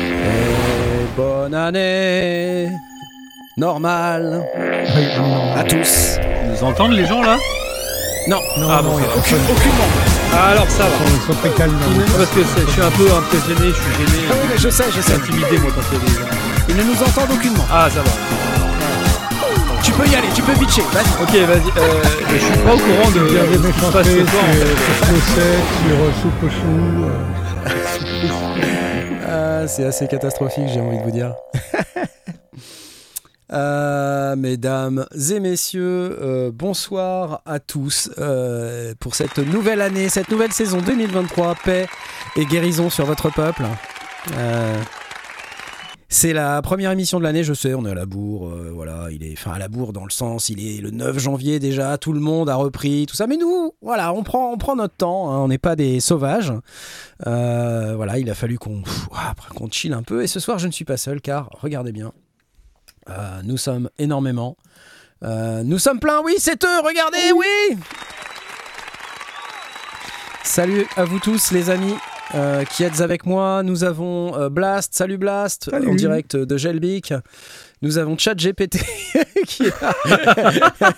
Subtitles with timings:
[0.00, 2.70] Et bonne année
[3.56, 4.42] normale
[4.96, 6.16] Oui, non, à tous.
[6.44, 7.36] Ils nous entendent les gens là
[8.28, 9.84] Non, non, Ah, non, bon, il y a aucunement.
[10.34, 10.88] Ah alors ça va.
[11.06, 11.72] Ils sont- très calmes.
[11.82, 12.02] hein.
[12.16, 14.84] Parce que je suis un peu impressionné, je suis gêné, Ah oui, mais je sais,
[14.94, 15.14] je sais.
[15.14, 16.28] intimidé moi quand il y a des gens.
[16.70, 17.64] Ils ne nous entendent aucunement.
[17.70, 18.10] Ah ça va.
[19.82, 20.82] Tu peux y aller, tu peux bitcher.
[20.92, 21.22] Vas-y.
[21.22, 21.70] Ok vas-y.
[21.76, 24.06] Euh, je suis pas au courant de Il y avait ce mes qui se passe
[24.06, 24.44] chantés ce soir.
[24.44, 24.54] en
[26.20, 26.30] sur
[27.04, 27.10] euh,
[29.26, 31.34] euh, Ah, c'est assez catastrophique, j'ai envie de vous dire.
[33.52, 40.52] Euh, mesdames et messieurs, euh, bonsoir à tous euh, pour cette nouvelle année, cette nouvelle
[40.52, 41.56] saison 2023.
[41.62, 41.86] Paix
[42.36, 43.64] et guérison sur votre peuple.
[46.14, 49.06] C'est la première émission de l'année, je sais, on est à la bourre, euh, voilà,
[49.10, 51.96] il est, enfin à la bourre dans le sens, il est le 9 janvier déjà,
[51.96, 54.94] tout le monde a repris, tout ça, mais nous, voilà, on prend, on prend notre
[54.94, 56.52] temps, hein, on n'est pas des sauvages,
[57.26, 58.82] Euh, voilà, il a fallu qu'on,
[59.26, 61.92] après qu'on chill un peu, et ce soir je ne suis pas seul, car regardez
[61.92, 62.12] bien,
[63.08, 64.58] euh, nous sommes énormément,
[65.22, 67.78] nous sommes pleins, oui, c'est eux, regardez, oui.
[70.44, 71.94] Salut à vous tous les amis
[72.34, 73.62] euh, qui êtes avec moi.
[73.62, 75.88] Nous avons euh, Blast, salut Blast, Salut.
[75.88, 77.12] en direct de Gelbic.
[77.82, 78.78] Nous avons ChatGPT
[79.46, 79.92] qui est là.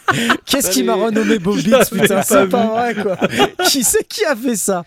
[0.44, 3.16] Qu'est-ce qui m'a renommé l'avais putain, c'est pas vrai quoi.
[3.66, 4.84] qui c'est qui a fait ça.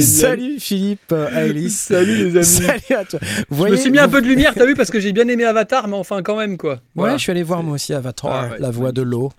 [0.00, 1.80] Salut Philippe, euh, Alice.
[1.80, 2.44] Salut les amis.
[2.44, 3.18] Salut à toi.
[3.50, 5.26] Vous Je me suis mis un peu de lumière, t'as vu, parce que j'ai bien
[5.26, 6.78] aimé Avatar, mais enfin quand même quoi.
[6.94, 9.32] Ouais, je suis allé voir moi aussi Avatar, Ah ouais, la voix de l'eau.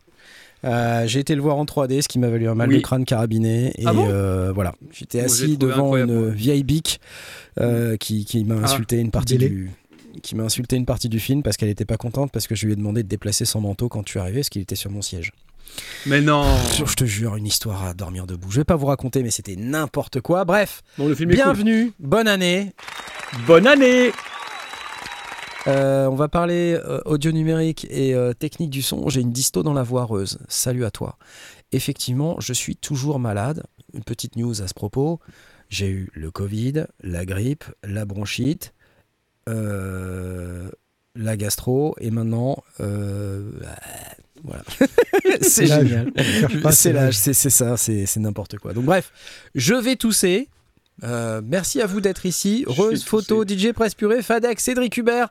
[0.64, 2.78] Euh, j'ai été le voir en 3D, ce qui m'a valu un mal Oui.
[2.78, 3.74] de crâne carabiné.
[3.78, 7.00] Et Ah bon euh, voilà, j'étais assis devant une vieille bique
[7.60, 8.66] euh, qui, qui m'a Ah.
[8.66, 9.50] insulté une partie Délai.
[9.50, 9.72] du
[10.24, 12.66] qui m'a insulté une partie du film parce qu'elle était pas contente parce que je
[12.66, 15.02] lui ai demandé de déplacer son manteau quand tu arrivé parce qu'il était sur mon
[15.02, 15.32] siège.
[16.06, 16.44] Mais non.
[16.86, 18.52] Je te jure, une histoire à dormir debout.
[18.52, 20.44] Je vais pas vous raconter, mais c'était n'importe quoi.
[20.44, 21.38] Bref, Bon, le film cool.
[21.38, 22.74] bienvenue, bonne année.
[23.48, 24.12] Bonne année.
[25.68, 29.10] Euh, on va parler euh, audio numérique et euh, technique du son.
[29.10, 30.40] J'ai une disto dans la voix heureuse.
[30.48, 31.18] Salut à toi.
[31.72, 33.64] Effectivement, je suis toujours malade.
[33.94, 35.20] Une petite news à ce propos.
[35.70, 38.74] J'ai eu le Covid, la grippe, la bronchite,
[39.48, 42.64] la gastro et maintenant.
[42.80, 43.52] euh,
[44.44, 44.64] voilà.
[45.42, 46.12] c'est génial.
[47.14, 48.74] C'est ça, c'est n'importe quoi.
[48.74, 49.12] Donc bref,
[49.56, 50.50] je vais tousser.
[51.04, 52.66] Euh, merci à vous d'être ici.
[52.68, 55.30] Vais Photo, DJ Presse Purée, Fadex, Cédric Hubert,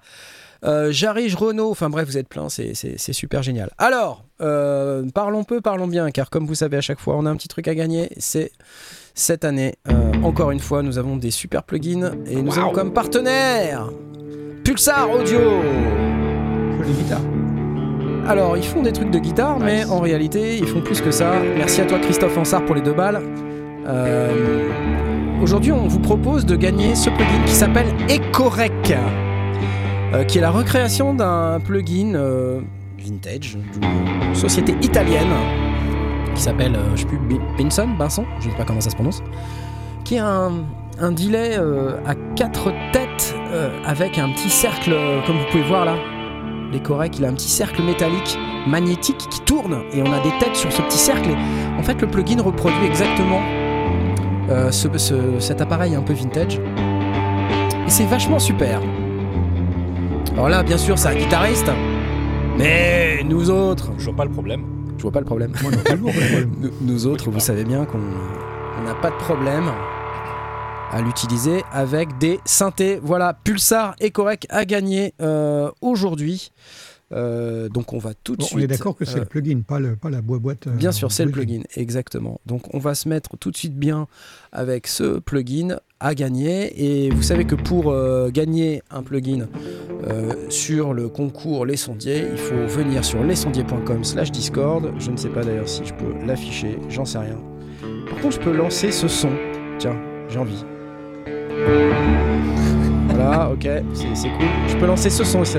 [0.65, 1.71] euh, Jarige, Renault.
[1.71, 3.71] Enfin bref, vous êtes plein, c'est super génial.
[3.79, 7.31] Alors, euh, parlons peu, parlons bien, car comme vous savez à chaque fois, on a
[7.31, 8.11] un petit truc à gagner.
[8.19, 8.53] C'est
[9.15, 12.93] cette année, euh, encore une fois, nous avons des super plugins et nous avons comme
[12.93, 13.91] partenaire
[14.65, 15.41] Pulsar Audio.
[16.79, 17.21] Jolie guitare.
[18.27, 21.41] Alors, ils font des trucs de guitare, mais en réalité, ils font plus que ça.
[21.57, 23.21] Merci à toi, Christophe Ansart, pour les deux balles.
[23.87, 25.10] Euh,
[25.43, 28.95] Aujourd'hui, on vous propose de gagner ce plugin qui s'appelle Ecorec,
[30.13, 32.61] euh, qui est la recréation d'un plugin euh,
[32.99, 35.33] vintage d'une société italienne
[36.35, 37.19] qui s'appelle, euh, je sais plus,
[37.57, 39.23] Binson, Binson, je ne sais pas comment ça se prononce,
[40.05, 40.53] qui a un,
[40.99, 43.35] un delay euh, à quatre têtes
[43.87, 44.95] avec un petit cercle,
[45.27, 45.95] comme vous pouvez voir là.
[46.71, 50.55] L'Ecorec, il a un petit cercle métallique magnétique qui tourne et on a des têtes
[50.55, 51.31] sur ce petit cercle.
[51.31, 53.41] Et en fait, le plugin reproduit exactement
[54.51, 56.59] euh, ce- ce- cet appareil un peu vintage.
[57.87, 58.81] Et c'est vachement super.
[60.35, 61.71] Alors là, bien sûr, c'est un guitariste.
[62.59, 64.65] Mais nous autres, Je vois pas le problème.
[64.97, 65.53] je vois pas le problème.
[65.63, 66.51] Moi, non, toujours le problème.
[66.61, 67.99] Nous, nous autres, vous savez bien qu'on
[68.79, 69.71] on n'a pas de problème
[70.93, 72.99] à l'utiliser avec des synthés.
[73.03, 76.51] Voilà, Pulsar et Correct à gagner euh, aujourd'hui.
[77.13, 78.59] Euh, donc on va tout de Bon, suite.
[78.59, 80.69] on est d'accord que c'est euh, le plugin, pas, le, pas la boîte.
[80.69, 82.41] euh, Bien sûr, c'est le plugin, exactement.
[82.47, 84.07] Donc on va se mettre tout de suite bien
[84.53, 87.05] avec ce plugin à gagner.
[87.05, 89.49] Et vous savez que pour euh, gagner un plugin
[90.09, 94.93] euh, sur le concours Les Sondiers, il faut venir sur lesondiers.com slash Discord.
[94.99, 97.39] Je ne sais pas d'ailleurs si je peux l'afficher, j'en sais rien.
[98.09, 99.31] Par contre, je peux lancer ce son.
[99.79, 99.97] Tiens,
[100.29, 100.65] j'ai envie.
[103.09, 104.47] Voilà, ok, c'est c'est cool.
[104.69, 105.59] Je peux lancer ce son aussi.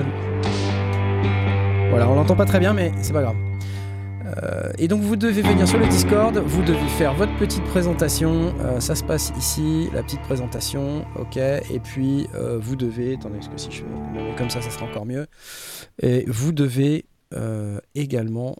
[1.92, 3.36] Voilà, on l'entend pas très bien, mais c'est pas grave.
[4.26, 8.56] Euh, et donc vous devez venir sur le Discord, vous devez faire votre petite présentation,
[8.62, 13.40] euh, ça se passe ici, la petite présentation, ok, et puis euh, vous devez, attendez,
[13.40, 15.28] parce que si je fais comme ça, ça sera encore mieux,
[16.02, 17.06] et vous devez
[17.96, 18.56] également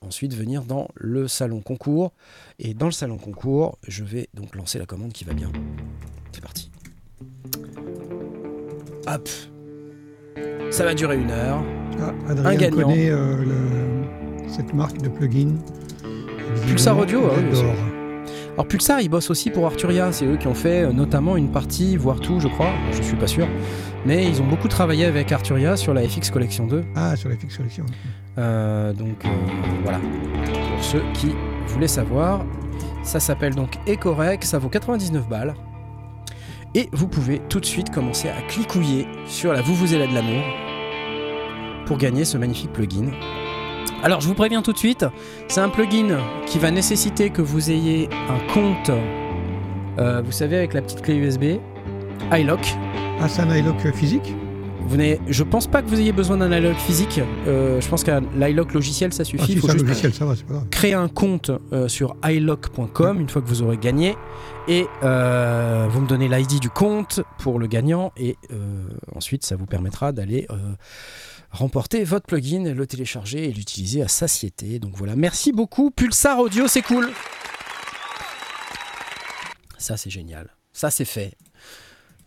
[0.00, 2.12] ensuite venir dans le salon concours,
[2.58, 5.50] et dans le salon concours, je vais donc lancer la commande qui va bien.
[6.32, 6.70] C'est parti.
[9.06, 9.28] Hop.
[10.70, 11.62] Ça va durer une heure.
[12.00, 12.88] Ah, Un Adrien gagnant.
[12.88, 15.50] connaît euh, le- cette marque de plugin.
[16.66, 17.60] Pulsar Audio, ah oui.
[18.54, 20.12] Alors Pulsar, ils bossent aussi pour Arturia.
[20.12, 22.70] C'est eux qui ont fait euh, notamment une partie, voire tout, je crois.
[22.92, 23.46] Je suis pas sûr.
[24.06, 26.84] Mais ils ont beaucoup travaillé avec Arturia sur la FX Collection 2.
[26.94, 27.84] Ah, sur la fixe collection.
[28.38, 29.28] Euh, donc euh,
[29.82, 29.98] voilà.
[29.98, 31.30] Pour ceux qui
[31.68, 32.44] voulaient savoir,
[33.02, 34.44] ça s'appelle donc Ecorec.
[34.44, 35.54] Ça vaut 99 balles.
[36.76, 40.42] Et vous pouvez tout de suite commencer à clicouiller sur la vous vous de l'amour
[41.86, 43.12] pour gagner ce magnifique plugin.
[44.02, 45.06] Alors je vous préviens tout de suite,
[45.48, 48.90] c'est un plugin qui va nécessiter que vous ayez un compte,
[49.98, 51.60] euh, vous savez avec la petite clé USB,
[52.32, 52.74] iLock.
[53.20, 54.34] Ah, c'est un iLock physique?
[54.86, 54.98] Vous
[55.28, 57.20] je pense pas que vous ayez besoin d'un iLock physique.
[57.46, 59.46] Euh, je pense qu'un l'iLock logiciel ça suffit.
[59.46, 60.68] si Il faut c'est un juste logiciel, ça va, c'est pas grave.
[60.70, 64.14] créer un compte euh, sur ilock.com une fois que vous aurez gagné
[64.68, 68.36] et euh, vous me donnez l'ID du compte pour le gagnant et
[69.14, 70.46] ensuite ça vous permettra d'aller
[71.50, 74.78] remporter votre plugin, le télécharger et l'utiliser à satiété.
[74.78, 77.10] Donc voilà, merci beaucoup Pulsar Audio, c'est cool.
[79.78, 81.32] Ça c'est génial, ça c'est fait.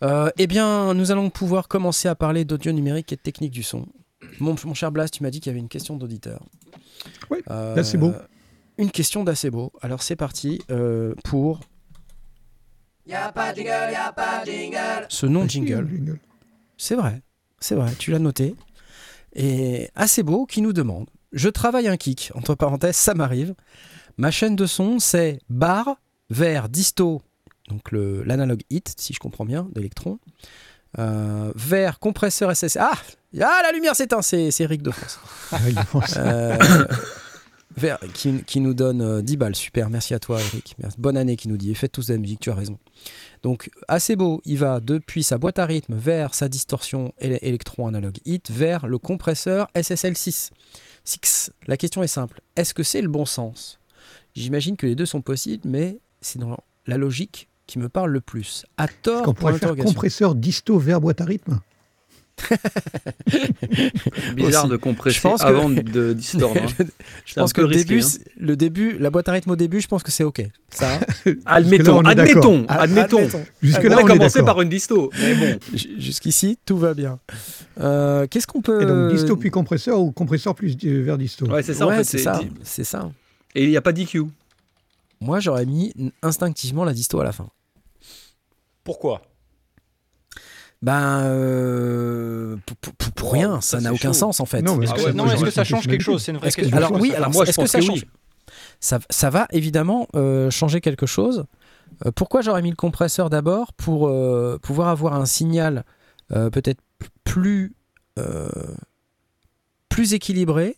[0.03, 3.63] Euh, eh bien, nous allons pouvoir commencer à parler d'audio numérique et de technique du
[3.63, 3.87] son.
[4.39, 6.43] Mon, mon cher Blas, tu m'as dit qu'il y avait une question d'auditeur.
[7.29, 8.13] Oui, Euh, d'Assez beau.
[8.77, 9.71] Une question d'assez beau.
[9.81, 11.61] Alors c'est parti euh, pour
[15.09, 15.87] ce non Ah, jingle.
[15.89, 16.19] jingle.
[16.77, 17.21] C'est vrai,
[17.59, 18.55] c'est vrai, tu l'as noté.
[19.33, 23.55] Et assez beau qui nous demande Je travaille un kick, entre parenthèses, ça m'arrive.
[24.17, 25.97] Ma chaîne de son, c'est bar
[26.29, 27.21] vers disto,
[27.67, 30.19] donc l'analogue hit, si je comprends bien, d'électron,
[30.99, 32.77] euh, vers compresseur SS.
[32.79, 32.93] Ah,
[33.41, 35.19] ah la lumière s'éteint, c'est Eric de France.
[35.51, 36.17] Ah.
[36.17, 36.57] Euh,
[37.75, 39.55] vers- qui, qui nous donne euh, 10 balles.
[39.55, 40.75] Super, merci à toi, Eric.
[40.97, 41.71] Bonne année, qui nous dit.
[41.71, 42.77] Et faites tous de la musique, tu as raison.
[43.43, 47.87] Donc, assez beau, il va depuis sa boîte à rythme vers sa distorsion éle- électron
[47.87, 50.49] analogue hit vers le compresseur SSL6.
[51.03, 51.51] 6.
[51.67, 53.79] La question est simple est-ce que c'est le bon sens?
[54.35, 58.21] J'imagine que les deux sont possibles, mais c'est dans la logique qui me parle le
[58.21, 58.65] plus.
[58.77, 61.59] À tort, On pour pourrait faire compresseur disto vers boîte à rythme?
[64.35, 64.71] Bizarre Aussi.
[64.71, 66.61] de compresser Je pense que- avant de distordre.
[66.61, 66.85] hein.
[67.25, 68.29] je pense que le risqué, début, hein.
[68.39, 70.43] le début, la boîte à rythme au début, je pense que c'est ok.
[70.69, 70.99] Ça, hein
[71.45, 72.43] Admettons, on est d'accord.
[72.45, 73.27] admettons, Ah, admettons.
[73.61, 75.09] Jusque-là, on a on, est commencé par une disto.
[75.19, 75.59] Mais bon,
[75.97, 77.19] Jusqu'ici, tout va bien.
[77.81, 78.81] Euh, Qu'est-ce qu'on peut.
[78.81, 81.47] Et donc disto puis compresseur ou compresseur plus vers disto?
[81.47, 82.03] ouais, c'est ça Ouais, en fait.
[82.03, 82.41] c'est c'est ça.
[82.63, 83.11] C'est ça.
[83.55, 84.23] Et il n'y a pas d'IQ.
[85.21, 85.91] Moi, j'aurais mis
[86.21, 87.47] instinctivement la disto à la fin.
[88.87, 89.21] Pourquoi?
[90.81, 94.19] Ben, euh, pour, pour Oh, rien, ça, n'a aucun chaud.
[94.19, 94.61] sens en fait.
[94.61, 96.31] Non, mais Est-ce Ah que, ouais, non, moi, est-ce que ça change quelque chose C'est
[96.31, 96.77] une vraie que- question.
[96.77, 98.09] alors oui, alors Moi, je est-ce que ça que change oui.
[98.79, 101.43] ça, ça va évidemment euh, changer quelque chose.
[102.05, 105.83] Euh, pourquoi j'aurais mis le compresseur d'abord Pour euh, pouvoir avoir un signal
[106.31, 106.79] euh, peut-être
[107.25, 107.75] plus,
[108.17, 108.47] euh,
[109.89, 110.77] plus équilibré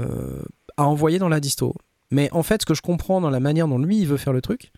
[0.00, 0.42] euh,
[0.76, 1.76] à envoyer dans la disto?
[2.10, 4.32] Mais en fait, ce que je comprends dans la manière dont lui il veut faire
[4.32, 4.72] le truc,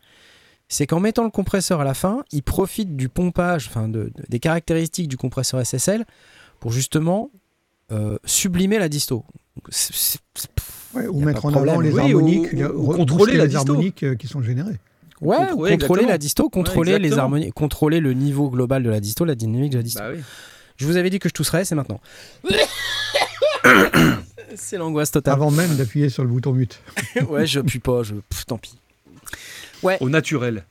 [0.69, 4.13] c'est qu'en mettant le compresseur à la fin, il profite du pompage, enfin de- de-
[4.29, 6.05] des caractéristiques du compresseur SSL
[6.61, 7.31] pour justement
[7.91, 9.25] euh, sublimer la disto.
[9.57, 9.69] Donc,
[10.95, 13.59] Ouais, ou mettre en avant les Oui, harmoniques, ou- re- contrôler les disto.
[13.73, 14.79] harmoniques euh, qui sont générées.
[15.21, 15.37] Ouais,
[15.71, 19.73] Contrôler, la disto, contrôler les harmonies, contrôler le niveau global de la disto, la dynamique
[19.73, 20.01] de la disto.
[20.01, 20.21] Bah oui.
[20.77, 22.01] Je vous avais dit que je tousserais, c'est maintenant.
[24.55, 25.35] c'est l'angoisse totale.
[25.35, 26.81] Avant même d'appuyer sur le bouton mute.
[27.29, 28.79] ouais, je pue pas, je pff, tant pis.
[30.01, 30.65] Au naturel.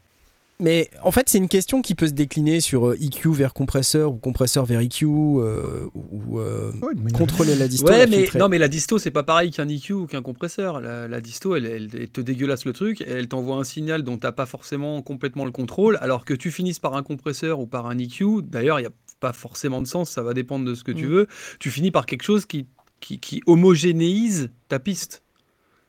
[0.60, 4.12] Mais en fait, c'est une question qui peut se décliner sur euh, EQ vers compresseur
[4.12, 7.86] ou compresseur vers EQ euh, ou euh, Ouais, contrôler la disto.
[7.88, 10.82] Ouais, la mais non, mais la disto, c'est pas pareil qu'un EQ ou qu'un compresseur.
[10.82, 14.18] La, la disto, elle, elle- elle te dégueulasse le truc, elle t'envoie un signal dont
[14.18, 17.86] t'as pas forcément complètement le contrôle, alors que tu finisses par un compresseur ou par
[17.86, 18.42] un EQ.
[18.42, 21.06] D'ailleurs, il n'y a pas forcément de sens, ça va dépendre de ce que tu
[21.06, 21.10] Mm.
[21.10, 21.28] veux.
[21.60, 22.66] Tu finis par quelque chose qui,
[23.00, 25.22] qui, qui homogénéise ta piste.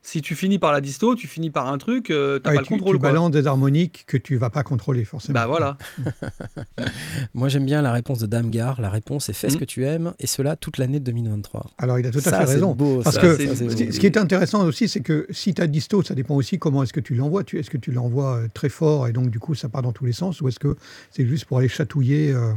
[0.00, 2.60] Si tu finis par la disto, tu finis par un truc, euh, t'as Ouais, pas
[2.62, 2.94] le tu, contrôle.
[2.94, 3.10] tu quoi.
[3.10, 5.34] balances des harmoniques que tu vas pas contrôler forcément.
[5.34, 5.76] Bah voilà.
[7.34, 8.80] Moi, j'aime bien la réponse de Damgar.
[8.80, 9.60] La réponse est fais ce Mm.
[9.60, 11.66] que tu aimes, et cela toute l'année de 2023.
[11.76, 12.74] Alors il a tout à fait raison.
[12.74, 15.52] beau, Parce ça, que ça, Ce qui- ce qui est intéressant aussi, c'est que si
[15.52, 17.44] tu as disto, ça dépend aussi comment est-ce que tu l'envoies.
[17.44, 19.92] Tu, est-ce que tu l'envoies euh, très fort et donc du coup ça part dans
[19.92, 20.76] tous les sens ou est-ce que
[21.10, 22.52] c'est juste pour aller chatouiller euh,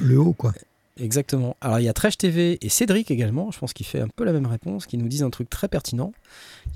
[0.00, 0.52] le haut quoi?
[1.00, 1.56] Exactement.
[1.60, 4.24] Alors il y a Trèche TV et Cédric également, je pense qu'il fait un peu
[4.24, 6.12] la même réponse, qui nous disent un truc très pertinent.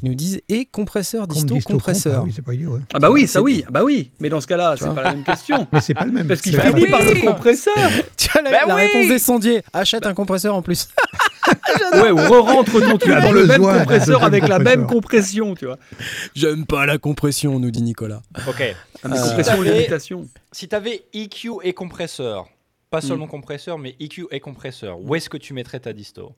[0.02, 2.20] Ils nous disent et compresseur disto, disto, compresseur.
[2.20, 2.74] compte, ah oui, c'est pas idiot.
[2.74, 2.80] ouais.
[2.94, 4.10] Ah bah oui, ça oui, ah bah oui.
[4.20, 5.66] Mais dans ce cas-là, c'est pas la même question.
[5.72, 6.26] Mais c'est pas le même.
[6.28, 7.74] Parce qu'il finit par le compresseur.
[8.16, 9.62] Tu as la, Bah la oui réponse des sondiers.
[9.72, 10.88] Achète un compresseur en plus.
[11.94, 15.76] Ouais, ou re-rentre Tu dans le même compresseur avec la même compression, tu vois.
[16.34, 18.22] J'aime pas la compression, nous dit Nicolas.
[18.48, 18.62] Ok.
[19.02, 20.28] Ah, Euh, compression, Si t'avais- limitation.
[20.52, 22.46] Si tu avais EQ et compresseur,
[22.92, 23.08] pas Hmm.
[23.08, 26.32] seulement compresseur, mais EQ et compresseur, où est-ce que tu mettrais ta disto?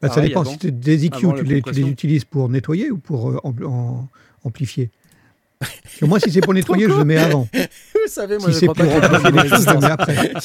[0.00, 0.42] Bah, ça Pareil, dépend.
[0.42, 0.50] avant.
[0.52, 3.40] Si tu des EQ, Avant tu les, tu les utilises pour nettoyer ou pour euh,
[3.42, 4.08] en, en-
[4.44, 4.90] amplifier?
[6.02, 7.48] Moi, si c'est pour nettoyer, je le mets avant.
[7.94, 10.32] Vous savez, moi, Si je c'est pour pas choses, je le mets après.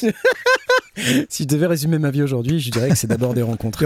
[1.30, 3.80] Si je devais résumer ma vie aujourd'hui, je dirais que c'est d'abord des rencontres.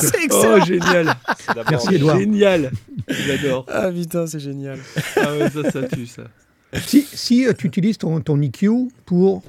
[0.00, 0.64] C'est Oh, excellent.
[0.64, 1.14] génial.
[1.38, 2.18] C'est d'abord- Merci, Edouard.
[2.18, 2.72] Génial.
[3.08, 3.66] J'adore.
[3.68, 4.78] Ah putain, c'est génial.
[5.16, 6.24] Ah ouais, ça, ça tue, ça.
[6.86, 9.44] Si, si euh, tu utilises ton, ton EQ pour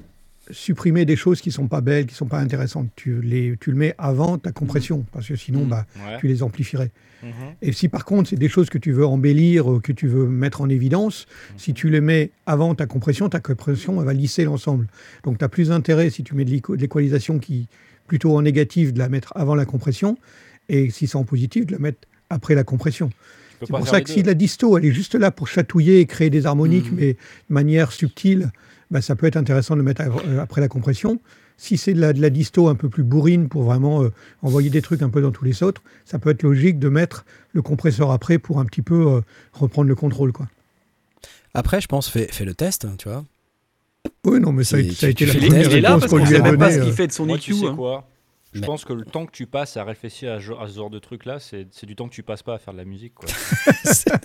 [0.51, 3.77] supprimer des choses qui sont pas belles, qui sont pas intéressantes, tu, les, tu le
[3.77, 5.69] mets avant ta compression, parce que sinon, Mm.
[5.69, 6.17] bah, Ouais.
[6.19, 6.91] tu les amplifierais.
[7.23, 7.31] Mhm.
[7.61, 10.61] Et si par contre, c'est des choses que tu veux embellir, que tu veux mettre
[10.61, 11.25] en évidence,
[11.57, 14.87] si tu les mets avant ta compression, ta compression elle va lisser l'ensemble.
[15.23, 17.67] Donc, tu as plus intérêt, si tu mets de l'équalisation qui
[18.07, 20.17] plutôt en négatif, de la mettre avant la compression,
[20.69, 21.99] et si c'est en positif, de la mettre
[22.29, 23.09] après la compression.
[23.61, 24.13] C'est pour ça que deux.
[24.13, 27.17] si la disto, elle est juste là pour chatouiller et créer des harmoniques, mais de
[27.53, 28.51] manière subtile,
[28.91, 31.19] bah, ça peut être intéressant de le mettre euh, après la compression.
[31.57, 34.11] Si c'est de la, de la disto un peu plus bourrine pour vraiment euh,
[34.41, 37.25] envoyer des trucs un peu dans tous les autres, ça peut être logique de mettre
[37.53, 39.21] le compresseur après pour un petit peu euh,
[39.53, 40.33] reprendre le contrôle.
[40.33, 40.47] Quoi.
[41.53, 43.23] Après, je pense, fais, fais le test, hein, tu vois.
[44.25, 46.11] Oui, non, mais ça, a- ça a été la première il est là réponse parce
[46.11, 46.79] qu'on lui sait a même pas donnée.
[46.81, 47.43] ce qu'il fait de son Moi, EQ.
[47.45, 47.75] tu sais hein.
[47.75, 48.07] quoi
[48.55, 50.75] Je Mais- pense que le temps que tu passes à réfléchir à, ce- à ce
[50.75, 52.85] genre de truc-là, c'est c'est du temps que tu passes pas à faire de la
[52.85, 53.13] musique.
[53.13, 53.27] Quoi.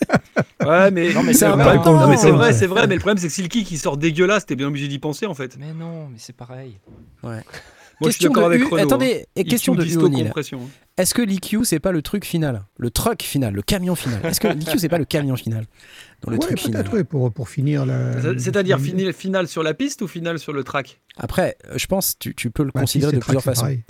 [0.64, 2.16] Ouais, mais, Non, mais c'est vrai.
[2.18, 2.86] c'est vrai, c'est vrai.
[2.86, 4.98] Mais le problème, c'est que si le kick il sort dégueulasse, t'es bien obligé d'y
[4.98, 5.56] penser en fait.
[5.58, 6.78] Mais non, mais c'est pareil.
[7.22, 8.84] Moi, je suis question d'accord de avec U- Renaud.
[8.84, 9.42] Attendez, hein.
[9.44, 10.66] question de hein.
[10.96, 14.40] Est-ce que l'EQ c'est pas le truc final, le truck final, le camion final Est-ce
[14.40, 15.64] que l'EQ c'est pas le camion final?
[16.22, 18.38] Dans le Ouais, truc final ouais, pour, pour finir la.
[18.38, 18.78] C'est-à-dire
[19.14, 21.00] final sur la piste ou final sur le track?
[21.16, 23.62] Après, je pense tu, tu peux le Bah, si considérer de plusieurs c'est façons.
[23.62, 23.84] pareil.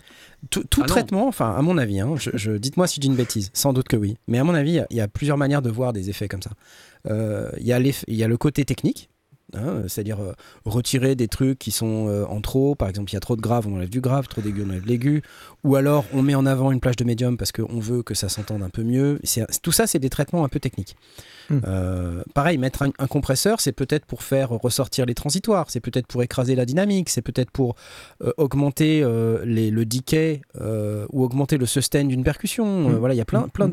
[0.49, 3.07] Tout, tout Ah traitement, enfin à mon avis, hein, je, je- dites-moi si je dis
[3.09, 5.01] une bêtise, sans doute que oui, mais à mon avis, il y a- il y,
[5.01, 6.51] a plusieurs manières de voir des effets comme ça.
[7.11, 9.11] Euh, Il y, y a le côté technique,
[9.55, 10.33] hein, c'est-à-dire euh,
[10.65, 13.41] retirer des trucs qui sont euh, en trop, par exemple il y a trop de
[13.43, 15.23] grave, on enlève du grave, trop d'aigu, on enlève de l'aigu,
[15.65, 18.29] ou alors on met en avant une plage de médium parce qu'on veut que ça
[18.29, 19.21] s'entende un peu mieux.
[19.63, 20.97] Tout ça, c'est des traitements un peu techniques.
[21.51, 21.59] Hmm.
[21.67, 26.07] Euh, pareil, mettre un, un compresseur, c'est peut-être pour faire ressortir les transitoires, c'est peut-être
[26.07, 27.75] pour écraser la dynamique, c'est peut-être pour
[28.23, 30.43] euh, augmenter euh, les- le decay
[31.13, 32.89] ou augmenter le sustain d'une percussion.
[32.89, 32.97] Euh, Mm.
[32.99, 33.71] voilà, il y a plein, Mm, plein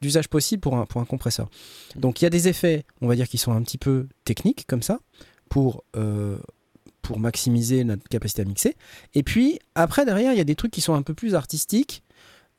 [0.00, 1.48] d'usages possibles pour un, pour un compresseur.
[1.96, 4.64] Donc il y a des effets, on va dire, qui sont un petit peu techniques
[4.68, 5.00] comme ça,
[5.48, 6.36] pour, euh,
[7.02, 8.76] pour maximiser notre capacité à mixer.
[9.14, 12.02] Et puis après, derrière, il y a des trucs qui sont un peu plus artistiques.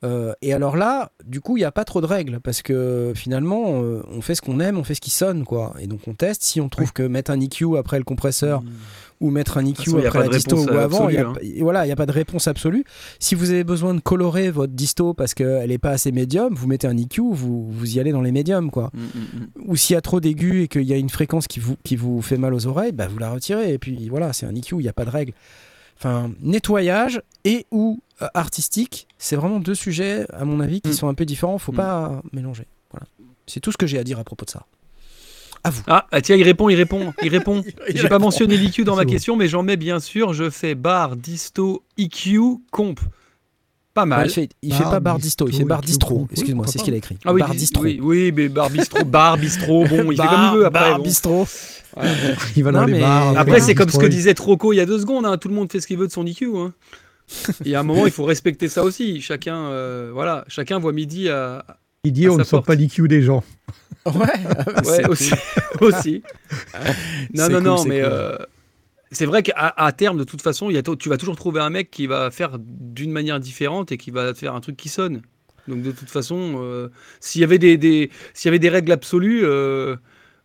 [0.04, 3.12] Euh, et alors là, du coup, il n'y a pas trop de règles parce que
[3.14, 5.74] finalement, euh, on fait ce qu'on aime, on fait ce qui sonne, quoi.
[5.80, 6.42] Et donc on teste.
[6.42, 8.62] Si on trouve que mettre un EQ après le compresseur
[9.20, 11.88] ou mettre un EQ façon, après la disto ou avant, y a, et voilà, il
[11.88, 12.84] n'y a pas de réponse absolue.
[13.18, 16.66] Si vous avez besoin de colorer votre disto parce qu'elle n'est pas assez médium, vous
[16.66, 18.90] mettez un EQ, vous, vous y allez dans les médiums, quoi.
[18.92, 19.70] Mm, mm, mm.
[19.70, 21.96] Ou s'il y a trop d'aigus et qu'il y a une fréquence qui vous, qui
[21.96, 23.72] vous fait mal aux oreilles, bah vous la retirez.
[23.72, 25.32] Et puis voilà, c'est un EQ, il n'y a pas de règle.
[25.96, 28.00] Enfin, nettoyage et ou
[28.34, 30.94] artistique, c'est vraiment deux sujets, à mon avis, qui Mm.
[30.94, 31.58] sont un peu différents.
[31.58, 31.76] Faut Mm.
[31.76, 32.66] pas mélanger.
[32.90, 33.06] Voilà.
[33.46, 34.64] C'est tout ce que j'ai à dire à propos de ça.
[35.64, 35.82] À vous.
[35.86, 37.62] Ah, ah, tiens, il répond, il répond, il répond.
[37.94, 40.34] J'ai pas mentionné l'EQ dans ma question, mais j'en mets bien sûr.
[40.34, 43.00] Je fais bar, disto, EQ, comp.
[43.94, 44.26] Pas Ouais, mal.
[44.26, 46.26] il fait, il fait Bar pas bar disto, il fait bar distro.
[46.32, 47.16] Excuse-moi, c'est ce qu'il a écrit.
[47.24, 47.82] Ah oui, bar dis- distro.
[47.84, 50.80] oui, oui, mais bar bistrot, bar bistrot, bon, il fait comme il veut après.
[50.80, 51.04] bar bon.
[51.04, 51.46] bistrot.
[52.56, 53.38] Il va dans Non, les mais- bars.
[53.38, 55.24] Après, c'est comme ce que disait Troco il y a deux secondes.
[55.26, 56.56] hein, Tout le monde fait ce qu'il veut de son EQ.
[56.56, 56.72] Hein.
[57.64, 59.20] Il y a un moment, il faut respecter ça aussi.
[59.20, 61.64] Chacun, euh, voilà, chacun voit midi à.
[61.66, 61.76] À
[62.06, 62.66] on sa ne sort porte.
[62.66, 63.42] pas l'IQ des gens.
[64.04, 64.12] Ouais,
[64.86, 65.30] Ouais, aussi,
[65.78, 65.88] cool.
[65.88, 66.22] aussi.
[67.34, 68.10] Non, C'est non, cool, non, c'est mais cool.
[68.12, 68.36] euh,
[69.10, 71.60] c'est vrai qu'à à terme, de toute façon, il y a, tu vas toujours trouver
[71.60, 74.88] un mec qui va faire d'une manière différente et qui va faire un truc qui
[74.90, 75.22] sonne.
[75.66, 76.88] Donc de toute façon, euh,
[77.20, 79.96] s'il y avait des, des- s'il y avait des règles absolues, euh,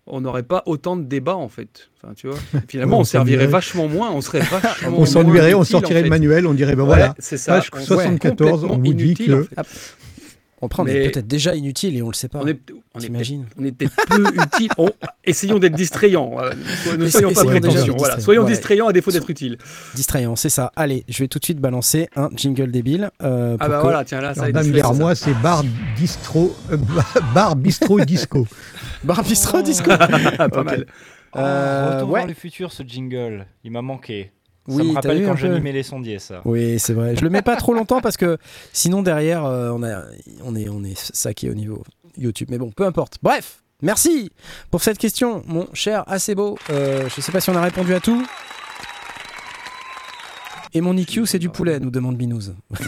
[0.10, 1.90] on n'aurait pas autant de débats en fait.
[2.02, 2.38] Enfin, tu vois.
[2.68, 6.04] Finalement, Ouais, on on servirait vachement moins, on serait vachement On s'ennuierait, on sortirait en
[6.04, 7.16] le manuel, on dirait ben Ouais, voilà.
[7.20, 7.54] c'est ça.
[7.56, 9.96] Page on- 74, on complètement vous dit que- en fait.
[10.62, 12.40] Après, on est Mais- peut-être déjà inutile et on le sait pas.
[12.42, 12.60] On est,
[12.96, 14.70] on est T'imagines peut-être- on est peut-être peu utile.
[14.78, 14.90] On-
[15.24, 16.30] essayons d'être distrayants.
[16.32, 16.54] voilà.
[16.98, 17.70] Ne soyons- pas prétentieux.
[17.78, 17.96] distrayants.
[17.98, 18.20] Voilà.
[18.20, 18.50] Soyons Ouais.
[18.50, 19.58] distrayants à défaut d'être utiles.
[19.96, 20.72] Distrayant, c'est ça.
[20.76, 23.10] Allez, je vais tout de suite balancer un jingle débile.
[23.22, 25.64] euh, Ah pour bah que- voilà, tiens là, ça Alors, est moi, c'est bar
[25.98, 26.78] distro, euh,
[27.34, 28.46] bar bistrot disco.
[29.04, 29.90] Bar bistrot disco.
[30.40, 30.86] Ah, pas mal.
[31.38, 32.20] Euh, Retour ouais.
[32.22, 33.46] vers le futur, ce jingle.
[33.64, 34.32] Il m'a manqué.
[34.70, 36.42] Ça Oui, me t'as rappelle quand j'animais les sondiers, ça.
[36.46, 37.16] Oui, c'est vrai.
[37.16, 38.38] Je le mets pas trop longtemps parce que
[38.74, 40.04] sinon derrière euh, on, a,
[40.44, 41.84] on est on est saqué au niveau
[42.18, 42.48] YouTube.
[42.52, 43.18] Mais bon, peu importe.
[43.24, 44.32] Bref, merci
[44.72, 46.58] pour cette question, mon cher assez beau.
[46.70, 48.26] Euh, je sais pas si on a répondu à tout.
[50.74, 52.52] Et mon IQ, c'est du poulet, nous demande Binous.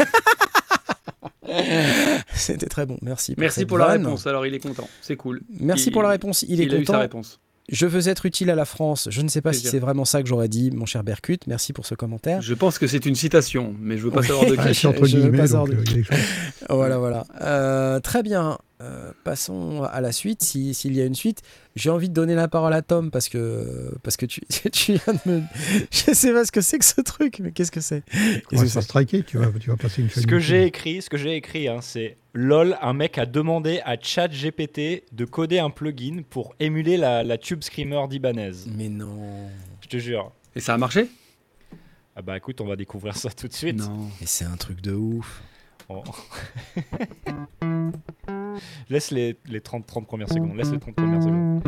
[2.33, 3.35] C'était très bon, merci.
[3.37, 4.05] Merci pour la vanne.
[4.05, 4.25] réponse.
[4.27, 4.87] Alors il est content.
[5.01, 5.41] C'est cool.
[5.59, 6.43] Merci Il- pour la réponse.
[6.47, 6.99] Il, est Il a eu sa content.
[6.99, 7.39] réponse.
[7.69, 9.07] Je veux être utile à la France.
[9.11, 11.37] Je ne sais pas si c'est vraiment ça que j'aurais dit, mon cher Berkut.
[11.47, 12.41] Merci pour ce commentaire.
[12.41, 14.27] Je pense que c'est une citation, mais je veux pas Oui.
[14.27, 14.75] savoir de Ah, qui.
[14.75, 16.17] c'est entre je veux guillemets, pas donc savoir de- euh.
[16.69, 17.25] Voilà, voilà.
[17.41, 18.57] Euh, très bien.
[18.81, 21.41] Euh, passons à la suite, si- s'il y a une suite.
[21.75, 25.13] J'ai envie de donner la parole à Tom parce que, parce que tu, tu viens
[25.25, 25.41] de me.
[25.91, 28.03] Je sais pas ce que c'est que ce truc, mais qu'est-ce que c'est?
[28.09, 31.09] Faire c'est striker, tu vas, tu vas passer une Ce chaîne que j'ai écrit, ce
[31.09, 35.69] que j'ai écrit, hein, c'est lol, un mec a demandé à ChatGPT de coder un
[35.69, 38.51] plugin pour émuler la, la Tube Screamer d'Ibanez.
[38.75, 39.49] Mais non.
[39.81, 40.31] Je te jure.
[40.55, 41.07] Et ça a marché?
[42.15, 43.77] Ah bah écoute, on va découvrir ça tout de suite.
[43.77, 44.09] Non.
[44.19, 45.41] Mais c'est un truc de ouf.
[45.87, 46.03] Oh.
[48.89, 50.55] Laisse les, les 30, 30 premières secondes.
[50.55, 51.61] Laisse les 30 premières secondes.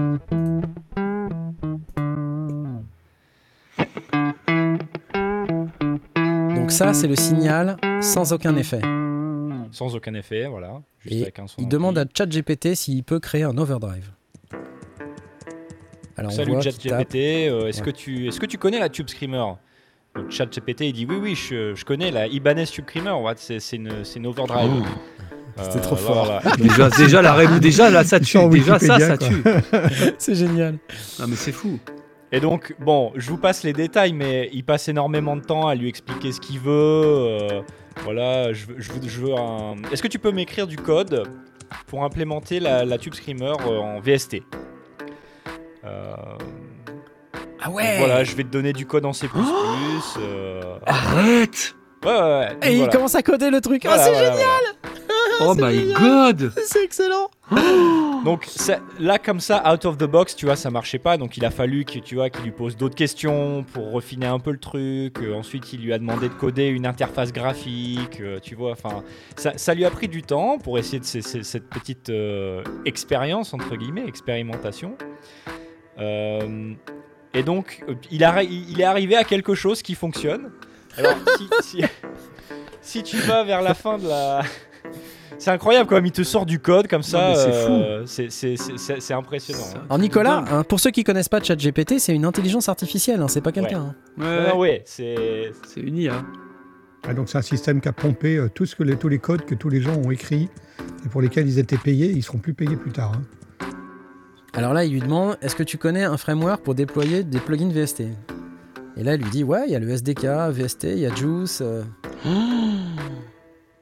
[6.55, 8.81] Donc ça, c'est le signal sans aucun effet.
[9.71, 10.81] Sans aucun effet, voilà.
[10.99, 14.11] Juste Et avec un son il demande à ChatGPT s'il peut créer un overdrive.
[16.15, 16.61] Alors Salut.
[16.61, 17.15] ChatGPT,
[17.49, 17.85] euh, est-ce Ouais.
[17.85, 19.55] que tu est-ce que tu connais la Tube Screamer?
[20.15, 23.57] Donc ChatGPT il dit oui oui je, je connais la Ibanez Tube Screamer, ouais, c'est
[23.75, 24.83] une, overdrive.
[24.85, 25.32] Oh.
[25.61, 26.41] C'était trop fort.
[26.57, 28.37] Déjà, déjà, la ré- déjà là, ça tue.
[28.49, 29.27] Déjà, ça, ça quoi.
[29.27, 29.43] tue.
[30.17, 30.77] C'est génial.
[31.19, 31.79] Non, mais c'est fou.
[32.31, 35.75] Et donc bon, je vous passe les détails, mais il passe énormément de temps à
[35.75, 36.71] lui expliquer ce qu'il veut.
[36.71, 37.61] euh,
[38.03, 39.75] voilà, je veux, je veux, je veux un.
[39.91, 41.23] Est-ce que tu peux m'écrire du code
[41.85, 44.41] pour implémenter la, la Tube Screamer euh, en VST
[45.85, 46.13] Euh,
[47.61, 49.27] Ah donc ouais Voilà, je vais te donner du code en C++.
[50.17, 52.47] euh, Arrête Ouais, ouais, ouais.
[52.55, 53.83] donc Et il commence à coder le truc.
[53.85, 55.02] Voilà, ah, c'est voilà, génial
[55.41, 55.99] Oh my génial.
[56.01, 57.29] god C'est excellent
[58.25, 61.17] Donc ça- là comme ça, out of the box, tu vois, ça marchait pas.
[61.17, 64.39] Donc il a fallu que tu vois qu'il lui pose d'autres questions pour refiner un
[64.39, 65.19] peu le truc.
[65.21, 68.21] Euh, ensuite, il lui a demandé de coder une interface graphique.
[68.21, 69.03] euh, tu vois, enfin,
[69.35, 72.63] ça, ça lui a pris du temps pour essayer de ces- ces- cette petite euh,
[72.85, 74.95] expérience entre guillemets, expérimentation.
[75.99, 76.73] Euh,
[77.33, 80.51] et donc, il, a, il est arrivé à quelque chose qui fonctionne.
[80.97, 81.83] Alors, si, si-
[82.81, 84.43] si tu vas vers la fin de la.
[85.43, 87.27] C'est incroyable quand même, il te sort du code comme ça.
[87.29, 89.59] mais c'est euh, c'est- c'est- impressionnant.
[89.75, 89.81] Hein.
[89.89, 93.41] Alors Nicolas, hein, pour ceux qui connaissent pas ChatGPT, c'est une intelligence artificielle, hein, c'est
[93.41, 93.93] pas quelqu'un.
[94.17, 94.23] hein.
[94.23, 95.51] Ouais, non, ouais, c'est.
[95.67, 96.23] C'est une IA.
[97.05, 99.19] Ah, donc c'est un système qui a pompé euh, tout ce que les- tous les
[99.19, 100.47] codes que tous les gens ont écrits
[101.05, 103.11] et pour lesquels ils étaient payés, ils seront plus payés plus tard.
[103.13, 103.67] hein.
[104.53, 107.67] Alors là, il lui demande est-ce que tu connais un framework pour déployer des plugins
[107.69, 108.03] VST
[108.95, 111.13] Et là, il lui dit ouais, il y a le SDK, VST, il y a
[111.13, 111.83] Juice, euh,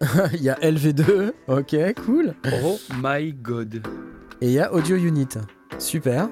[0.33, 2.33] il y a LV2, ok, cool.
[2.63, 3.81] Oh my god.
[4.41, 5.27] Et il y a Audio Unit.
[5.77, 6.27] Super.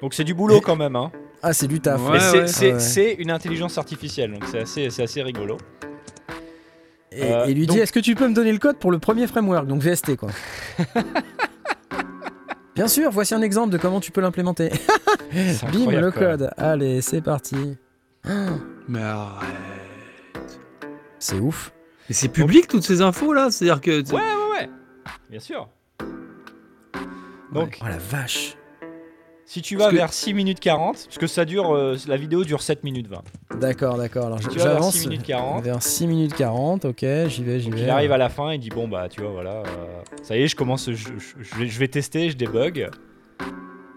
[0.00, 0.96] Donc c'est du boulot quand même.
[0.96, 1.10] Hein.
[1.42, 2.00] Ah, c'est du taf.
[2.08, 3.14] Ouais, c'est- ouais.
[3.18, 5.56] une intelligence artificielle, donc c'est assez, c'est assez rigolo.
[7.12, 8.90] Et, Euh, et lui donc- dit est-ce que tu peux me donner le code pour
[8.90, 10.30] le premier framework, donc VST quoi.
[12.74, 14.70] Bien sûr, voici un exemple de comment tu peux l'implémenter.
[15.72, 16.50] Bim, le code.
[16.56, 17.76] Allez, c'est parti.
[18.88, 20.58] Mais arrête.
[21.20, 21.72] C'est ouf.
[22.10, 24.02] Et c'est public toutes ces infos là C'est-à-dire que.
[24.12, 24.68] Ouais, ouais, ouais.
[25.30, 25.68] Bien sûr.
[27.52, 28.56] Donc, Oh la vache.
[29.46, 32.42] si tu vas que- vers 6 minutes 40, parce que ça dure, euh, la vidéo
[32.42, 33.22] dure 7 minutes 20.
[33.60, 34.26] D'accord, d'accord.
[34.26, 36.84] Alors Si tu vas vers j'avance 6 minutes 40, vers 6 minutes 40.
[36.86, 37.82] Ok, j'y vais, j'y vais.
[37.82, 40.42] il arrive à la fin, il dit bon bah tu vois voilà, euh, ça y
[40.42, 41.12] est, je commence, je, je-
[41.42, 42.90] je vais, je vais tester, je débug.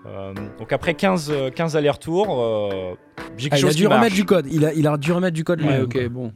[0.06, 2.94] Euh, donc après 15, euh, 15 allers-retours, euh,
[3.38, 4.14] j'ai quelque Ah, il a chose dû qui remettre marche.
[4.14, 4.48] du code.
[4.52, 6.32] Il a, il a dû remettre du code Ouais, ok, bon.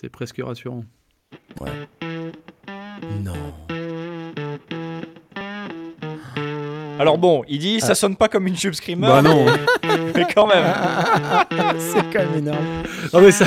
[0.00, 0.84] C'est presque rassurant.
[1.58, 1.68] quoi.
[3.22, 3.32] Non.
[6.98, 7.86] Alors bon, il dit Ah.
[7.86, 9.44] ça sonne pas comme une tube screamer, Bah non.
[10.14, 10.64] mais quand même.
[11.78, 12.64] c'est quand même énorme.
[13.12, 13.46] Non mais ça.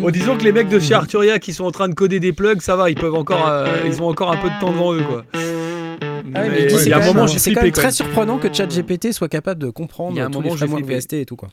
[0.00, 2.32] Bon, disons que les mecs de chez Arturia qui sont en train de coder des
[2.32, 4.92] plugs, ça va, ils peuvent encore, euh, ils ont encore un peu de temps devant
[4.94, 5.24] eux quoi.
[5.34, 7.60] Ah ouais, mais Mais il c'est y a quand un même- moment, j'ai c'est quand
[7.60, 10.30] flippé même quand très surprenant que ChatGPT soit capable de comprendre Il y a un
[10.30, 10.84] tous moment, les frameworks.
[10.86, 11.48] VST et tout quoi.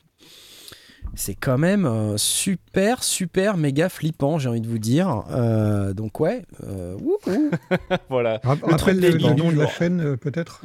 [1.20, 5.24] C'est quand même euh, super, super, méga flippant, j'ai envie de vous dire.
[5.32, 6.96] Euh, donc ouais, euh,
[8.10, 8.40] voilà.
[8.42, 10.62] Ra- Rappelle le, nom de la chaîne, peut-être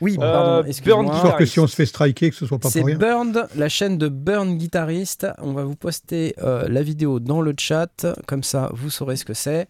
[0.00, 2.86] Oui, pardon, Histoire que si on se fait striker, que ce soit pas C'est pour
[2.90, 2.96] rien.
[2.96, 5.26] Burned, la chaîne de Burn Guitariste.
[5.38, 9.24] On va vous poster euh, la vidéo dans le chat, comme ça vous saurez ce
[9.24, 9.66] que c'est.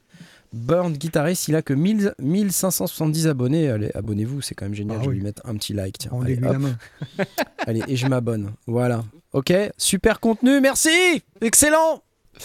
[0.52, 3.70] Burn Guitariste, il a que 1000 1570 abonnés.
[3.70, 4.98] Allez, abonnez-vous, c'est quand même génial.
[4.98, 5.16] Ah je vais oui.
[5.16, 5.96] lui mettre un petit like.
[5.98, 6.76] Tiens, On allez, la main.
[7.66, 8.52] Allez, et je m'abonne.
[8.66, 9.02] Voilà.
[9.32, 12.02] Ok, super contenu, merci Excellent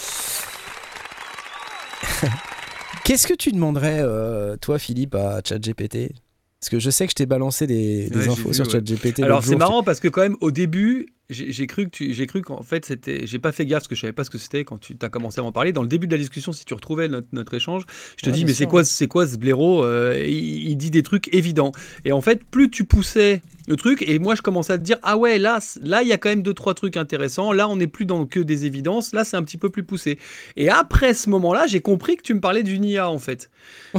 [3.04, 6.12] Qu'est-ce que tu demanderais, euh, toi, Philippe, à ChatGPT?
[6.60, 8.65] Parce que je sais que je t'ai balancé des, des Ouais, j'ai infos vu, sur
[8.65, 8.72] ouais.
[8.72, 9.20] ChatGPT.
[9.22, 12.42] Alors c'est marrant parce que quand même au début, j'ai cru que tu, j'ai cru
[12.42, 14.63] qu'en fait c'était, j'ai pas fait gaffe parce que je savais pas ce que c'était
[14.63, 15.74] quand tu as commencé à m'en parler.
[15.74, 17.84] Dans le début de la discussion, si tu retrouvais notre, notre échange,
[18.18, 20.92] je te Ouais, dis mais c'est quoi, c'est quoi ce blaireau Euh, il, il dit
[20.92, 21.72] des trucs évidents.
[22.06, 24.02] Et en fait, plus tu poussais le truc.
[24.08, 26.30] Et moi, je commençais à te dire, ah ouais, là, là, il y a quand
[26.30, 27.52] même deux, trois trucs intéressants.
[27.52, 29.13] Là, on n'est plus dans que des évidences.
[29.13, 30.18] Là, c'est un petit peu plus poussé.
[30.56, 33.50] Et après ce moment-là, j'ai compris que tu me parlais d'une IA, en fait.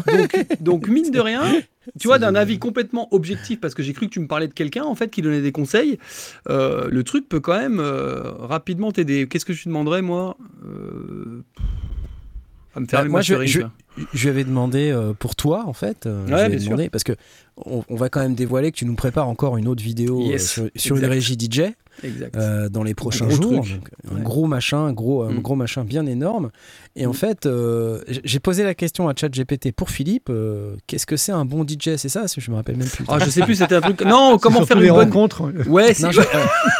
[0.06, 1.42] Donc, donc mine de rien,
[1.98, 4.54] tu vois, d'un avis complètement objectif, parce que j'ai cru que tu me parlais de
[4.54, 5.98] quelqu'un, en fait, qui donnait des conseils,
[6.48, 9.26] euh, le truc peut quand même euh, rapidement t'aider.
[9.28, 11.42] Qu'est-ce que je te demanderais, moi euh,
[12.74, 16.00] à me faire Bah, moi, je, lui avais demandé euh, pour toi, en fait.
[16.04, 16.66] je Ouais, lui avais bien sûr.
[16.70, 17.12] demandé, parce que
[17.56, 20.50] on, on va quand même dévoiler que tu nous prépares encore une autre vidéo Yes,
[20.52, 21.72] sur, sur une régie DJ.
[22.36, 23.62] Euh, dans les prochains gros jours.
[23.64, 23.74] truc.
[23.74, 24.22] Donc, un Ouais.
[24.22, 25.40] gros machin, un gros, un Mm.
[25.40, 26.50] gros machin bien énorme.
[26.96, 27.14] Et en Mm.
[27.14, 31.44] fait, euh, j'ai posé la question à ChatGPT pour Philippe euh, qu'est-ce que c'est un
[31.44, 32.24] bon DJ C'est ça?
[32.36, 33.04] Je me rappelle même plus.
[33.08, 34.00] Ah, je sais plus, c'était un truc.
[34.02, 35.04] Non, comment faire les une bonne.
[35.04, 35.42] rencontres.
[35.68, 36.20] Ouais, c'est- Non, je,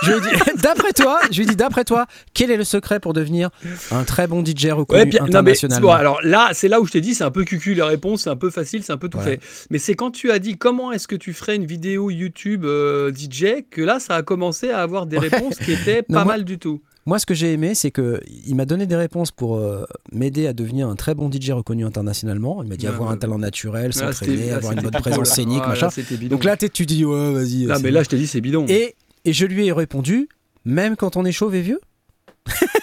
[0.03, 0.21] je lui
[0.63, 3.51] d'après toi, je lui dit, d'après toi, quel est le secret pour devenir
[3.91, 6.87] un très bon DJ reconnu Ouais, bien- non, mais bon, alors là, c'est là où
[6.87, 8.97] je t'ai dit, c'est un peu cucu les réponses, c'est un peu facile, c'est un
[8.99, 9.25] peu tout Ouais.
[9.25, 9.41] fait.
[9.71, 13.13] Mais c'est quand tu as dit comment est-ce que tu ferais une vidéo YouTube euh,
[13.15, 16.35] DJ que là, ça a commencé à avoir des réponses qui étaient Non, pas moi-
[16.35, 16.81] mal du tout.
[17.07, 20.47] Moi, ce que j'ai aimé, c'est que il m'a donné des réponses pour euh, m'aider
[20.47, 22.63] à devenir un très bon DJ reconnu internationalement.
[22.63, 23.15] Il m'a dit Ouais, avoir ouais.
[23.15, 25.87] un talent naturel, Là, s'entraîner, avoir une bonne présence scénique, Ah, machin.
[25.87, 26.37] là, c'était bidon.
[26.37, 27.65] Donc là, tu dis, ouais, vas-y.
[27.65, 28.67] Là, c'est mais là, je t'ai dit, c'est bidon.
[28.69, 28.95] et,
[29.25, 30.29] et je lui ai répondu,
[30.67, 31.81] même quand on est chauve et vieux.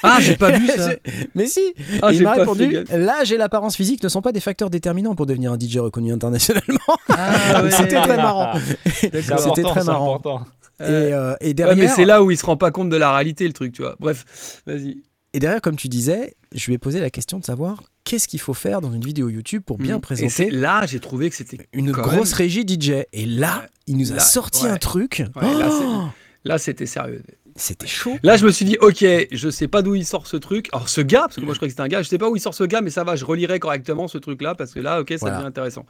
[0.03, 0.91] Ah, j'ai pas vu ça.
[1.35, 1.59] Mais si
[2.03, 5.25] Ah, Il m'a répondu, l'âge et l'apparence physique ne sont pas des facteurs déterminants pour
[5.25, 6.77] devenir un DJ reconnu internationalement.
[7.09, 7.71] Ah, ouais.
[7.71, 8.59] C'était très marrant.
[8.93, 9.21] C'était
[9.63, 10.15] très marrant.
[10.15, 10.45] important.
[10.79, 12.89] Et, Euh, euh, et ouais, derrière, mais c'est là où il se rend pas compte
[12.89, 13.95] de la réalité, le truc, tu vois.
[13.99, 15.03] Bref, vas-y.
[15.33, 18.39] Et derrière, comme tu disais, je lui ai posé la question de savoir qu'est-ce qu'il
[18.39, 19.97] faut faire dans une vidéo YouTube pour bien Mm.
[19.97, 23.05] Et présenter c'est- là, j'ai trouvé que c'était une grosse même- régie DJ.
[23.11, 23.67] Et là, Ouais.
[23.88, 24.69] il nous a Là, sorti ouais.
[24.71, 25.23] un truc.
[25.35, 26.03] Ouais, Oh
[26.45, 27.23] Là, c'était sérieux.
[27.57, 28.17] C'était chaud.
[28.21, 30.67] Là, je me suis dit, ok, je sais pas d'où il sort ce truc.
[30.73, 32.29] Alors, ce gars, parce que moi, je croyais que c'était un gars, je sais pas
[32.29, 34.79] où il sort ce gars, mais ça va, je relirai correctement ce truc-là, parce que
[34.81, 35.38] là, ok, ça Voilà.
[35.38, 35.85] devient intéressant.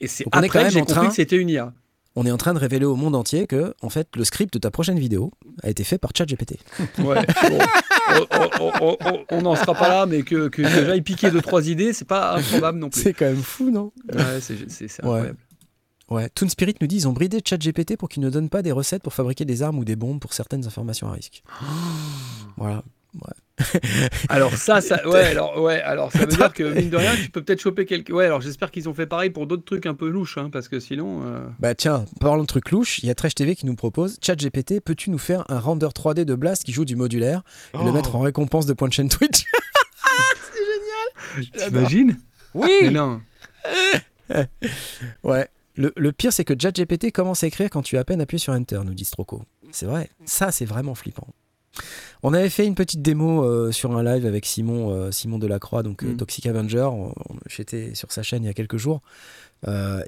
[0.00, 1.72] Et c'est après que j'ai compris train- que c'était une IA.
[2.14, 4.58] On est en train de révéler au monde entier que, en fait, le script de
[4.58, 5.30] ta prochaine vidéo
[5.62, 6.58] a été fait par ChatGPT.
[6.98, 7.24] Ouais.
[7.48, 11.66] Bon, on- on- on- n'en sera pas là, mais que, que j'aille piquer deux, trois
[11.68, 13.00] idées, c'est pas improbable non plus.
[13.00, 13.92] C'est quand même fou, non?
[14.12, 14.88] Ouais, c'est Ouais.
[14.98, 15.38] incroyable.
[16.10, 16.28] Ouais.
[16.34, 19.02] Toon Spirit nous dit ils ont bridé ChatGPT pour qu'il ne donne pas des recettes
[19.02, 21.42] pour fabriquer des armes ou des bombes pour certaines informations à risque.
[22.58, 22.82] Voilà.
[24.28, 27.30] Alors ça, ça, ouais, alors, ouais, alors ça veut dire que mine de rien, tu
[27.30, 28.10] peux peut-être choper quelques.
[28.10, 30.68] Ouais, alors j'espère qu'ils ont fait pareil pour d'autres trucs un peu louches, hein, parce
[30.68, 31.22] que sinon.
[31.24, 34.18] euh, Bah tiens, parlons de trucs louches, il y a Trash TV qui nous propose
[34.22, 37.42] ChatGPT, peux-tu nous faire un render 3D de Blast qui joue du modulaire
[37.74, 37.92] et le Oh.
[37.92, 39.44] mettre en récompense de points de chaîne Twitch?
[41.56, 42.18] T'imagines?
[42.54, 43.20] Mais Oui non.
[45.24, 45.48] Ouais.
[45.74, 48.38] Le, le pire, c'est que ChatGPT commence à écrire quand tu as à peine appuyé
[48.38, 49.42] sur Enter, nous dit Stroco.
[49.70, 51.26] C'est vrai, ça c'est vraiment flippant.
[52.22, 55.82] On avait fait une petite démo euh, sur un live avec Simon, euh, Simon Delacroix,
[55.82, 56.16] donc euh, Mm.
[56.16, 56.88] Toxic Avenger.
[57.48, 59.00] J'étais sur sa chaîne il y a quelques jours.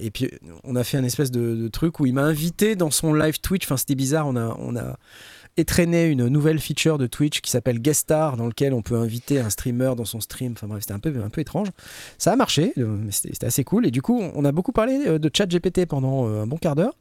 [0.00, 0.32] Et puis
[0.64, 3.40] on a fait un espèce de, de truc où il m'a invité dans son live
[3.40, 3.64] Twitch.
[3.64, 4.26] Enfin, c'était bizarre.
[4.26, 4.96] On a, on a
[5.56, 9.38] étraîné une nouvelle feature de Twitch qui s'appelle Guest Star, dans lequel on peut inviter
[9.38, 10.52] un streamer dans son stream.
[10.52, 11.68] Enfin bref, c'était un peu, un peu étrange.
[12.18, 13.86] Ça a marché, euh, c'était assez cool.
[13.86, 16.74] Et du coup, on a beaucoup parlé euh, de ChatGPT pendant euh, un bon quart
[16.74, 16.96] d'heure.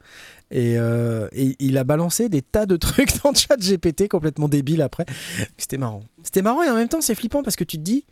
[0.52, 5.06] Et, et il a balancé des tas de trucs dans ChatGPT complètement débiles après.
[5.58, 6.04] C'était marrant.
[6.22, 8.06] C'était marrant et en même temps, c'est flippant parce que tu te dis,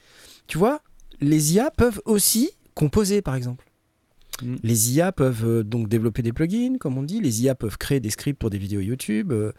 [0.48, 0.82] tu vois,
[1.20, 3.71] les IA peuvent aussi composer, par exemple.
[4.42, 4.56] Mm.
[4.64, 7.22] Les IA peuvent euh, donc développer des plugins, comme on dit.
[7.22, 9.32] Les IA peuvent créer des scripts pour des vidéos YouTube.
[9.32, 9.52] euh,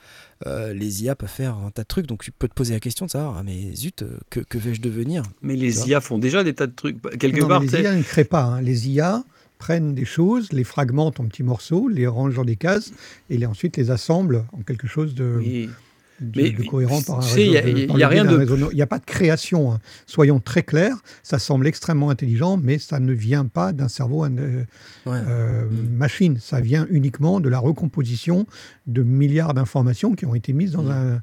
[0.47, 2.07] euh, les IA peuvent faire un tas de trucs.
[2.07, 4.81] Donc tu peux te poser la question de savoir, ah mais zut, que, que vais-je
[4.81, 5.23] devenir?
[5.43, 5.89] Mais les.
[5.89, 7.01] IA font déjà des tas de trucs.
[7.19, 8.43] Quelque Non, part, les IA ne créent pas.
[8.45, 8.61] hein.
[8.63, 9.25] Les IA
[9.59, 12.93] prennent des choses, les fragmentent en petits morceaux, les rangent dans des cases
[13.31, 15.71] et les, ensuite les assemblent en quelque chose de, Oui.
[16.21, 17.37] De- Mais, de cohérent par un réseau.
[17.39, 19.73] il y a- de- il y a rien de- Il n'y a pas de création.
[19.73, 19.81] hein.
[20.07, 24.65] Soyons très clairs, ça semble extrêmement intelligent, mais ça ne vient pas d'un cerveau euh,
[25.07, 25.13] Ouais.
[25.27, 25.97] euh, Mm.
[25.97, 26.39] machine.
[26.39, 28.47] Ça vient uniquement de la recomposition
[28.87, 30.91] de milliards d'informations qui ont été mises dans, Mm.
[30.91, 31.23] un,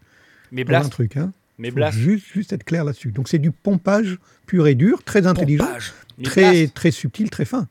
[0.51, 1.15] Mais dans un truc.
[1.17, 1.31] Hein.
[1.57, 3.11] mais Faut Blast, juste, juste être clair là-dessus.
[3.11, 5.93] Donc c'est du pompage pur et dur, très intelligent, Pompage.
[6.23, 7.67] très, Blast, très subtil, très fin.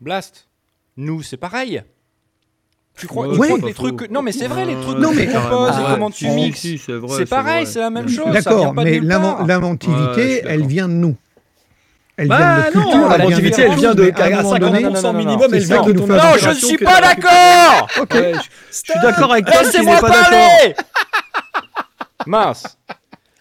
[0.00, 0.46] Blast.
[0.96, 1.82] Nous, c'est pareil.
[2.98, 3.46] Tu crois, Ouais, tu Ouais.
[3.48, 4.10] crois c'est que les trucs.
[4.10, 6.28] Non, mais c'est vrai, les trucs Non, que mais- tu composes Ah, et comment tu
[6.28, 6.60] mixes.
[6.60, 8.26] si, c'est pareil, c'est la même chose.
[8.26, 11.16] ça D'accord, vient pas de mais l'inventivité, elle vient de nous.
[12.16, 14.80] Elle Bah vient de non, culture, la elle vient de à un à moment donné,
[14.82, 17.88] 50% non, non, minimum, elle c'est vient de ton Non, je inspiration suis pas d'accord
[18.10, 18.40] je,
[18.72, 20.24] suis d'accord avec toi, Laissez-moi n'es pas d'accord.
[20.30, 20.74] parler
[22.26, 22.76] Mince.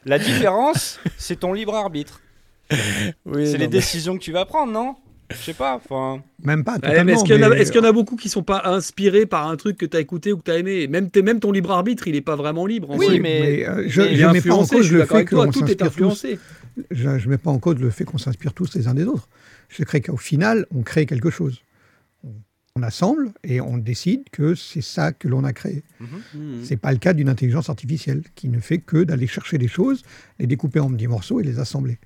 [0.05, 2.21] La différence, c'est ton libre arbitre.
[2.69, 2.77] Oui,
[3.25, 4.95] C'est non, les mais- décisions que tu vas prendre, non?
[5.29, 5.75] Je sais pas.
[5.75, 7.91] Enfin, Même pas Ouais, est-ce qu'il y, en a- mais- est-ce qu'il y en a
[7.91, 10.51] beaucoup qui sont pas inspirés par un truc que tu as écouté ou que tu
[10.51, 12.91] as aimé même, t'es- même ton libre arbitre, il est pas vraiment libre.
[12.91, 13.19] en Oui, vrai.
[13.19, 15.77] mais- euh, je mais ne mets pas en cause le fait qu'on tout est s'inspire
[15.77, 15.85] tous.
[15.87, 16.39] influencé.
[16.91, 19.27] Je ne mets pas en cause le fait qu'on s'inspire tous les uns des autres.
[19.69, 21.61] Je crée qu'au final, on crée quelque chose.
[22.79, 25.81] on assemble et on décide que c'est ça que l'on a créé.
[25.99, 26.59] Mhm.
[26.63, 30.03] C'est pas le cas d'une intelligence artificielle qui ne fait que d'aller chercher des choses,
[30.37, 31.97] les découper en petits morceaux et les assembler.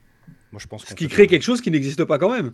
[0.53, 2.53] Moi, je pense Ce qui fait crée quelque chose qui n'existe pas quand même.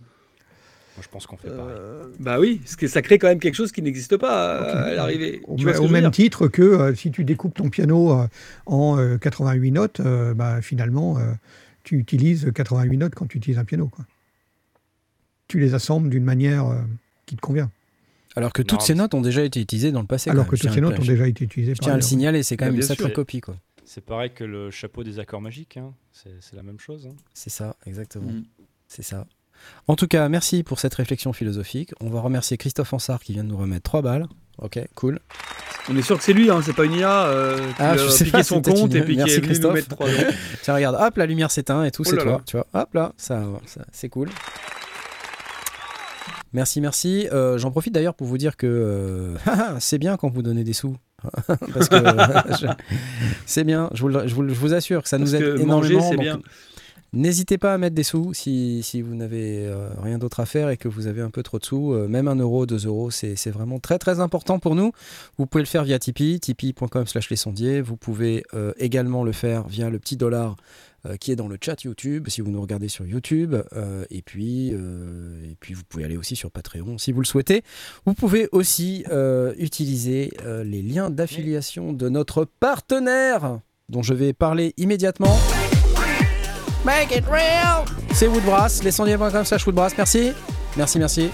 [0.98, 1.76] Moi, je pense qu'on fait pareil.
[2.20, 4.94] Bah oui, parce que ça crée quand même quelque chose qui n'existe pas euh, à
[4.96, 5.42] l'arrivée.
[5.48, 7.12] Au, Tu vois ma- ce que au je veux même dire titre que euh, si
[7.12, 8.28] tu découpes ton piano euh,
[8.66, 11.32] en euh, 88 notes, euh, bah, finalement, euh,
[11.84, 13.88] tu utilises 88 notes quand tu utilises un piano.
[13.88, 14.06] quoi.
[15.48, 16.82] Tu les assembles d'une manière euh,
[17.26, 17.72] qui te convient.
[18.36, 20.30] Alors que toutes Non, ces notes ont déjà été utilisées dans le passé.
[20.30, 22.58] Alors que toutes ces notes ont déjà été utilisées Je tiens à le signaler, c'est
[22.58, 23.56] quand même une sacrée copie, quoi.
[23.86, 25.78] C'est pareil que le chapeau des accords magiques.
[25.78, 25.94] hein.
[26.12, 27.08] C'est c'est la même chose.
[27.10, 27.16] hein.
[27.34, 28.32] C'est ça, exactement.
[28.32, 28.44] Mm.
[28.90, 29.26] C'est ça.
[29.88, 31.94] En tout cas, merci pour cette réflexion philosophique.
[32.02, 34.28] On va remercier Christophe Ansart qui vient de nous remettre 3 balles.
[34.60, 35.20] Ok, cool.
[35.90, 38.06] On est sûr que c'est lui, hein, c'est pas une IA euh, qui Ah, je
[38.08, 40.24] a sais piqué pas, son compte et puis qui est venu nous mettre 3 euros.
[40.64, 42.26] Tiens, regarde, hop, la lumière s'éteint et tout, Oh c'est toi.
[42.26, 42.42] là.
[42.46, 44.30] Tu vois, hop là, ça, ça c'est cool.
[46.54, 47.28] Merci, merci.
[47.32, 49.36] Euh, J'en profite d'ailleurs pour vous dire que euh,
[49.80, 50.96] c'est bien quand vous donnez des sous.
[51.74, 51.96] Parce que
[52.62, 52.68] je-
[53.46, 55.36] c'est bien, je vous, le- je vous le- je vous assure que ça Parce nous
[55.36, 55.76] aide que énormément.
[55.76, 56.40] manger, c'est bien.
[57.14, 60.78] N'hésitez pas à mettre des sous si, vous n'avez euh, rien d'autre à faire et
[60.78, 61.94] que vous avez un peu trop de sous.
[61.94, 64.92] Euh, même un euro, deux euros, c'est vraiment très très important pour nous.
[65.38, 67.82] Vous pouvez le faire via Tipeee, tipeee.com slash les sondiers.
[67.82, 70.56] Vous pouvez euh, également le faire via le petit dollar
[71.22, 73.56] qui est dans le chat YouTube si vous nous regardez sur YouTube.
[74.10, 77.64] Et, puis, vous pouvez aller aussi sur Patreon si vous le souhaitez.
[78.06, 79.06] Vous pouvez aussi
[79.58, 80.34] utiliser
[80.66, 85.38] les liens d'affiliation de notre partenaire dont je vais parler immédiatement.
[86.88, 90.32] Make it real C'est Woodbrass, lescendiers.com slash Woodbrass, merci.
[90.78, 91.30] Merci, merci.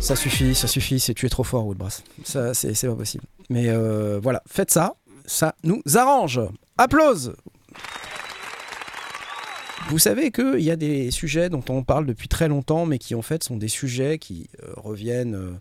[0.00, 2.02] Ça suffit, ça suffit, c'est tu es trop fort Woodbrass.
[2.24, 3.22] Ça, c'est c'est pas possible.
[3.48, 6.40] Mais euh, voilà, faites ça, ça nous arrange.
[6.78, 7.36] Applause
[9.90, 13.14] Vous savez qu'il y a des sujets dont on parle depuis très longtemps, mais qui
[13.14, 15.52] en fait sont des sujets qui euh, reviennent euh,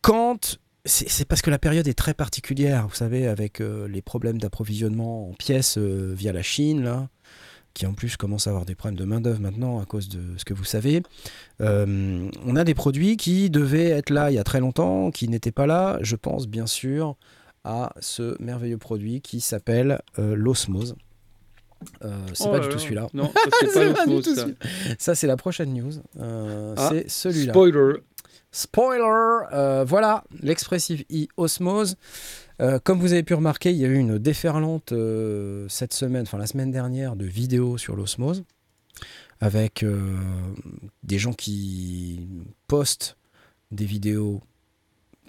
[0.00, 4.38] quand c'est parce que la période est très particulière, vous savez, avec euh, les problèmes
[4.38, 7.08] d'approvisionnement en pièces euh, via la Chine, là,
[7.74, 10.44] qui en plus commence à avoir des problèmes de main-d'œuvre maintenant à cause de ce
[10.44, 11.02] que vous savez.
[11.60, 15.28] Euh, on a des produits qui devaient être là il y a très longtemps, qui
[15.28, 15.98] n'étaient pas là.
[16.00, 17.16] Je pense bien sûr
[17.64, 20.96] à ce merveilleux produit qui s'appelle l'osmose.
[22.32, 22.78] C'est Oh pas là du tout là.
[22.78, 23.06] celui-là.
[23.14, 24.34] Non, c'est pas pas du tout
[24.98, 25.14] ça.
[25.14, 25.92] c'est la prochaine news.
[26.18, 27.52] Ah, c'est celui-là.
[27.52, 28.00] Spoiler.
[28.52, 31.96] Spoiler euh, Voilà, l'expressive i osmose.
[32.60, 36.22] Euh, comme vous avez pu remarquer, il y a eu une déferlante euh, cette semaine,
[36.22, 38.44] enfin la semaine dernière, de vidéos sur l'osmose,
[39.40, 39.84] avec
[41.02, 42.28] des gens qui
[42.66, 43.16] postent
[43.70, 44.42] des vidéos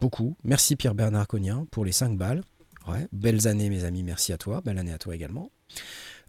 [0.01, 0.36] beaucoup.
[0.43, 2.43] Merci Pierre-Bernard Cognien pour les 5 balles.
[3.13, 5.49] Belles années mes amis, merci à toi, belle année à toi également.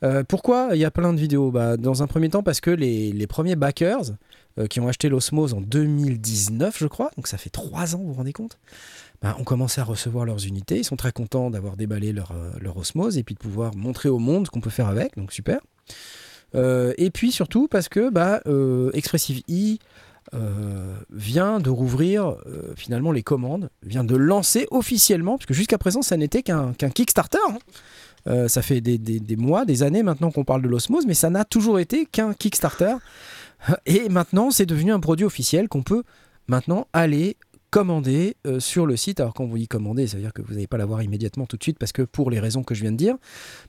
[0.02, 1.50] Euh, pourquoi il y a plein de vidéos?
[1.50, 4.12] Bah, Dans un premier temps parce que les, premiers backers
[4.58, 8.08] euh, qui ont acheté l'Osmose en 2019 je crois, donc ça fait 3 ans, vous
[8.08, 8.58] vous rendez compte
[9.22, 12.50] bah, ont commencé à recevoir leurs unités, ils sont très contents d'avoir déballé leur, euh,
[12.60, 15.32] leur Osmose et puis de pouvoir montrer au monde ce qu'on peut faire avec, donc
[15.32, 15.60] super.
[16.54, 18.42] Et puis surtout parce que bah,
[18.92, 19.78] Expressive E
[21.10, 22.36] vient de rouvrir
[22.76, 26.90] finalement les commandes, vient de lancer officiellement, parce que jusqu'à présent ça n'était qu'un qu'un
[26.90, 27.38] Kickstarter.
[27.48, 27.56] hein.
[28.28, 31.44] Euh, ça fait des, mois, des années maintenant qu'on parle de l'osmose, mais ça n'a
[31.44, 32.96] toujours été qu'un Kickstarter.
[33.86, 36.02] Et maintenant c'est devenu un produit officiel qu'on peut
[36.48, 37.36] maintenant aller
[37.70, 39.18] commander euh, sur le site.
[39.20, 41.56] Alors quand vous y commandez, ça veut dire que vous n'allez pas l'avoir immédiatement tout
[41.56, 43.16] de suite parce que pour les raisons que je viens de dire,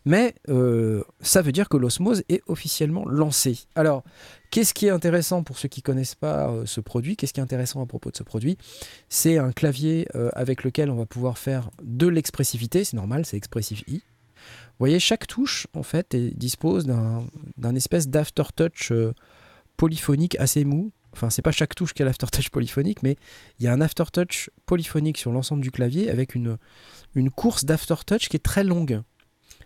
[0.06, 3.60] mais euh, ça veut dire que l'osmose est officiellement lancé.
[3.76, 4.04] Alors
[4.52, 7.16] Qu'est-ce qui est intéressant pour ceux qui ne connaissent pas ce produit?
[7.16, 8.56] Qu'est-ce qui est intéressant à propos de ce produit?
[9.10, 13.82] C'est un clavier avec lequel on va pouvoir faire de l'expressivité, c'est normal, c'est Expressive
[13.88, 14.04] I.
[14.74, 19.14] Vous voyez, chaque touche, en fait, dispose d'un espèce d'aftertouch euh,
[19.78, 20.92] polyphonique assez mou.
[21.14, 23.16] Enfin, c'est pas chaque touche qui a l'aftertouch polyphonique, mais
[23.60, 26.58] il y a un aftertouch polyphonique sur l'ensemble du clavier avec une,
[27.14, 29.02] une course d'aftertouch qui est très longue.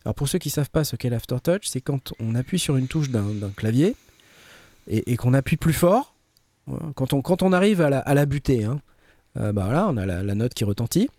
[0.03, 2.75] Alors pour ceux qui ne savent pas ce qu'est l'aftertouch, c'est quand on appuie sur
[2.75, 3.95] une touche d'un clavier
[4.87, 6.15] et, qu'on appuie plus fort,
[6.65, 8.81] voilà, quand on, quand on arrive à la, à la butée, hein,
[9.37, 11.09] euh, bah on a la note qui retentit.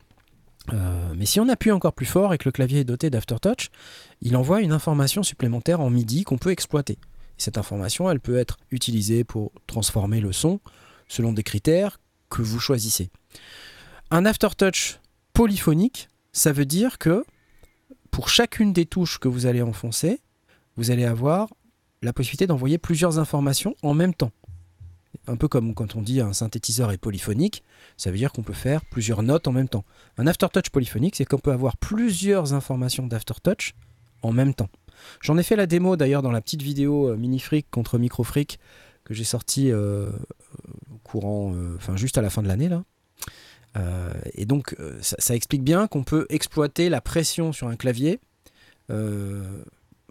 [0.73, 3.71] Euh, mais si on appuie encore plus fort et que le clavier est doté d'aftertouch,
[4.21, 6.99] il envoie une information supplémentaire en MIDI qu'on peut exploiter.
[7.37, 10.61] Cette information, elle peut être utilisée pour transformer le son
[11.09, 13.11] selon des critères que vous choisissez.
[14.11, 15.01] Un aftertouch
[15.33, 17.25] polyphonique, ça veut dire que
[18.11, 20.21] pour chacune des touches que vous allez enfoncer,
[20.77, 21.49] vous allez avoir
[22.03, 24.33] la possibilité d'envoyer plusieurs informations en même temps.
[25.27, 27.65] Un peu comme quand on dit un synthétiseur est polyphonique,
[27.97, 29.85] ça veut dire qu'on peut faire plusieurs notes en même temps.
[30.17, 33.75] Un aftertouch polyphonique, c'est qu'on peut avoir plusieurs informations d'aftertouch
[34.23, 34.69] en même temps.
[35.21, 38.25] J'en ai fait la démo d'ailleurs dans la petite vidéo euh, mini fric contre micro
[38.25, 38.59] fric
[39.05, 39.73] que j'ai sorti
[41.03, 42.69] courant, enfin juste à la fin de l'année
[44.35, 48.21] et donc ça, explique bien qu'on peut exploiter la pression sur un clavier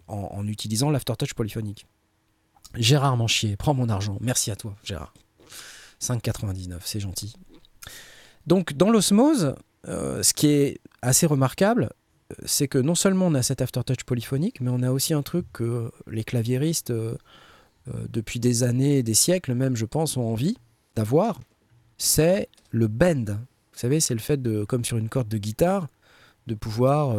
[0.08, 1.86] en, utilisant l'aftertouch polyphonique.
[2.74, 4.18] Gérard Manchier, prends mon argent.
[4.20, 5.14] Merci à toi, Gérard.
[6.00, 7.34] 5,99, c'est gentil.
[8.46, 9.54] Donc, dans l'osmose,
[9.86, 11.90] euh, ce qui est assez remarquable,
[12.32, 15.22] euh, c'est que non seulement on a cet aftertouch polyphonique, mais on a aussi un
[15.22, 17.16] truc que les claviéristes, euh,
[18.10, 20.58] depuis des années des siècles même, je pense, ont envie
[20.94, 21.40] d'avoir,
[21.96, 23.24] c'est le bend.
[23.26, 25.86] Vous savez, c'est le fait de, comme sur une corde de guitare,
[26.46, 27.16] de pouvoir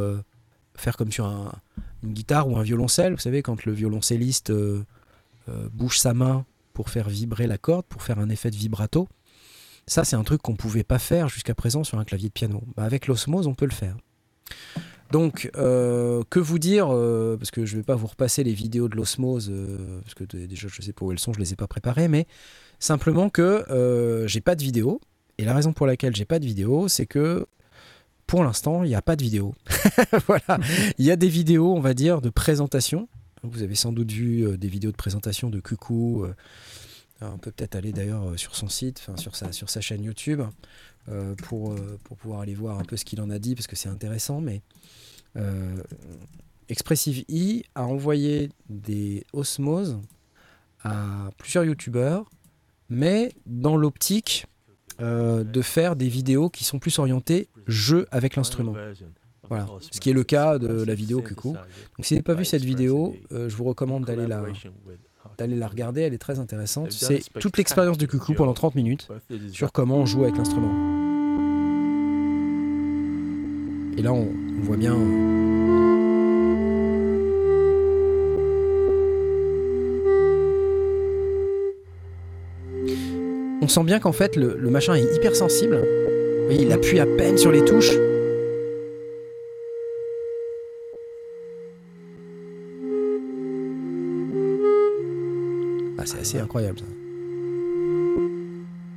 [0.76, 1.26] faire comme sur
[2.04, 3.14] une guitare ou un violoncelle.
[3.14, 4.52] Vous savez, quand le violoncelliste
[5.72, 9.08] bouge sa main pour faire vibrer la corde, pour faire un effet de vibrato,
[9.88, 12.34] ça c'est un truc qu'on ne pouvait pas faire jusqu'à présent sur un clavier de
[12.34, 12.64] piano.
[12.76, 13.98] Bah, avec l'osmose, on peut le faire.
[15.12, 18.88] Donc, euh, que vous dire Parce que je ne vais pas vous repasser les vidéos
[18.88, 19.52] de l'osmose,
[20.04, 22.08] parce que déjà je sais pas où elles sont, je ne les ai pas préparées,
[22.08, 22.28] mais
[22.80, 25.02] simplement que j'ai pas de vidéo.
[25.40, 27.48] Et la raison pour laquelle j'ai pas de vidéo, c'est que
[28.30, 29.56] pour l'instant, il n'y a pas de vidéo.
[30.28, 30.60] voilà.
[31.00, 33.08] Il y a des vidéos, on va dire, de présentation.
[33.44, 36.24] Vous avez sans doute vu euh, des vidéos de présentation de Coucou.
[36.24, 36.34] Euh,
[37.22, 40.42] on peut peut-être aller d'ailleurs euh, sur son site, sur sa, sur sa chaîne YouTube,
[41.38, 44.42] pour, pouvoir aller voir un peu ce qu'il en a dit, parce que c'est intéressant.
[44.42, 44.62] Mais
[46.70, 50.00] Expressive E a envoyé des osmoses
[50.84, 52.30] à plusieurs YouTubeurs,
[52.90, 54.46] mais dans l'optique
[55.02, 58.76] euh, de faire des vidéos qui sont plus orientées jeu avec l'instrument.
[59.50, 61.54] Voilà, ce qui est le cas de la vidéo Cuckoo.
[61.54, 61.60] Donc
[62.02, 64.44] si vous n'avez pas vu cette vidéo, euh, je vous recommande d'aller la,
[65.38, 66.92] d'aller la regarder, elle est très intéressante.
[66.92, 69.08] C'est toute l'expérience du Cuckoo pendant 30 minutes
[69.52, 70.72] sur comment on joue avec l'instrument.
[73.98, 74.96] Et là, on, on voit bien
[83.62, 85.84] on sent bien qu'en fait le, machin est hyper sensible.
[86.50, 87.94] il appuie à peine sur les touches.
[96.10, 96.86] C'est assez incroyable ça.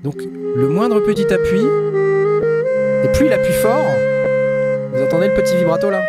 [0.03, 0.17] Donc
[0.57, 1.61] le moindre petit appui,
[3.05, 3.85] et plus il appuie fort,
[4.93, 6.03] vous entendez le petit vibrato là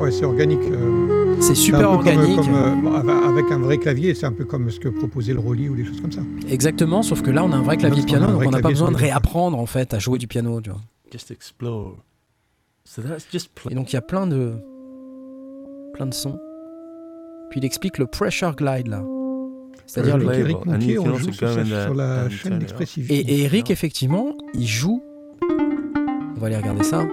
[0.00, 0.60] Ouais, c'est organique.
[0.70, 2.38] Euh, c'est super organique.
[2.38, 5.76] Euh, avec un vrai clavier, c'est un peu comme ce que proposait le Rolly ou
[5.76, 6.20] des choses comme ça.
[6.50, 8.68] Exactement, sauf que là on a un vrai clavier de piano, donc on n'a pas
[8.68, 10.60] besoin de réapprendre en fait à jouer du piano.
[10.60, 10.80] Tu vois.
[13.70, 14.52] Et donc il y a plein de
[15.94, 16.38] plein de sons.
[17.54, 19.00] Puis il explique le pressure glide là.
[19.86, 23.06] C'est-à-dire le Eric on joue sur, la chaîne d'Expressive.
[23.12, 25.00] Et, et Eric effectivement, il joue.
[25.40, 27.06] On va aller regarder ça.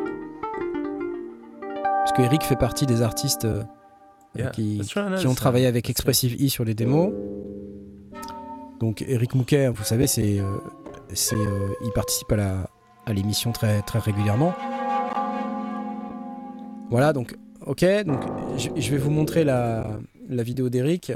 [1.83, 4.81] Parce que Eric fait partie des artistes euh, qui,
[5.27, 7.13] ont travaillé avec Expressive E sur les démos.
[8.79, 10.57] Donc Eric Mouquet, vous savez, c'est, euh,
[11.13, 12.69] c'est, euh, il participe à, la,
[13.05, 14.55] à l'émission très, très régulièrement.
[16.89, 18.21] Voilà, donc ok, donc
[18.57, 19.85] je, vais vous montrer la,
[20.35, 21.11] la vidéo d'Eric,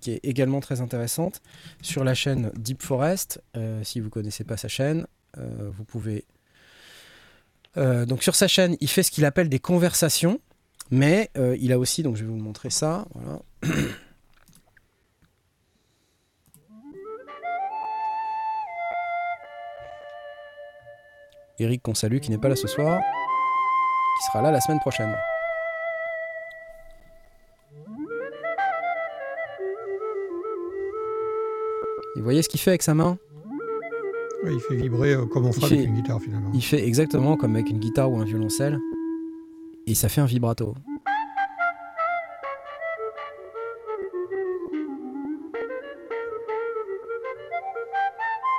[0.00, 1.42] qui est également très intéressante,
[1.82, 3.42] sur la chaîne Deep Forest.
[3.82, 5.06] si vous connaissez pas sa chaîne,
[5.36, 6.24] vous pouvez
[7.76, 10.38] euh, donc sur sa chaîne, il fait ce qu'il appelle des conversations,
[10.90, 13.06] mais euh, il a aussi, donc je vais vous montrer ça.
[13.14, 13.40] Voilà.
[21.60, 23.00] Eric qu'on salue, qui n'est pas là ce soir,
[24.18, 25.14] qui sera là la semaine prochaine.
[32.16, 33.18] Et vous voyez ce qu'il fait avec sa main?
[34.44, 36.50] Il fait vibrer euh, comme on ferait avec une guitare finalement.
[36.54, 38.78] Il fait exactement comme avec une guitare ou un violoncelle.
[39.86, 40.74] Et ça fait un vibrato.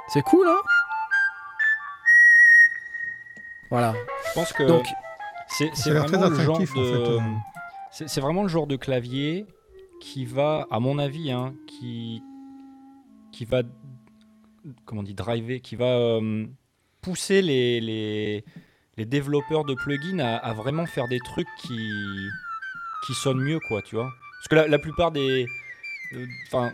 [0.09, 0.57] C'est cool, hein?
[3.69, 3.93] Voilà.
[4.29, 4.85] Je pense que Donc,
[5.49, 7.19] c'est vraiment le genre de.
[7.91, 9.45] C'est vraiment le genre de clavier
[10.01, 12.21] qui va, à mon avis, hein, qui
[13.35, 13.63] qui va
[14.85, 16.45] comment on dit, driver, qui va euh,
[17.01, 17.81] pousser les,
[18.97, 21.77] les, développeurs de plugins à, vraiment faire des trucs qui,
[23.05, 24.09] qui sonnent mieux, quoi, tu vois.
[24.39, 25.45] Parce que la, plupart des.
[26.13, 26.71] Euh, enfin.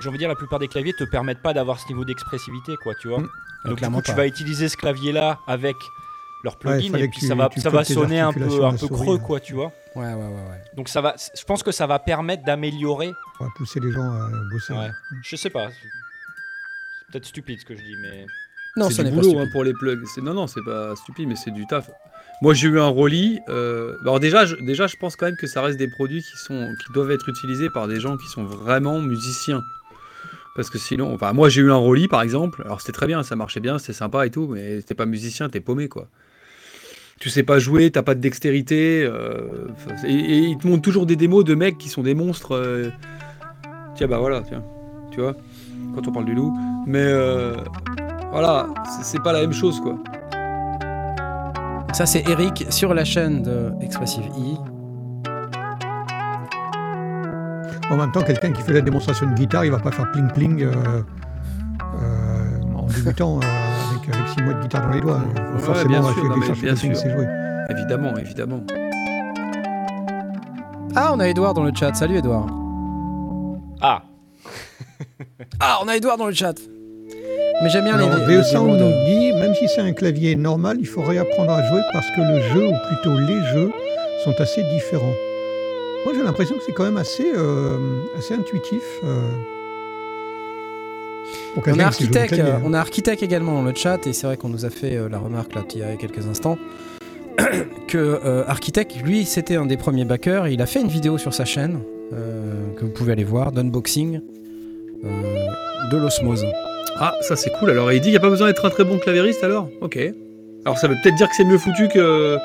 [0.00, 2.74] j'ai envie de dire, la plupart des claviers te permettent pas d'avoir ce niveau d'expressivité,
[2.82, 3.20] quoi, tu vois.
[3.20, 3.28] Mmh.
[3.66, 5.76] Donc, du coup, tu vas utiliser ce clavier-là avec
[6.42, 9.40] leur plugin et puis ça va, ça va sonner un peu, un peu creux, quoi,
[9.40, 9.72] tu vois.
[9.94, 10.62] Ouais, ouais, ouais, ouais.
[10.76, 13.12] Donc, ça va, je pense que ça va permettre d'améliorer.
[13.40, 14.72] On va pousser les gens à bosser.
[14.72, 14.90] Ouais.
[15.22, 15.68] Je sais pas
[17.12, 18.26] peut-être stupide ce que je dis, mais.
[18.76, 20.02] Non, c'est du boulot hein, pour les plugs.
[20.22, 21.90] Non, non, c'est pas stupide, mais c'est du taf.
[22.40, 23.38] Moi, j'ai eu un Rolly.
[23.48, 26.36] euh, alors déjà, je, déjà, je pense quand même que ça reste des produits qui
[26.38, 29.62] sont, qui doivent être utilisés par des gens qui sont vraiment musiciens.
[30.56, 32.62] Parce que sinon, enfin, moi, j'ai eu un Rolly, par exemple.
[32.64, 35.48] Alors, c'était très bien, ça marchait bien, c'était sympa et tout, mais t'es pas musicien,
[35.48, 36.08] t'es paumé, quoi.
[37.22, 39.04] Tu sais pas jouer, t'as pas de dextérité.
[39.04, 39.68] euh,
[40.04, 42.56] et, et ils te montrent toujours des démos de mecs qui sont des monstres.
[42.56, 42.90] euh,
[43.94, 44.64] Tiens, bah voilà, tiens.
[45.12, 45.36] Tu vois,
[45.94, 46.52] quand on parle du loup.
[46.84, 47.54] Mais euh,
[48.32, 48.66] voilà,
[49.02, 49.98] c'est- pas la même chose, quoi.
[51.92, 54.56] Ça, c'est Eric sur la chaîne de Expressive E.
[57.88, 60.28] En même temps, quelqu'un qui fait la démonstration de guitare, il va pas faire pling
[60.32, 60.72] pling euh,
[62.00, 63.46] euh, en débutant euh,
[64.34, 65.18] six mois de guitare dans les doigts.
[65.54, 66.90] Ouais, forcément bien sûr, non, mais bien sûr.
[67.70, 68.60] Évidemment, évidemment.
[70.94, 71.94] Ah, on a Edouard dans le chat.
[71.94, 72.46] Salut Edouard.
[73.80, 74.02] Ah,
[75.60, 76.54] Ah, on a Edouard dans le chat.
[77.62, 79.80] Mais j'aime bien Alors, les, les VE Sound démos de- nous dit, même si c'est
[79.80, 83.40] un clavier normal, il faut réapprendre à jouer parce que le jeu, ou plutôt les
[83.52, 83.70] jeux,
[84.24, 85.14] sont assez différents.
[86.04, 88.82] Moi, j'ai l'impression que c'est quand même assez, euh, assez intuitif.
[89.04, 89.20] euh,
[91.56, 92.62] On a qui sait jouer du Architect, clavier, euh, hein.
[92.64, 95.08] on a Architect également dans le chat et c'est vrai qu'on nous a fait euh,
[95.08, 96.56] la remarque là il y a quelques instants
[97.88, 101.18] que euh, Architect lui c'était un des premiers backers et il a fait une vidéo
[101.18, 101.80] sur sa chaîne
[102.12, 104.20] euh, que vous pouvez aller voir d'unboxing
[105.04, 105.08] euh,
[105.90, 106.46] de l'osmose.
[106.98, 107.70] Ah, ça c'est cool.
[107.70, 109.68] Alors, il dit qu'il n'y a pas besoin d'être un très bon claviériste alors?
[109.80, 109.98] Ok.
[110.64, 112.36] Alors, ça veut peut-être dire que c'est mieux foutu que,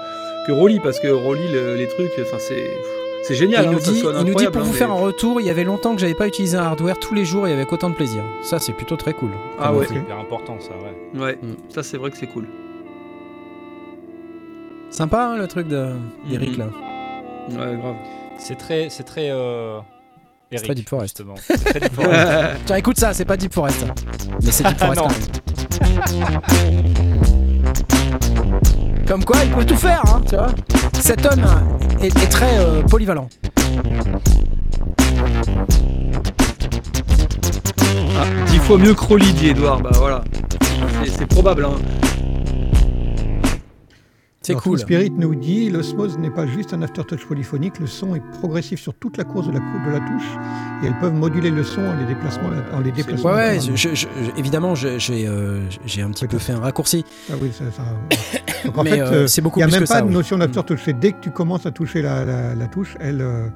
[0.47, 2.63] que Rolly, parce que Rolly, le- les trucs, enfin, c'est.
[3.27, 4.77] C'est génial, il hein, nous dit, sonne il nous dit incroyable, pour hein, vous mais-
[4.77, 7.25] faire un retour, il y avait longtemps que j'avais pas utilisé un hardware tous les
[7.25, 8.23] jours et avec autant de plaisir.
[8.41, 9.31] Ça c'est plutôt très cool.
[9.59, 9.85] Ah ouais.
[9.89, 11.19] c'est hyper important ça, ouais.
[11.21, 11.55] Ouais, Mm.
[11.73, 12.45] ça c'est vrai que c'est cool.
[14.89, 15.93] Sympa hein, le truc de-
[16.29, 16.59] d'Eric Mhm.
[16.59, 17.65] là.
[17.65, 17.95] Ouais, grave.
[18.37, 19.29] C'est très, c'est très.
[19.29, 19.79] Euh...
[20.63, 21.23] Très Deep Forest.
[21.45, 22.27] C'est très Deep Forest.
[22.65, 23.83] Tiens écoute ça, c'est pas Deep Forest.
[23.89, 23.93] hein.
[24.43, 25.17] Mais c'est Deep Forest quand même.
[29.07, 30.47] Comme quoi il peut tout faire, hein, tu vois.
[30.99, 31.45] Cet homme
[32.01, 33.29] est, est très euh, polyvalent.
[38.19, 39.79] Ah, dix fois mieux que Rolly, dit Edouard.
[39.81, 40.23] Bah voilà.
[41.03, 41.75] C'est- C'est probable, hein.
[44.47, 44.79] C'est cool.
[44.79, 48.93] Spirit nous dit l'osmose n'est pas juste un aftertouch polyphonique, le son est progressif sur
[48.93, 50.27] toute la course de la, cou- de la touche
[50.83, 52.49] et elles peuvent moduler le son en les déplacements.
[52.73, 53.75] En les déplacements Ouais, ouais, latéralement.
[53.75, 54.07] je- je- je-
[54.39, 55.59] évidemment, j'ai euh,
[56.03, 57.03] un petit peu fait un raccourci.
[57.31, 58.17] Ah oui, ça, ça- ouais.
[58.65, 60.01] Donc, en Mais fait, euh, euh, c'est beaucoup il n'y a même pas ça.
[60.01, 60.79] de notion d'aftertouch.
[60.83, 63.47] C'est dès que tu commences à toucher la, la- la touche, elle, euh,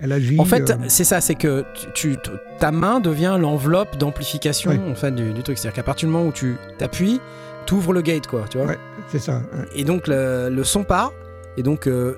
[0.00, 0.36] elle agit.
[0.38, 1.64] En fait, euh, c'est ça, c'est que
[1.94, 4.80] tu, tu- ta main devient l'enveloppe d'amplification Ouais.
[4.90, 5.58] en fait, du, du truc.
[5.58, 7.20] C'est-à-dire qu'à partir du moment où tu t'appuies,
[7.68, 8.66] tu ouvres le gate, quoi, tu vois.
[8.66, 8.78] Ouais.
[9.08, 9.42] c'est ça.
[9.52, 9.66] ouais.
[9.76, 11.12] Et donc le, le son part,
[11.58, 12.14] et donc euh,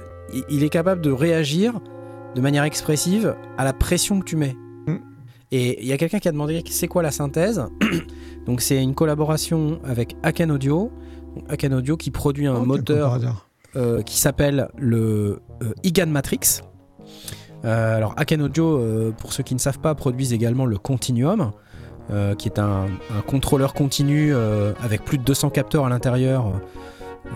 [0.49, 1.81] il- est capable de réagir
[2.37, 4.57] de manière expressive à la pression que tu mets.
[4.87, 4.97] Mm.
[5.51, 7.65] Et il y a quelqu'un qui a demandé c'est quoi la synthèse.
[8.47, 10.93] donc c'est une collaboration avec Aken Audio.
[11.49, 13.19] Aken Audio qui produit un Oh, moteur
[13.75, 16.61] euh, qui s'appelle le euh, IGAN Matrix.
[17.65, 21.51] Alors Aken Audio, pour ceux qui ne savent pas, produisent également le Continuum,
[22.13, 22.87] euh, qui est un,
[23.29, 26.53] contrôleur continu euh, avec plus de 200 capteurs à l'intérieur,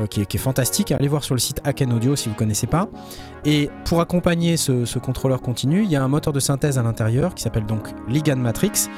[0.00, 0.90] euh, qui, est, fantastique.
[0.90, 2.88] Allez voir sur le site Aken Audio si vous ne connaissez pas.
[3.44, 7.36] Et pour accompagner ce, contrôleur continu, il y a un moteur de synthèse à l'intérieur
[7.36, 8.88] qui s'appelle donc l'IGAN Matrix,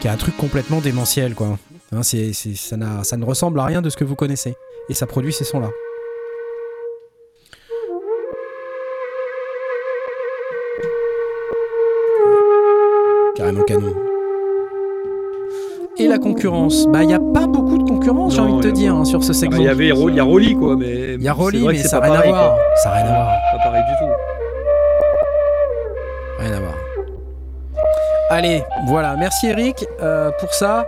[0.00, 1.58] qui est un truc complètement démentiel, quoi.
[1.92, 4.54] Hein, ça ne ressemble à rien de ce que vous connaissez.
[4.88, 5.70] Et ça produit ces sons-là.
[13.34, 14.13] Carrément canon.
[15.96, 18.74] Et la concurrence Bah, il n'y a pas beaucoup de concurrence, j'ai envie de te
[18.74, 19.58] dire, hein, sur ce Ah, segment.
[19.58, 21.14] Il y avait il y a Rolly, quoi, mais.
[21.14, 22.56] Il y a Rolly, mais ça n'a rien à voir.
[22.82, 23.32] Ça n'a rien à voir.
[23.52, 24.12] Pas pareil du tout.
[26.40, 26.74] Rien à voir.
[28.30, 29.16] Allez, voilà.
[29.16, 30.86] Merci Eric euh, pour ça.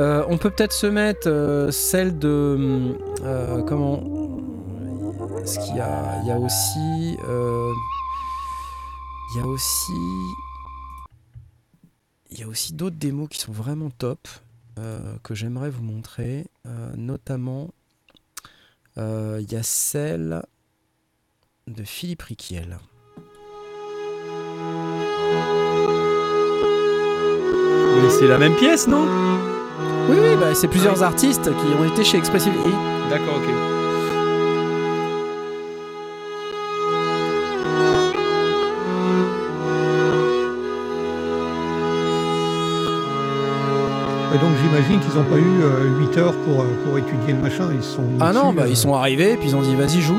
[0.00, 2.98] Euh, on peut peut-être se mettre euh, celle de
[3.66, 4.00] comment
[5.42, 7.16] Est-ce qu'il y a Il y a aussi
[9.34, 9.92] il y a aussi
[12.34, 14.28] il y a aussi d'autres démos qui sont vraiment top
[14.78, 17.68] euh, que j'aimerais vous montrer, Euh, notamment
[18.96, 20.42] euh, il y a celle
[21.66, 22.78] de Philippe Riquiel.
[28.02, 29.06] Mais c'est la même pièce, non?
[30.08, 33.10] Oui, oui, bah, c'est plusieurs artistes qui ont été chez Expressive E.
[33.10, 33.73] D'accord, ok.
[44.64, 47.68] J'imagine qu'ils n'ont pas eu euh, 8 heures pour, euh, pour étudier le machin.
[47.74, 50.16] Ils sont Ah non, bah, euh, ils sont arrivés, puis ils ont dit vas-y, joue.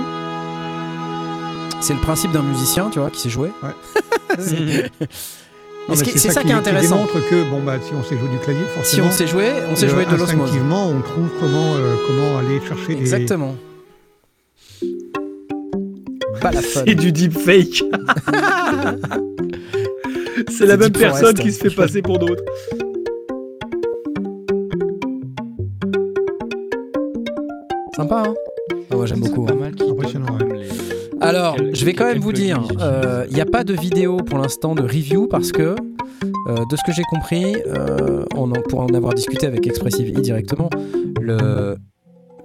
[1.82, 3.52] C'est le principe d'un musicien, tu vois, qui sait jouer.
[3.64, 3.70] Ouais.
[4.40, 4.92] C'est-
[5.88, 5.96] Mhm.
[5.98, 6.96] ce c'est ça qui est intéressant.
[6.96, 9.08] démontre que bon, bah, si on sait jouer du clavier, Si forcément.
[9.08, 10.32] on sait jouer, on sait euh, jouer de l'osmose.
[10.50, 13.02] Instinctivement, on trouve comment, euh, comment aller chercher des.
[13.02, 13.56] Exactement.
[16.42, 16.82] Balafon.
[16.88, 17.84] Et du deepfake.
[20.58, 22.44] C'est la même personne qui se fait passer pour d'autres.
[27.96, 28.34] Sympa, hein
[28.92, 29.46] Ah, Moi j'aime C'est beaucoup.
[29.46, 30.68] pas mal Impressionnant, les-
[31.22, 34.18] Alors, Quel- je vais quand même vous dire, euh, il n'y a pas de vidéo
[34.18, 35.62] pour l'instant de review parce que,
[36.48, 40.18] euh, de ce que j'ai compris, euh, on en, pour en avoir discuté avec Expressive
[40.18, 40.70] E directement,
[41.22, 41.78] le-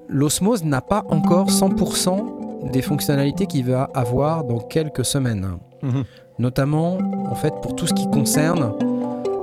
[0.09, 2.37] l'Osmose n'a pas encore 100%
[2.73, 5.49] des fonctionnalités qu'il va avoir dans quelques semaines.
[5.83, 6.05] Mhm.
[6.39, 6.99] Notamment,
[7.29, 8.73] en fait, pour tout ce qui concerne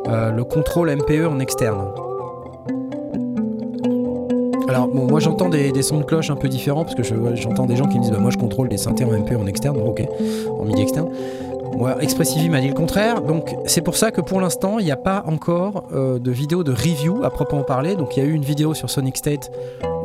[0.08, 1.84] euh, le contrôle MPE en externe.
[4.68, 7.76] Alors, moi j'entends des, sons de cloche un peu différents parce que je- j'entends des
[7.78, 9.90] gens qui me disent bah, Moi je contrôle des synthés en MP en externe, Bon,
[9.90, 10.04] ok,
[10.60, 11.10] en MIDI externe.
[11.78, 14.92] Moi, Expressive m'a dit le contraire, donc c'est pour ça que pour l'instant il n'y
[14.92, 17.96] a pas encore euh, de vidéo de review à proprement parler.
[17.96, 19.52] Donc il y a eu une vidéo sur Sonic State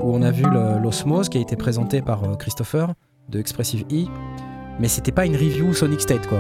[0.03, 0.45] où on a vu
[0.83, 2.93] l'Osmose qui a été présenté par euh, Christopher
[3.31, 4.05] de Expressive E,
[4.81, 6.39] mais c'était pas une review Sonic State quoi.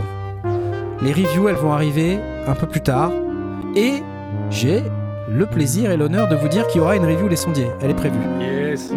[1.02, 3.10] Les reviews elles vont arriver un peu plus tard
[3.74, 3.94] et
[4.50, 4.82] j'ai
[5.34, 7.70] le plaisir et l'honneur de vous dire qu'il y aura une review Les Sondiers.
[7.80, 8.18] Elle est prévue.
[8.40, 8.92] Yes.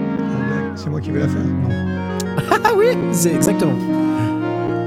[0.75, 1.41] C'est moi qui vais la faire.
[1.43, 1.69] Non.
[2.67, 3.75] Ah oui, c'est exactement.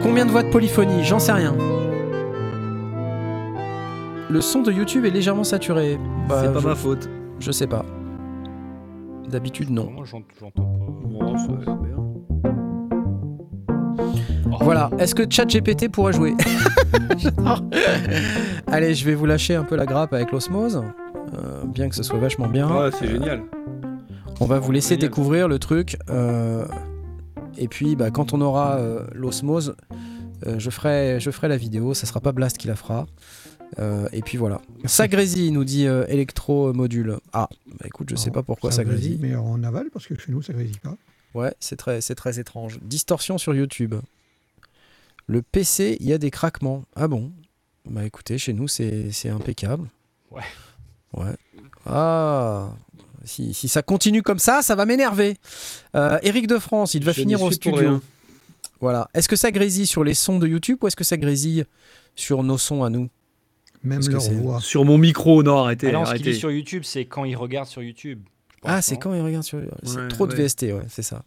[0.03, 1.05] Combien de voix de polyphonie?
[1.05, 1.55] J'en sais rien.
[4.31, 5.99] Le son de YouTube est légèrement saturé.
[6.29, 7.09] Bah, C'est pas je, ma faute.
[7.41, 7.85] je sais pas.
[9.31, 9.91] D'habitude, non.
[9.91, 10.93] Moi, j'ent- j'entends pas.
[11.09, 11.79] Bon, c'est bien.
[14.61, 14.91] Voilà.
[14.99, 16.35] Est-ce que ChatGPT pourrait jouer?
[17.17, 17.63] J'adore.
[18.67, 20.83] Allez, je vais vous lâcher un peu la grappe avec l'osmose.
[21.35, 22.69] Euh, bien que ce soit vachement bien.
[22.75, 23.43] Ouais, c'est génial.
[24.41, 25.09] On va vous laisser Génial.
[25.11, 25.97] découvrir le truc.
[26.11, 26.67] euh,
[27.57, 29.75] et puis, bah, quand on aura euh, l'osmose,
[30.47, 31.93] euh, je, ferai, je ferai la vidéo.
[31.95, 33.07] Ça sera pas Blast qui la fera.
[33.81, 34.61] Euh, et puis voilà.
[34.85, 37.17] Ça grésille, nous dit euh, Electro Module.
[37.33, 39.19] Ah, bah écoute, je sais Alors, pas pourquoi ça, grésille.
[39.21, 40.97] Mais en aval, parce que chez nous, ça grésille pas.
[41.35, 42.79] Ouais, c'est très, c'est très étrange.
[42.83, 43.95] Distorsion sur YouTube.
[45.27, 46.85] Le PC, il y a des craquements.
[46.97, 47.33] Ah bon?
[47.91, 49.89] Bah écoutez, chez nous, c'est c'est impeccable.
[50.31, 50.43] Ouais.
[51.15, 51.35] Ouais.
[51.87, 52.71] Ah
[53.25, 55.37] si, si ça continue comme ça, ça va m'énerver.
[55.95, 58.01] Euh, Eric de France, il va Je finir au studio.
[58.81, 59.09] Voilà.
[59.13, 61.65] Est-ce que ça grésille sur les sons de YouTube ou est-ce que ça grésille
[62.15, 63.09] sur nos sons à nous?
[63.83, 64.61] Même leur voix.
[64.61, 65.89] Sur mon micro, non, arrêtez.
[65.89, 66.33] Ah non, ce qu'il arrêtez.
[66.33, 68.23] dit sur YouTube, c'est quand il regarde sur YouTube.
[68.61, 69.61] pense, Ah, c'est quand il regarde sur.
[69.83, 70.35] C'est Ouais, trop de.
[70.35, 71.23] VST, ouais, c'est ça.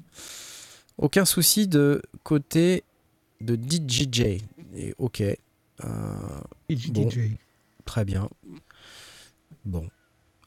[0.97, 2.83] Aucun souci de côté
[3.39, 4.41] de DJJ.
[4.75, 5.21] Et ok.
[5.21, 5.35] Euh,
[6.69, 6.91] DJ.
[6.91, 7.09] Bon.
[7.85, 8.29] très bien.
[9.65, 9.85] Bon.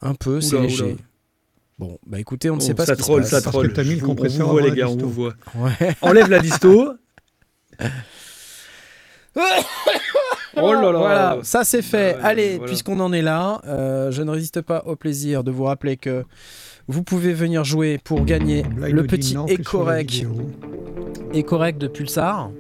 [0.02, 0.84] Un peu, c'est léger.
[0.84, 0.94] oula.
[1.78, 3.52] Bon, bah écoutez, on ne Oh, sait pas ça ce qui troll, se ça passe.
[3.52, 3.68] Troll.
[3.68, 5.34] que t'as mis le compresseur On vous voit, les gars, on vous voit.
[5.56, 5.94] Ouais.
[6.02, 6.92] Enlève la disto.
[10.56, 10.98] Oh là là.
[10.98, 12.14] Voilà, ça c'est fait.
[12.16, 12.66] Ouais, Allez, voilà.
[12.68, 16.24] puisqu'on en est là, euh, je ne résiste pas au plaisir de vous rappeler que
[16.86, 20.26] vous pouvez venir jouer pour gagner Blind le petit Ecorec.
[21.34, 22.50] Ecorec de Pulsar.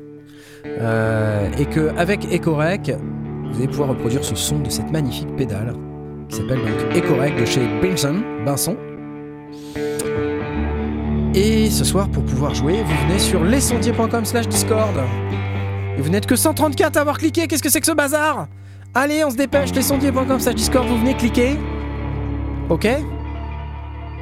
[0.66, 2.90] Euh, et que avec Ecorec,
[3.52, 5.74] vous allez pouvoir reproduire ce son de cette magnifique pédale
[6.28, 8.76] qui s'appelle donc Ecorec de chez Binson, Binson.
[11.34, 14.96] Et ce soir, pour pouvoir jouer, vous venez sur lesondiers.com slash Discord.
[15.98, 18.46] Et vous n'êtes que 134 à avoir cliqué, qu'est-ce que c'est que ce bazar?
[18.94, 21.56] Allez, on se dépêche, lesondiers.com slash Discord, vous venez cliquer.
[22.68, 22.86] Ok?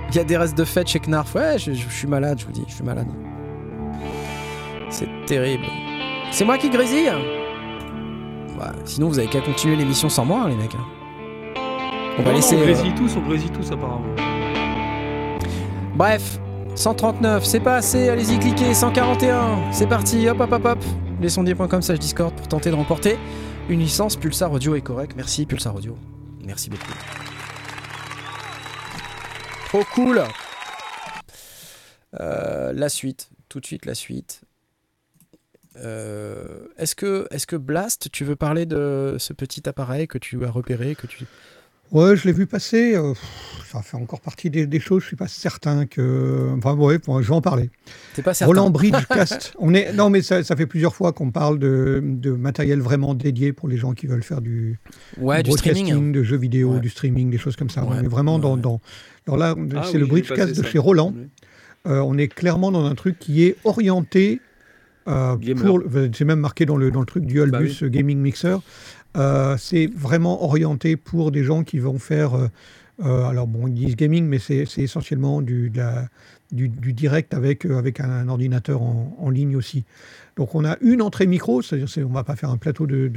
[0.08, 1.34] Il y a des restes de fête chez Knarf.
[1.34, 3.06] Ouais, je, suis malade, je vous dis, je suis malade.
[4.90, 5.64] C'est terrible.
[6.30, 7.12] C'est moi qui grésille?
[8.84, 10.76] Sinon, vous avez qu'à continuer l'émission sans moi, hein, les mecs.
[12.18, 12.56] On va laisser.
[12.56, 14.14] On euh, grésille tous, on grésille tous apparemment.
[15.94, 16.38] Bref,
[16.74, 18.74] 139, c'est pas assez, allez-y, cliquez.
[18.74, 20.78] 141, c'est parti, hop, hop, hop, hop.
[21.20, 23.16] Lesondiers.com slash Discord pour tenter de remporter
[23.68, 25.14] une licence Pulsar Audio et correct.
[25.16, 25.96] Merci Pulsar Audio.
[26.44, 26.92] Merci beaucoup.
[29.68, 30.22] Trop cool.
[32.20, 34.42] Euh, la suite, tout de suite la suite.
[35.76, 40.44] Euh, est-ce que, est que Blast, tu veux parler de ce petit appareil que tu
[40.44, 41.24] as repéré, que tu...
[41.92, 42.94] Ouais, je l'ai vu passer.
[42.96, 43.12] euh,
[43.70, 45.02] ça fait encore partie des, des choses.
[45.02, 46.48] Je suis pas certain que.
[46.56, 47.70] Enfin, ouais, bon, je vais en parler.
[48.14, 49.54] T'es pas certain Roland Bridgecast.
[49.58, 53.14] On est non, mais ça, ça fait plusieurs fois qu'on parle de, de matériel vraiment
[53.14, 54.78] dédié pour les gens qui veulent faire du
[55.20, 56.12] Ouais, du streaming.
[56.12, 56.80] de jeux vidéo, Ouais.
[56.80, 57.84] du streaming, des choses comme ça.
[57.84, 58.60] Ouais, on est vraiment dans, ouais.
[58.62, 58.80] dans.
[59.26, 60.68] Alors là, Ah c'est oui, le Bridgecast de ça.
[60.68, 61.12] chez Roland.
[61.16, 61.28] Oui.
[61.88, 64.40] Euh, on est clairement dans un truc qui est orienté.
[65.08, 65.36] euh,
[66.14, 68.56] c'est même marqué dans le, dans le truc du Bah Albus Gaming Mixer.
[69.16, 72.34] Euh, c'est vraiment orienté pour des gens qui vont faire.
[72.34, 72.48] euh,
[73.04, 76.08] euh, alors bon, ils disent gaming, mais c'est essentiellement du, de la-
[76.52, 79.84] du, du direct avec, avec un, ordinateur en, en ligne aussi.
[80.36, 82.86] Donc on a une entrée micro, c'est-à-dire c'est- on ne va pas faire un plateau
[82.86, 83.10] de,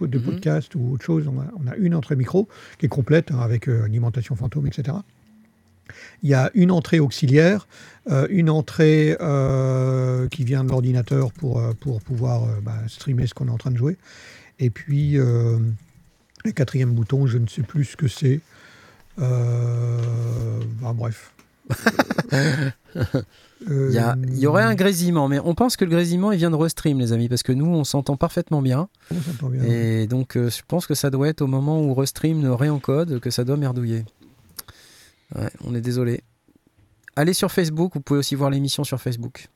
[0.00, 0.20] Mhm.
[0.22, 3.38] podcast ou autre chose, on a, on a une entrée micro qui est complète hein,
[3.40, 4.96] avec alimentation fantôme, etc.
[6.22, 7.66] Il y a une entrée auxiliaire,
[8.30, 9.16] une entrée
[10.30, 13.76] qui vient de l'ordinateur pour, pour pouvoir bah, streamer ce qu'on est en train de
[13.78, 13.96] jouer.
[14.58, 18.40] Et puis, le quatrième bouton, je ne sais plus ce que c'est.
[19.16, 21.32] Bah, bref.
[23.66, 26.98] Il y, aurait un grésillement, mais on pense que le grésillement il vient de Restream,
[26.98, 28.88] les amis, parce que nous on s'entend parfaitement bien.
[29.66, 33.18] Et donc euh, je pense que ça doit être au moment où Restream ne réencode
[33.18, 34.04] que ça doit merdouiller.
[35.64, 36.22] on est désolé.
[37.16, 39.48] Allez sur Facebook, vous pouvez aussi voir l'émission sur Facebook.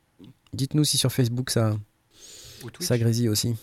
[0.53, 1.76] Dites-nous si sur Facebook ça,
[2.80, 3.55] ça grésille aussi.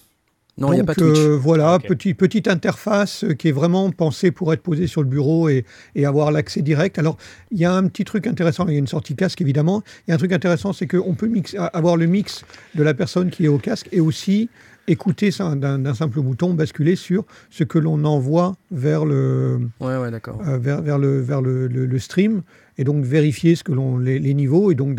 [0.60, 4.51] Non, il n'y a pas de euh, voilà, petite interface qui est vraiment pensée pour
[4.53, 5.66] être posée sur le bureau et,
[6.03, 6.99] avoir l'accès direct.
[6.99, 7.18] Alors,
[7.51, 9.84] il y a un petit truc intéressant, il y a une sortie casque évidemment.
[10.07, 11.32] Il y a un truc intéressant, c'est qu'on peut
[11.74, 12.43] avoir le mix
[12.76, 14.49] de la personne qui est au casque et aussi
[14.89, 20.97] écouter d'un simple bouton, basculer sur ce que l'on envoie vers le, euh, vers, vers,
[20.97, 22.41] le, vers le, stream
[22.78, 24.95] et donc vérifier ce que l'on les, les, niveaux et donc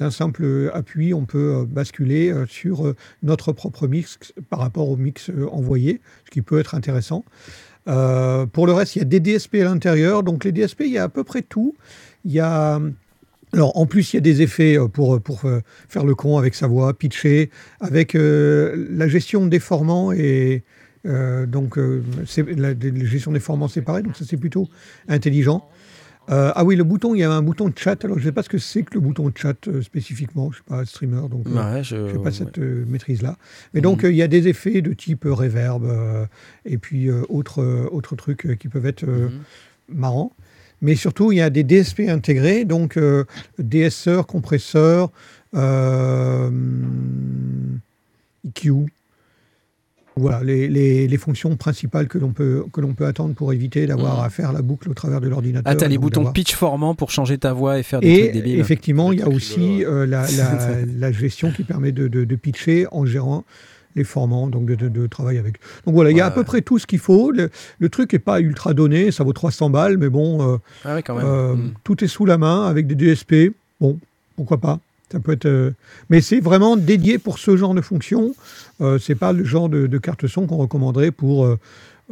[0.00, 4.88] d'un simple appui, on peut euh, basculer euh, sur euh, notre propre mix par rapport
[4.88, 7.24] au mix envoyé, ce qui peut être intéressant.
[7.84, 10.22] pour le reste, il y a des DSP à l'intérieur.
[10.22, 11.74] Donc les DSP, il y a à peu près tout.
[12.32, 15.42] En plus, il y a des effets pour, pour
[15.88, 20.62] faire le con avec sa voix, pitcher, avec la gestion des formants et
[21.04, 24.02] donc la, la, gestion des formants séparés.
[24.02, 24.68] Donc, ça, c'est plutôt
[25.08, 25.68] intelligent.
[26.30, 28.04] Euh, ah oui, le bouton, il y a un bouton de chat.
[28.04, 30.44] Alors, je ne sais pas ce que c'est que le bouton de chat euh, spécifiquement.
[30.44, 33.36] Je ne suis pas streamer, donc euh, je n'ai pas cette maîtrise-là.
[33.74, 34.10] Mais donc, mhm.
[34.10, 35.84] il y a des effets de type reverb
[36.64, 39.30] et puis autres, trucs qui peuvent être mhm.
[39.88, 40.32] marrants.
[40.82, 42.98] Mais surtout, il y a des DSP intégrés, donc
[43.58, 45.10] DSR, compresseur,
[48.44, 48.86] EQ,
[50.20, 54.24] voilà, les, fonctions principales que l'on peut, que peut attendre pour éviter d'avoir mmh.
[54.24, 55.70] à faire la boucle au travers de l'ordinateur.
[55.70, 58.20] Ah, tu as les boutons pitch formant pour changer ta voix et faire des et
[58.20, 58.60] trucs débiles.
[58.60, 63.44] effectivement, il y a aussi euh, la, gestion qui permet de, pitcher en gérant
[63.96, 65.54] les formants, donc de, de, travailler avec.
[65.84, 67.32] Donc voilà, il y a à peu près tout ce qu'il faut.
[67.32, 71.54] Le, truc n'est pas ultra donné, ça vaut 300 balles, mais bon, euh, ah euh,
[71.54, 71.74] mmh.
[71.82, 73.52] tout est sous la main avec des DSP.
[73.80, 73.98] Bon,
[74.36, 74.78] pourquoi pas
[75.10, 75.72] ça peut être, euh,
[76.08, 78.34] mais c'est vraiment dédié pour ce genre de fonction.
[78.80, 81.58] Euh, c'est pas le genre de, carte son qu'on recommanderait pour, euh,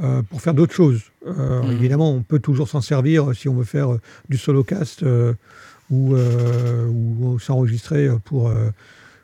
[0.02, 1.02] euh, pour faire d'autres choses.
[1.26, 1.72] Mhm.
[1.72, 3.96] Évidemment, on peut toujours s'en servir si on veut faire
[4.28, 5.04] du solocast
[5.90, 8.52] ou, ou s'enregistrer pour,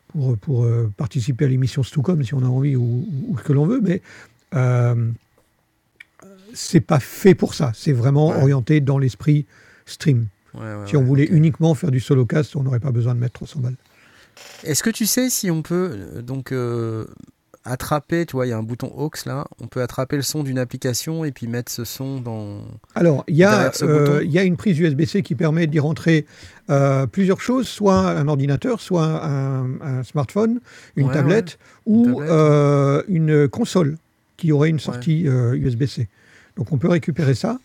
[0.09, 0.67] pour, pour
[0.97, 4.03] participer à l'émission Stucom si on a envie ou, ou ce que l'on veut, mais
[6.53, 7.73] c'est pas fait pour ça.
[7.75, 9.47] C'est vraiment orienté dans l'esprit
[9.87, 10.27] stream
[10.87, 13.61] si on voulait uniquement faire du solo cast, on n'aurait pas besoin de mettre 300
[13.61, 13.77] balles.
[14.65, 17.07] Est-ce que tu sais si on peut euh, donc euh,
[17.65, 20.43] attraper, tu vois, il y a un bouton aux là, on peut attraper le son
[20.43, 22.63] d'une application et puis mettre ce son dans.
[22.95, 26.27] Alors, il y, a, euh, il y a une prise USB-C qui permet d'y rentrer
[27.13, 30.61] plusieurs choses, soit un ordinateur, soit un, smartphone,
[30.97, 32.21] une tablette ou
[33.09, 33.97] une console
[34.37, 36.09] qui aurait une sortie USB-C.
[36.57, 37.59] Donc, on peut récupérer ça.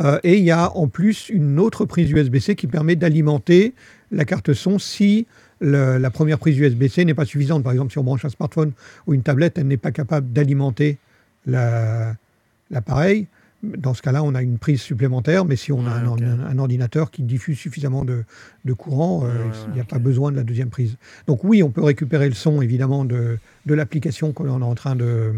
[0.00, 3.74] Euh, et il y a en plus une autre prise USB-C qui permet d'alimenter
[4.10, 5.26] la carte son si
[5.60, 7.62] la première prise USB-C n'est pas suffisante.
[7.62, 8.72] Par exemple, si on branche un smartphone
[9.06, 10.98] ou une tablette, elle n'est pas capable d'alimenter
[11.46, 13.28] l'appareil.
[13.62, 17.22] Dans ce cas-là, on a une prise supplémentaire, mais si on a un, ordinateur qui
[17.22, 18.24] diffuse suffisamment de,
[18.72, 19.28] courant, euh,
[19.68, 20.96] il n'y a pas besoin de la deuxième prise.
[21.28, 25.32] Donc oui, on peut récupérer le son, évidemment, de, l'application qu'on est en train de,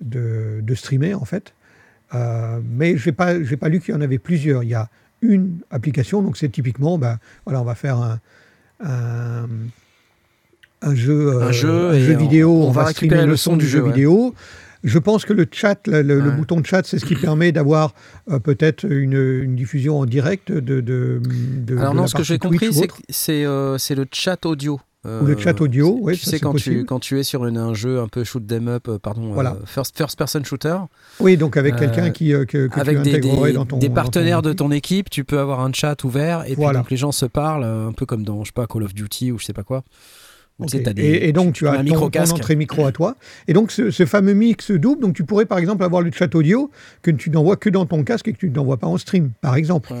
[0.00, 1.52] de, streamer, en fait.
[2.14, 4.62] Euh, mais je n'ai pas, pas lu qu'il y en avait plusieurs.
[4.62, 4.88] Il y a
[5.22, 8.20] une application, donc c'est typiquement, ben, voilà, on va faire un,
[8.80, 9.46] un,
[10.94, 14.34] jeu, un jeu, vidéo, on, va, récupérer le son du jeu, vidéo.
[14.84, 17.94] Je pense que le chat, le, bouton de chat, c'est ce qui permet d'avoir
[18.30, 20.80] euh, peut-être une, diffusion en direct de.
[20.80, 21.20] de,
[21.78, 22.70] Alors non, ce que j'ai compris,
[23.08, 24.80] c'est euh, c'est le chat audio.
[25.04, 26.16] Ou le chat audio, oui.
[26.16, 28.86] Tu sais, quand tu, quand tu es sur un jeu un peu shoot them up,
[28.88, 30.76] euh, pardon, euh, first, first person shooter.
[31.18, 33.78] Oui, donc avec quelqu'un qui, que, que avec tu des, des, dans ton.
[33.78, 36.96] Des partenaires de ton équipe, tu peux avoir un chat ouvert et puis donc les
[36.96, 39.46] gens se parlent, un peu comme dans, je sais pas, Call of Duty ou je
[39.46, 39.82] sais pas quoi.
[40.96, 43.16] et, donc tu, as un ton, ton, entrée micro à toi.
[43.48, 46.70] Et donc ce, fameux mix double, donc tu pourrais par exemple avoir le chat audio
[47.02, 49.56] que tu n'envoies que dans ton casque et que tu n'envoies pas en stream, par
[49.56, 49.92] exemple,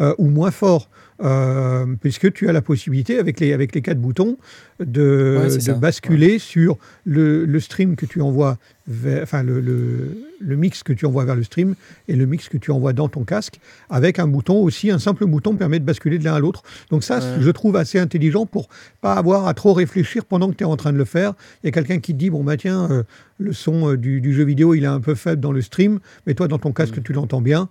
[0.00, 0.88] euh, ou moins fort.
[1.22, 4.36] Euh, puisque tu as la possibilité, avec les, avec les quatre boutons,
[4.80, 10.82] de, de basculer sur le, le, stream que tu envoies, vers, enfin le, le, mix
[10.82, 11.74] que tu envoies vers le stream
[12.08, 15.24] et le mix que tu envoies dans ton casque, avec un bouton aussi, un simple
[15.24, 16.62] bouton permet de basculer de l'un à l'autre.
[16.90, 18.68] Donc ça, je trouve assez intelligent pour
[19.00, 21.32] pas avoir à trop réfléchir pendant que tu es en train de le faire.
[21.62, 23.02] Il y a quelqu'un qui te dit, bon bah tiens, euh,
[23.38, 25.98] le son euh, du, du, jeu vidéo, il est un peu faible dans le stream,
[26.26, 27.02] mais toi dans ton casque, mm.
[27.02, 27.70] tu l'entends bien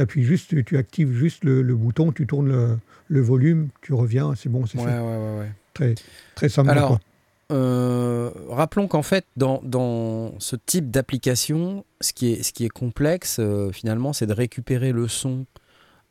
[0.00, 2.78] appuies juste, tu, actives juste le, bouton, tu tournes
[3.08, 5.52] le, volume, tu reviens, c'est bon, c'est ouais, fait.
[5.74, 5.94] Très,
[6.34, 6.70] très simple.
[6.70, 6.98] Alors,
[7.52, 12.68] euh, rappelons qu'en fait, dans, dans, ce type d'application, ce, qui est, ce qui est
[12.70, 15.46] complexe, euh, finalement, c'est de récupérer le son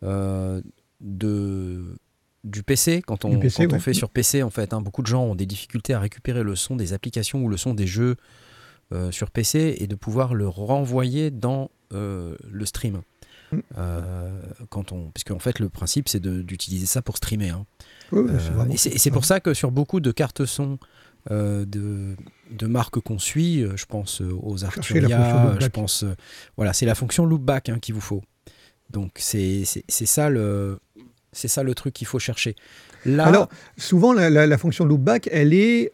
[0.03, 0.61] euh,
[1.01, 1.97] de,
[2.45, 3.01] du PC.
[3.05, 5.45] Quand on, quand on fait sur PC, en fait, hein, beaucoup de gens ont des
[5.45, 8.15] difficultés à récupérer le son des applications ou le son des jeux
[9.09, 13.01] sur PC et de pouvoir le renvoyer dans le stream.
[13.51, 13.59] Mm.
[14.69, 17.49] quand on, puisque en fait, le principe, c'est d'utiliser ça pour streamer.
[17.49, 17.65] Hein.
[18.71, 20.79] et c'est pour ça que sur beaucoup de cartes son
[21.31, 22.15] euh, de,
[22.51, 23.63] de, marques qu'on suit.
[23.63, 26.05] Euh, je pense euh, aux Arturia, je pense.
[26.55, 28.21] voilà, c'est la fonction loopback hein, qu'il vous faut.
[28.91, 30.77] Donc c'est ça le
[31.31, 32.55] c'est ça le truc qu'il faut chercher.
[33.05, 35.91] Là, Alors, souvent, la, la, fonction loopback, elle est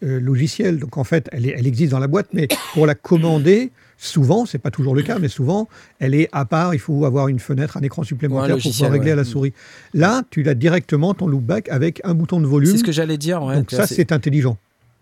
[0.00, 0.78] logicielle.
[0.78, 4.46] Donc, en fait, elle, est, elle, existe dans la boîte, mais pour la commander, souvent,
[4.46, 5.68] c'est pas toujours le cas, mais souvent,
[5.98, 6.74] elle est à part.
[6.74, 9.52] Il faut avoir une fenêtre, un écran supplémentaire pour pouvoir régler à la souris.
[9.92, 12.70] Là, tu l'as directement, ton loopback, avec un bouton de volume.
[12.70, 13.40] C'est ce que j'allais dire.
[13.40, 14.56] Donc, ça, c'est intelligent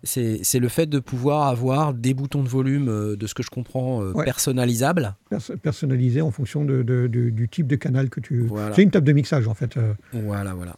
[0.07, 3.51] c'est le fait de pouvoir avoir des boutons de volume, euh, de ce que je
[3.51, 5.15] comprends, euh, personnalisables.
[5.63, 8.49] personnalisés en fonction de, du type de canal que tu.
[8.75, 9.77] C'est une table de mixage en fait.
[9.77, 9.93] Euh.
[10.13, 10.77] Voilà, voilà.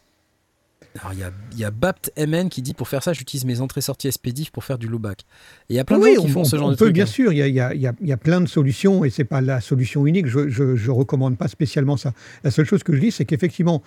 [1.01, 3.61] Alors il y a, y a Bapt MN qui dit pour faire ça, j'utilise mes
[3.61, 5.24] entrées-sorties SPDIF pour faire du lowback.
[5.68, 7.07] Il y a plein de gens qui font ce genre on de peut, Bien hein.
[7.07, 9.61] sûr, il y, a, y, a, y a, plein de solutions et c'est pas la
[9.61, 10.26] solution unique.
[10.26, 12.12] Je ne recommande pas spécialement ça.
[12.43, 13.83] La seule chose que je dis, c'est qu'effectivement,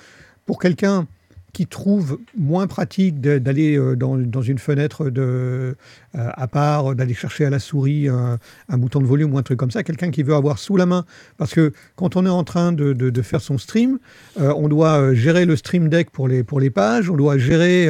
[0.45, 1.07] pour quelqu'un
[1.53, 5.75] qui trouve moins pratique d'aller euh, dans, dans, une fenêtre de, euh,
[6.13, 8.37] à part, d'aller chercher à la souris un,
[8.77, 11.05] bouton de volume ou un truc comme ça, quelqu'un qui veut avoir sous la main,
[11.37, 13.99] parce que quand on est en train de, de, faire son stream,
[14.39, 17.87] euh, on doit gérer le stream deck pour les, pour les pages, on doit gérer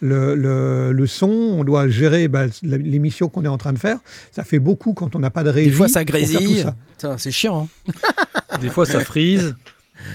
[0.00, 3.98] le, le, le, son, on doit gérer bah, l'émission qu'on est en train de faire.
[4.30, 5.70] Ça fait beaucoup quand on n'a pas de régie.
[5.70, 6.64] Des fois ça grésille,
[7.18, 7.68] c'est chiant.
[7.88, 8.58] Hein.
[8.60, 9.54] Des fois ça frise.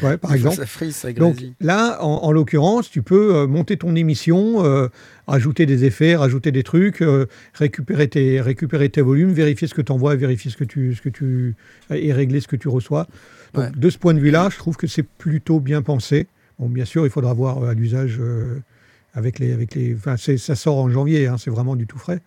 [0.01, 0.65] Ouais, par exemple.
[0.91, 4.88] Ça Donc là, en, l'occurrence, tu peux euh, monter ton émission, euh,
[5.27, 9.81] rajouter des effets, rajouter des trucs, euh, récupérer, tes, récupérer tes volumes, vérifier ce que
[9.81, 11.55] tu envoies, vérifier ce que tu, ce que tu
[11.89, 13.07] et régler ce que tu reçois.
[13.53, 16.27] Donc, de ce point de vue-là, je trouve que c'est plutôt bien pensé.
[16.59, 18.19] Bon, bien sûr, il faudra voir à l'usage
[19.13, 19.95] avec les, avec les.
[19.95, 22.21] Enfin, ça sort en janvier, hein, c'est vraiment du tout frais.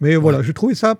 [0.00, 0.98] Mais voilà, je trouvais ça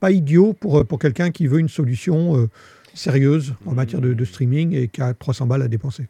[0.00, 2.48] pas idiot pour, pour quelqu'un qui veut une solution
[2.96, 6.06] sérieuse en matière de, streaming et qui a 300 balles à dépenser.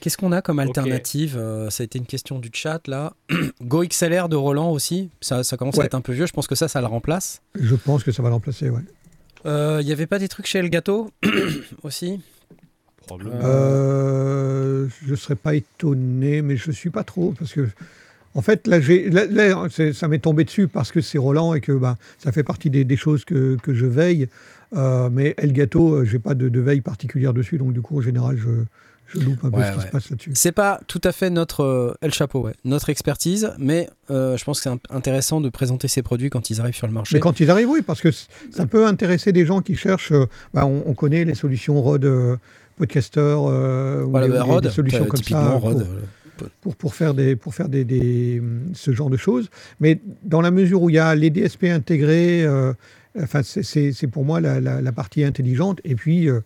[0.00, 3.14] Qu'est-ce qu'on a comme alternative euh, Ça a été une question du chat là.
[3.62, 6.26] Go XLR de Roland aussi, ça, ça commence à être un peu vieux.
[6.26, 7.40] Je pense que ça, ça le remplace.
[7.54, 8.82] Je pense que ça va le remplacer, ouais.
[9.44, 11.10] Il euh, n'y avait pas des trucs chez El Gato
[11.82, 12.20] aussi?
[13.10, 17.68] Euh, Je ne serais pas étonné, mais je ne suis pas trop parce que.
[18.34, 18.78] En fait, là,
[19.30, 22.70] là, ça m'est tombé dessus parce que c'est Roland et que bah, ça fait partie
[22.70, 24.28] des, des choses que, que, je veille.
[24.76, 28.00] Euh, mais El Gato, euh, j'ai pas de, veille particulière dessus, donc du coup, en
[28.00, 28.48] général, je,
[29.06, 30.30] je loupe un peu ce qui se passe là-dessus.
[30.34, 34.60] C'est pas tout à fait notre euh, El Chapeau, ouais, notre expertise, mais je pense
[34.60, 37.16] que c'est intéressant de présenter ces produits quand ils arrivent sur le marché.
[37.16, 40.12] Mais quand ils arrivent, oui, parce que ça peut intéresser des gens qui cherchent.
[40.52, 42.38] Bah, on, connaît les solutions Rode
[42.76, 45.60] Podcaster ou bah, des, solutions comme ça.
[46.60, 48.40] Pour, pour, faire, des, pour faire des, des,
[48.72, 49.50] ce genre de choses.
[49.80, 52.46] Mais dans la mesure où il y a les DSP intégrés,
[53.20, 55.80] Enfin, c'est pour moi la, partie intelligente.
[55.84, 56.40] Et puis, euh,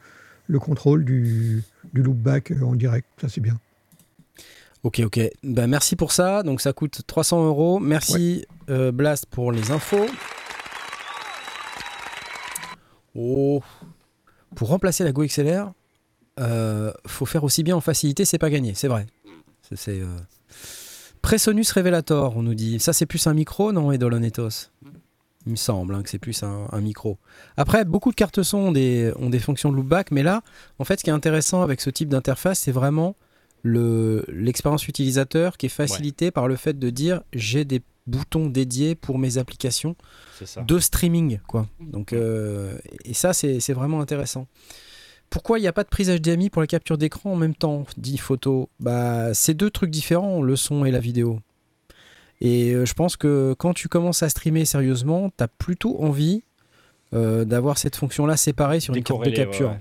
[0.46, 1.62] le contrôle du,
[1.92, 3.06] du loopback en direct.
[3.20, 3.58] Ça, c'est bien.
[4.82, 5.20] Ok, ok.
[5.44, 6.42] Ben, merci pour ça.
[6.42, 7.78] Donc, ça coûte 300 euros.
[7.78, 10.06] Merci, euh, Blast, pour les infos.
[13.14, 13.60] Oh.
[14.54, 15.72] Pour remplacer la Go XLR,
[16.40, 19.06] euh, faut faire aussi bien en facilité, c'est pas gagné, c'est vrai.
[19.74, 20.18] C'est euh...
[21.22, 22.78] Presonus Revelator, on nous dit.
[22.78, 24.68] Ça, c'est plus un micro, non, Edolonetos
[25.46, 27.18] il me semble hein, que c'est plus un, micro.
[27.56, 30.42] Après, beaucoup de cartes son ont des, ont des fonctions de loopback, mais là,
[30.78, 33.16] en fait, ce qui est intéressant avec ce type d'interface, c'est vraiment
[33.64, 39.18] l'expérience utilisateur qui est facilitée par le fait de dire j'ai des boutons dédiés pour
[39.18, 39.94] mes applications
[40.66, 41.38] de streaming.
[41.46, 41.68] Quoi.
[41.80, 44.46] Donc, euh, et ça, c'est vraiment intéressant.
[45.30, 47.84] Pourquoi il n'y a pas de prise HDMI pour la capture d'écran en même temps,
[47.96, 48.68] dit photo?
[48.80, 51.40] Bah, C'est deux trucs différents, le son et la vidéo.
[52.44, 56.42] Et euh, je pense que quand tu commences à streamer sérieusement, tu as plutôt envie
[57.14, 59.76] euh, d'avoir cette fonction-là séparée sur une carte de capture.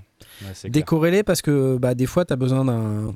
[0.64, 3.14] Décorrélée parce que bah, des fois, tu as besoin d'un.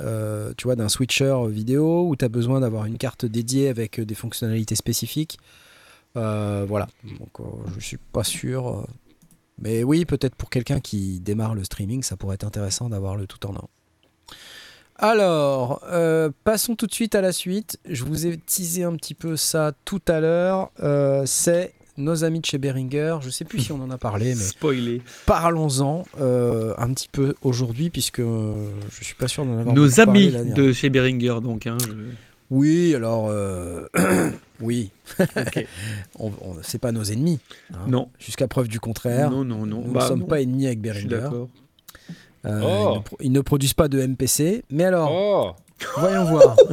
[0.00, 4.00] Euh, tu vois, d'un switcher vidéo ou tu as besoin d'avoir une carte dédiée avec
[4.00, 5.38] des fonctionnalités spécifiques.
[6.14, 7.46] voilà, donc
[7.78, 8.86] je suis pas sûr.
[9.58, 13.26] Mais oui, peut-être pour quelqu'un qui démarre le streaming, ça pourrait être intéressant d'avoir le
[13.26, 13.68] tout en un.
[14.96, 17.78] Alors, euh, passons tout de suite à la suite.
[17.88, 20.70] Je vous ai teasé un petit peu ça tout à l'heure.
[20.82, 23.16] Euh, c'est nos amis de chez Behringer.
[23.20, 25.02] Je sais plus si on en a parlé, mais Spoilé.
[25.26, 30.34] parlons-en euh, un petit peu aujourd'hui, puisque je suis pas sûr d'en avoir Nos parlé
[30.36, 31.66] amis de chez Beringer, donc.
[31.66, 31.92] Hein, je-
[32.50, 33.86] Oui, alors euh,
[34.60, 35.66] oui, Ok.
[36.18, 37.40] on, on- c'est pas nos ennemis.
[37.72, 37.78] hein.
[37.88, 38.08] Non.
[38.18, 39.30] Jusqu'à preuve du contraire.
[39.30, 39.80] Non, non, non.
[39.82, 40.26] Nous ne Bah, sommes non.
[40.26, 41.22] pas ennemis avec Je suis Behringer.
[41.24, 41.48] d'accord.
[42.44, 42.92] Euh, Oh.
[42.92, 44.64] ils, ne pro- ils ne produisent pas de MPC.
[44.70, 45.50] Mais alors, Oh,
[45.98, 46.56] voyons voir.
[46.58, 46.72] oh.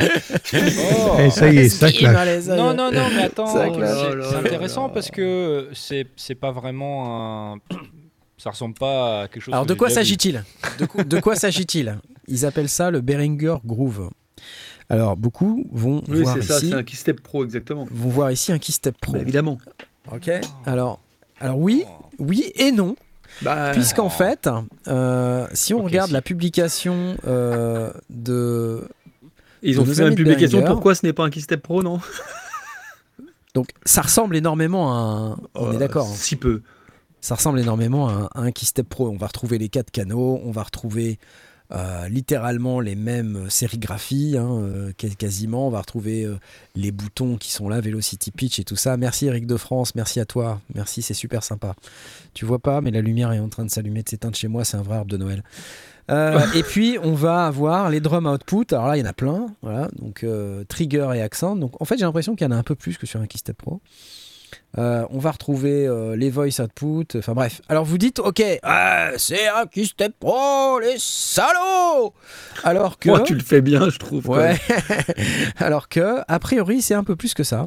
[1.20, 3.98] Et ça y est, ça y Non, non, non, mais attends, Ça c'est clash.
[4.32, 7.58] Oh intéressant parce que c'est c'est pas vraiment un.
[8.38, 9.52] Ça ressemble pas à quelque chose.
[9.54, 10.42] Alors que de quoi s'agit-il?
[10.78, 11.98] De, quoi- de quoi s'agit-il?
[12.26, 14.08] Ils appellent ça le Behringer Groove.
[14.88, 17.86] Alors beaucoup vont Oui, voir c'est ça, ici, c'est un Keystep Pro, exactement.
[17.90, 19.12] vont voir ici un Keystep Pro.
[19.12, 19.58] Bah, évidemment.
[20.10, 20.30] Ok.
[20.64, 21.00] Alors,
[21.38, 21.84] alors oui,
[22.18, 22.96] oui et non,
[23.42, 24.48] Bah, puisqu'en fait,
[24.88, 26.12] euh, si on regarde si.
[26.12, 28.86] la publication euh, de,
[29.62, 30.62] ils ont de fait une publication.
[30.64, 32.00] Pourquoi ce n'est pas un Keystep Pro, non?
[33.54, 36.06] Donc ça ressemble énormément à un, on Euh, est d'accord.
[36.06, 36.14] hein.
[36.14, 36.62] Si peu.
[37.20, 39.08] Ça ressemble énormément à un, à un Keystep Pro.
[39.10, 41.18] On va retrouver les quatre canaux, on va retrouver
[41.72, 45.68] euh, littéralement les mêmes sérigraphies, hein, euh, quas- quasiment.
[45.68, 46.36] On va retrouver euh,
[46.74, 48.96] les boutons qui sont là, Velocity Pitch et tout ça.
[48.96, 50.60] Merci Eric de France, merci à toi.
[50.74, 51.74] Merci, c'est super sympa.
[52.34, 54.64] Tu vois pas, mais la lumière est en train de s'allumer, de s'éteindre chez moi,
[54.64, 55.42] c'est un vrai arbre de Noël.
[56.10, 58.64] Euh, et puis on va avoir les drum output.
[58.72, 59.46] Alors là, il y en a plein.
[59.62, 61.54] Voilà, donc euh, trigger et accent.
[61.54, 63.26] Donc en fait, j'ai l'impression qu'il y en a un peu plus que sur un
[63.26, 63.80] Keystep Pro.
[64.78, 67.04] Euh, on va retrouver euh, les voice output.
[67.16, 67.60] Enfin bref.
[67.68, 72.14] Alors vous dites, ok, euh, c'est un Keystep Pro, les salauds.
[72.64, 74.28] Alors que, Moi, tu le fais bien, je trouve.
[74.28, 74.56] ouais.
[75.56, 77.66] Alors que, a priori, c'est un peu plus que ça.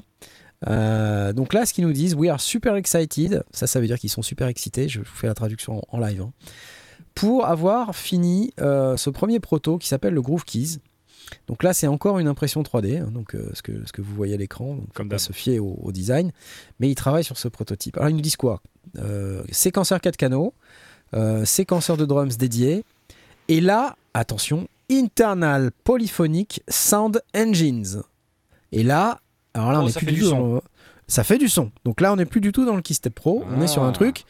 [0.69, 3.43] Euh, donc là, ce qu'ils nous disent, we are super excited.
[3.51, 4.87] Ça, ça veut dire qu'ils sont super excités.
[4.87, 6.21] Je vous fais la traduction en, en live.
[6.21, 6.31] hein.
[7.15, 10.79] Pour avoir fini ce premier proto qui s'appelle le Groove Keys.
[11.47, 14.13] Donc là, c'est encore une impression 3D, hein, donc euh, ce, que, ce que vous
[14.15, 14.77] voyez à l'écran.
[14.93, 16.31] Comme pas se fier au, au design.
[16.79, 17.97] Mais ils travaillent sur ce prototype.
[17.97, 18.61] Alors, ils nous disent quoi?
[18.97, 20.53] Euh, Séquenceur 4 canaux,
[21.13, 22.83] euh, séquenceur de drums dédié.
[23.47, 28.01] Et là, attention, Internal Polyphonic Sound Engines.
[28.71, 29.19] Et là,
[29.53, 30.39] alors là, Oh, on est ça plus fait du du tout son.
[30.39, 30.61] dans le-
[31.07, 31.71] Ça fait du son.
[31.85, 33.43] Donc là, on n'est plus du tout dans le Keystep Pro.
[33.49, 33.93] On est sur un Ah.
[33.93, 34.23] truc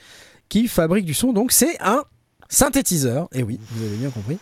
[0.50, 1.32] qui fabrique du son.
[1.34, 2.04] Donc c'est un
[2.50, 3.28] synthétiseur.
[3.34, 4.38] Et oui, vous avez bien compris.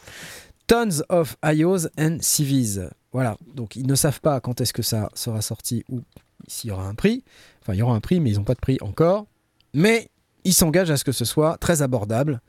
[0.72, 2.90] Tons of IOs and CVs.
[3.12, 3.36] Voilà.
[3.56, 6.00] Donc ils ne savent pas quand est-ce que ça sera sorti ou
[6.48, 7.26] s'il y aura un prix.
[7.62, 9.28] Enfin, il y aura un prix, mais ils n'ont pas de prix encore.
[9.74, 10.10] Mais
[10.46, 12.40] ils s'engagent à ce que ce soit très abordable.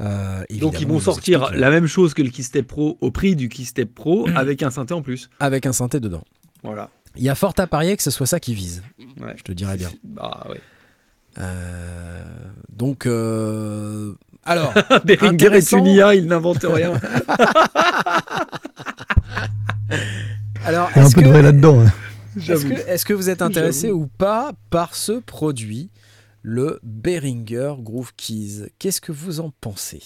[0.00, 3.48] Euh, Donc, ils vont sortir la même chose que le Keystep Pro au prix du
[3.48, 5.30] Keystep Pro avec un synthé en plus.
[5.38, 6.24] avec un synthé dedans.
[6.64, 6.90] Voilà.
[7.14, 8.82] Il y a fort à parier que ce soit ça qui vise.
[9.20, 9.34] Ouais.
[9.36, 9.90] Je te dirais bien.
[10.02, 10.60] Bah ouais.
[11.38, 12.24] Euh,
[12.68, 14.14] donc, euh,
[14.44, 14.72] alors,
[15.04, 16.92] Behringer est une IA, il n'invente rien.
[20.64, 21.80] alors, Il y a un est-ce peu que, de vrai là-dedans.
[21.80, 21.92] hein.
[22.36, 25.90] est-ce que, vous êtes intéressé ou pas par ce produit,
[26.42, 28.70] le Behringer Groove Keys?
[28.78, 30.02] Qu'est-ce que vous en pensez?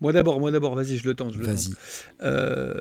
[0.00, 1.32] Moi d'abord, moi d'abord, vas-y, je le tente.
[1.32, 1.54] je le tente.
[1.54, 1.72] Vas-y.
[2.22, 2.74] Euh,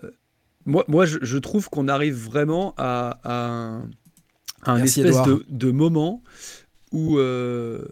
[0.66, 3.80] moi, moi je, je trouve qu'on arrive vraiment à, à un,
[4.64, 6.22] à un Merci, espèce de, de moment
[6.91, 7.86] où, euh,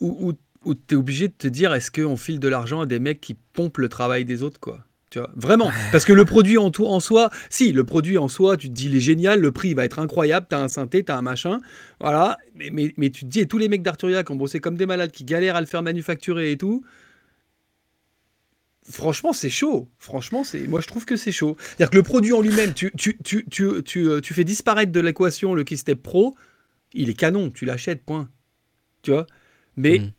[0.00, 0.32] où, où,
[0.64, 3.34] tu es obligé de te dire est-ce qu'on file de l'argent à des mecs qui
[3.34, 4.84] pompent le travail des autres quoi?
[5.10, 5.70] Tu vois, vraiment.
[5.90, 8.74] Parce que le produit en, tout, en soi, si, le produit en soi, tu te
[8.74, 11.22] dis, il est génial, le prix il va être incroyable, t'as un synthé, t'as un
[11.22, 11.60] machin,
[11.98, 12.36] voilà.
[12.54, 14.76] Mais, mais, mais tu te dis, et tous les mecs d'Arturia qui ont bossé comme
[14.76, 16.84] des malades, qui galèrent à le faire manufacturer et tout,
[18.90, 19.88] Franchement, c'est chaud.
[19.98, 21.56] Franchement, c'est moi je trouve que c'est chaud.
[21.60, 24.92] C'est-à-dire que le produit en lui-même, tu, tu, tu, tu, tu, euh, tu fais disparaître
[24.92, 26.36] de l'équation le Keystep Pro,
[26.94, 28.30] il est canon, tu l'achètes, point.
[29.02, 29.26] Tu vois?
[29.76, 30.12] Mais Mm.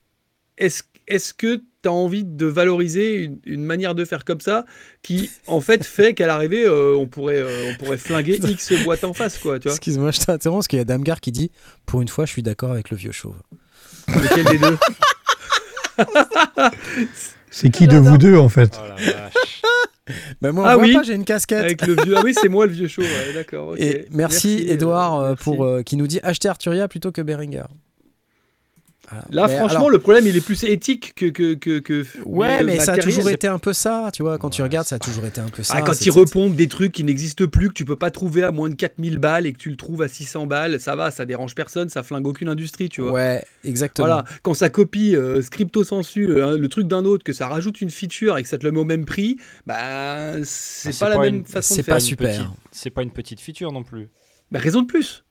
[0.59, 4.65] Est-ce est que tu as envie de valoriser une, une manière de faire comme ça
[5.01, 9.03] qui, en fait, fait qu'à l'arrivée, euh, on, pourrait, euh, on pourrait flinguer X boîte
[9.03, 11.51] en face, quoi, tu vois Excuse-moi, je t'interromps parce qu'il y a Damgar qui dit
[11.85, 13.35] Pour une fois, je suis d'accord avec le vieux chauve.
[14.07, 14.77] Lequel des deux?
[17.51, 18.79] C'est qui de vous deux, en fait?
[18.81, 19.61] Oh la vache.
[20.41, 20.97] Ben moi, Ah oui.
[21.05, 21.59] j'ai une casquette.
[21.63, 22.15] Avec le vieux.
[22.17, 23.75] Ah oui, c'est moi le vieux ouais, d'accord.
[23.77, 25.43] Et merci, Edouard euh, merci.
[25.43, 27.65] pour euh, qui nous dit acheter Arturia plutôt que Behringer.
[29.31, 31.25] Là, Mais franchement, alors- le problème, il est plus éthique que.
[31.27, 34.37] que, que, que Ouais, mais ça a toujours été un peu ça, tu vois.
[34.37, 35.75] Quand tu regardes, ça a toujours été un peu ça.
[35.77, 38.11] Ah, quand c'est- ils c'est- repompent des trucs qui n'existent plus, que tu peux pas
[38.11, 40.95] trouver à moins de 4000 balles et que tu le trouves à 600 balles, ça
[40.95, 43.11] va, ça dérange personne, ça flingue aucune industrie, tu vois.
[43.11, 44.07] Ouais, exactement.
[44.07, 47.81] Voilà, quand ça copie euh, scripto sensu euh, le truc d'un autre, que ça rajoute
[47.81, 50.93] une feature et que ça te le met au même prix, bah c'est Ah, pas,
[50.93, 51.95] c'est la pas même une- façon c'est de faire.
[51.95, 52.29] pas Une super.
[52.29, 54.09] petite- C'est pas une petite feature non plus.
[54.51, 55.23] Bah, raison de plus.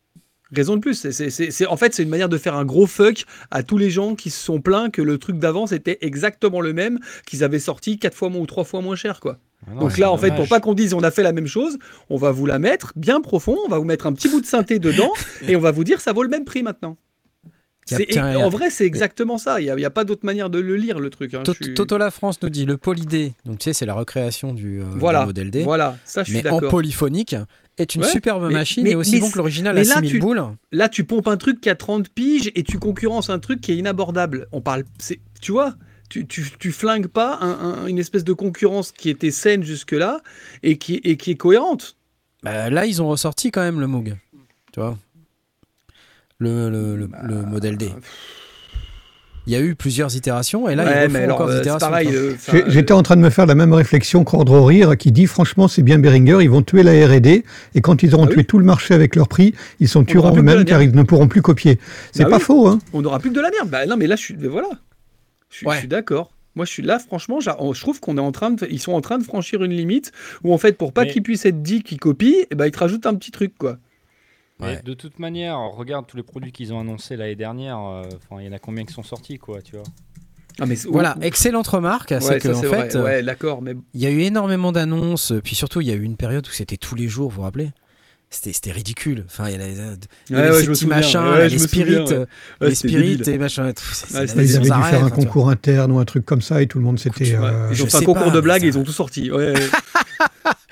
[0.54, 1.06] Raison de plus.
[1.10, 4.14] C'est, en fait, c'est une manière de faire un gros fuck à tous les gens
[4.14, 7.98] qui se sont plaints que le truc d'avant c'était exactement le même, qu'ils avaient sorti
[7.98, 9.38] quatre fois moins ou trois fois moins cher, quoi.
[9.66, 11.48] Ah non, Donc là, en fait, pour pas qu'on dise on a fait la même
[11.48, 11.78] chose,
[12.10, 14.46] on va vous la mettre bien profond, on va vous mettre un petit bout de
[14.46, 15.12] synthé dedans
[15.48, 16.96] et on va vous dire ça vaut le même prix maintenant.
[18.36, 19.60] En vrai, c'est exactement ça.
[19.60, 21.34] Il n'y a, pas d'autre manière de le lire, le truc.
[21.34, 21.42] hein.
[21.50, 24.80] Suis- Toto La France nous dit le polydé, donc tu sais, c'est la recréation du,
[24.80, 26.70] euh, Voilà, du modèle D, Voilà, ça, je suis mais en d'accord.
[26.70, 27.34] polyphonique,
[27.78, 29.84] est une Ouais, superbe mais- machine mais- et aussi mais bon que l'original à là,
[29.94, 30.42] 6000 tu- boules.
[30.72, 33.72] Là, tu pompes un truc qui a 30 piges et tu concurrences un truc qui
[33.72, 34.46] est inabordable.
[34.52, 35.74] On parle, c'est- tu vois,
[36.10, 37.50] tu, tu, tu flingues pas un-
[37.84, 40.20] un- une espèce de concurrence qui était saine jusque-là
[40.62, 41.96] et qui, et qui est cohérente.
[42.42, 44.16] Bah, là, ils ont ressorti quand même le Moog,
[44.72, 44.96] tu vois.
[46.38, 47.90] Le, le, le- Bah, le modèle D.
[49.48, 51.88] Il y a eu plusieurs itérations et là, Ouais, mais alors, encore des euh, itérations.
[51.88, 52.08] pareil.
[52.12, 54.96] euh, enfin, J'ai- J'étais euh, en train de me faire la même réflexion qu'Andro Rire
[54.98, 57.44] qui dit franchement c'est bien Behringer, ils vont tuer la R&D
[57.74, 58.34] et quand ils auront Ah oui.
[58.34, 61.28] tué tout le marché avec leur prix, ils aura tueront eux-mêmes car ils ne pourront
[61.28, 61.78] plus copier.
[62.12, 62.42] C'est Bah pas oui.
[62.42, 62.78] faux hein.
[62.92, 63.68] on n'aura plus que de la merde.
[63.70, 64.68] Bah non, mais là, je suis, voilà.
[65.50, 65.74] Je suis, Ouais.
[65.74, 66.30] je suis d'accord.
[66.54, 69.00] Moi, je suis là, franchement, je trouve qu'on est en train de, ils sont en
[69.00, 70.12] train de franchir une limite
[70.44, 72.70] où, en fait, pour pas Mais- qu'ils puissent être dit qu'ils copient, eh ben, ils
[72.72, 73.78] te rajoutent un petit truc, quoi.
[74.60, 74.80] Mais Ouais.
[74.84, 77.78] de toute manière, regarde tous les produits qu'ils ont annoncés l'année dernière.
[77.78, 79.84] euh, Enfin, il y en a combien qui sont sortis, quoi, tu vois.
[80.60, 82.10] Ah, mais Voilà, excellente remarque.
[82.10, 82.96] Ouais, c'est ça, que en c'est fait, vrai.
[82.96, 85.94] euh, Ouais, d'accord, mais il y a eu énormément d'annonces, puis surtout, il y a
[85.94, 87.70] eu une période où c'était tous les jours, vous vous rappelez?
[88.30, 89.24] C'était c'était ridicule.
[89.26, 92.26] Enfin, il y a, les- Ouais, ouais, me petits machins, Ouais, les souviens, euh,
[92.60, 93.34] Ouais, les spirits débile.
[93.34, 93.72] et machin.
[93.76, 96.60] c'est- c'est Ils avaient dû arrêt, faire un concours interne ou un truc comme ça
[96.60, 97.38] et tout le monde s'était.
[97.38, 99.30] Ouais, euh, Ils ont fait un concours pas, de blagues et ils ont tout sorti.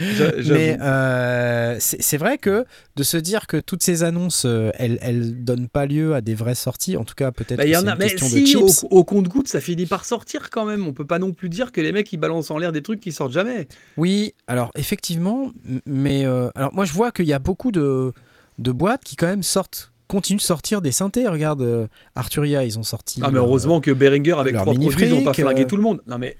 [0.00, 2.64] Mais euh, c'est vrai que
[2.96, 6.34] de se dire que toutes ces annonces, euh, elles, elles donnent pas lieu à des
[6.34, 8.56] vraies sorties, en tout cas peut-être Bah, y en a, une mais de si,
[8.90, 10.86] au, compte-goutte, ça finit par sortir quand même.
[10.86, 13.00] On peut pas non plus dire que les mecs ils balancent en l'air des trucs
[13.00, 13.68] qui sortent jamais.
[13.96, 15.50] Oui, alors effectivement,
[15.86, 18.12] mais euh, alors moi je vois qu'il y a beaucoup de,
[18.58, 21.26] de boîtes qui quand même sortent, continuent de sortir des synthés.
[21.26, 23.20] Regarde, euh, Arturia, ils ont sorti.
[23.22, 25.76] Ah, mais euh, heureusement que Behringer avec trois produits, ils ont pas flingué euh, tout
[25.76, 26.02] le monde.
[26.06, 26.36] Non mais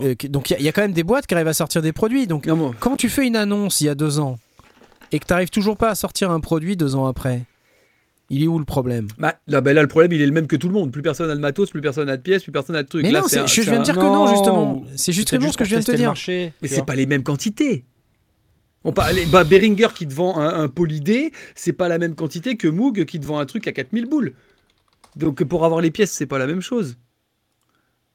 [0.00, 1.48] euh, qui- donc il y a- il y, a quand même des boîtes qui arrivent
[1.48, 2.26] à sortir des produits.
[2.26, 4.38] Donc non, quand tu fais une annonce il y a deux ans
[5.12, 7.42] et que tu n'arrives toujours pas à sortir un produit deux ans après,
[8.30, 9.08] il est où le problème?
[9.18, 10.90] Bah, là, bah, là, le problème, il est le même que tout le monde.
[10.90, 13.02] Plus personne n'a de matos, plus personne n'a de pièces, plus personne n'a de trucs.
[13.02, 14.84] Mais Là, non, c'est c'est- un- je c'est viens de un- dire que non, justement.
[14.96, 16.08] C'est justement Peut-être ce que je viens de te dire.
[16.08, 17.84] marché, Mais c'est pas les mêmes quantités.
[18.84, 22.56] On parle, bah, Behringer qui te vend un, un polydé, c'est pas la même quantité
[22.56, 24.32] que Moog qui te vend un truc à 4000 boules.
[25.14, 26.96] Donc pour avoir les pièces, c'est pas la même chose.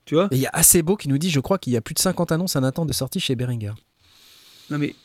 [0.07, 1.77] Tu vois Et il y a assez beau qui nous dit, je crois qu'il y
[1.77, 3.73] a plus de 50 annonces en attente de sortie chez Behringer.
[4.71, 4.95] Non mais.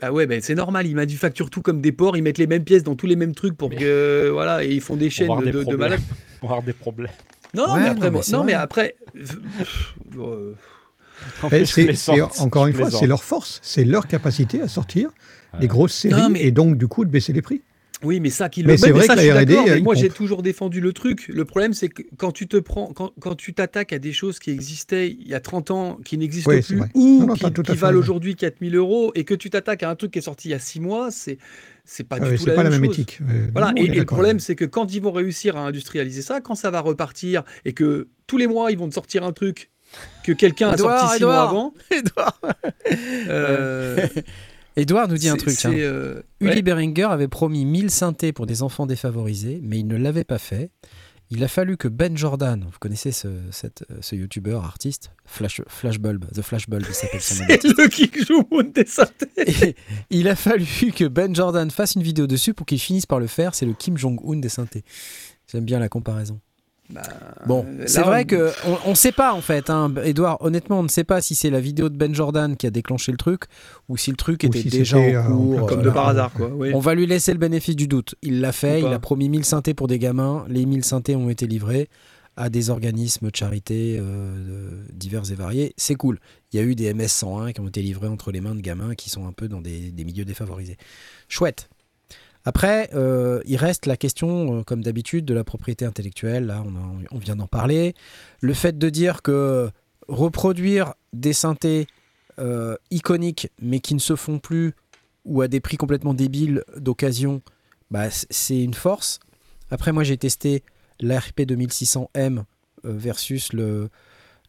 [0.00, 2.62] Ah ouais, ben c'est normal, ils manufacturent tout comme des porcs, ils mettent les mêmes
[2.64, 4.28] pièces dans tous les mêmes trucs pour que.
[4.32, 6.00] Voilà, et ils font des chaînes avoir de, des de- malades.
[6.42, 7.10] Avoir des problèmes.
[7.52, 8.96] Non, Ouais, mais non, après, mais non, mais après.
[10.18, 10.54] euh,
[11.52, 15.10] et encore une fois, c'est leur force, c'est leur capacité à sortir
[15.54, 15.60] Ouais.
[15.60, 17.62] des grosses séries Non, mais- et donc du coup de baisser les prix.
[18.04, 18.76] Oui, mais ça, qui Mais le.
[18.76, 20.92] c'est ouais, vrai ça, que je la suis R&D, mais moi, j'ai toujours défendu le
[20.92, 21.28] truc.
[21.28, 24.38] Le problème, c'est que quand tu te prends, quand, quand tu t'attaques à des choses
[24.38, 27.34] qui existaient il y a 30 ans, qui n'existent Oui, c'est plus, ou Non, non,
[27.34, 30.48] qui, valent aujourd'hui 4000 euros, et que tu t'attaques à un truc qui est sorti
[30.48, 31.38] il y a 6 mois, c'est
[31.84, 33.00] c'est pas Ah du tout c'est la pas la même, même chose.
[33.00, 33.20] éthique.
[33.52, 36.54] Voilà, non, et, le problème, c'est que quand ils vont réussir à industrialiser ça, quand
[36.54, 39.70] ça va repartir, et que tous les mois, ils vont te sortir un truc
[40.22, 41.74] que quelqu'un a sorti 6 mois avant.
[41.90, 42.40] Edouard
[43.28, 44.06] euh,
[44.80, 45.54] Edouard nous dit un truc.
[45.58, 46.62] c'est, euh, Uli ouais.
[46.62, 50.70] Beringer avait promis 1000 synthés pour des enfants défavorisés, mais il ne l'avait pas fait.
[51.30, 56.24] Il a fallu que Ben Jordan, vous connaissez ce, cette- ce youtubeur artiste, Flash, Flashbulb,
[56.32, 59.76] The Flashbulb, il s'appelle son nom C'est le qui joue Moon des synthés.
[60.08, 60.64] Il a fallu
[60.96, 63.54] que Ben Jordan fasse une vidéo dessus pour qu'il finisse par le faire.
[63.54, 64.84] C'est le Kim Jong-un des synthés.
[65.52, 66.40] J'aime bien la comparaison.
[66.90, 67.02] Bah,
[67.46, 68.50] Bon, c'est vrai on- que
[68.86, 70.38] on ne sait pas en fait, hein, Edouard.
[70.40, 73.12] Honnêtement, on ne sait pas si c'est la vidéo de Ben Jordan qui a déclenché
[73.12, 73.42] le truc
[73.90, 75.66] ou si le truc Ou était si déjà en euh, cours.
[75.66, 76.48] Comme euh, de par hasard, quoi.
[76.48, 76.70] oui.
[76.74, 78.14] On va lui laisser le bénéfice du doute.
[78.22, 80.46] Il l'a fait, il a promis 1000 synthés pour des gamins.
[80.48, 81.88] Les 1000 synthés ont été livrés
[82.38, 85.74] à des organismes de charité euh, divers et variés.
[85.76, 86.18] C'est cool.
[86.52, 88.94] Il y a eu des MS-101 qui ont été livrés entre les mains de gamins
[88.94, 90.76] qui sont un peu dans des, des milieux défavorisés.
[91.28, 91.68] Chouette.
[92.48, 96.46] Après, euh, il reste la question, euh, comme d'habitude, de la propriété intellectuelle.
[96.46, 97.94] Là, on, en- on vient d'en parler.
[98.40, 99.68] Le fait de dire que
[100.08, 101.86] reproduire des synthés
[102.38, 104.72] euh, iconiques, mais qui ne se font plus,
[105.26, 107.42] ou à des prix complètement débiles d'occasion,
[107.90, 109.20] bah, c'est une force.
[109.70, 110.62] Après, moi, j'ai testé
[111.00, 112.06] l'ARP 2600M
[112.38, 112.42] euh,
[112.84, 113.90] versus le,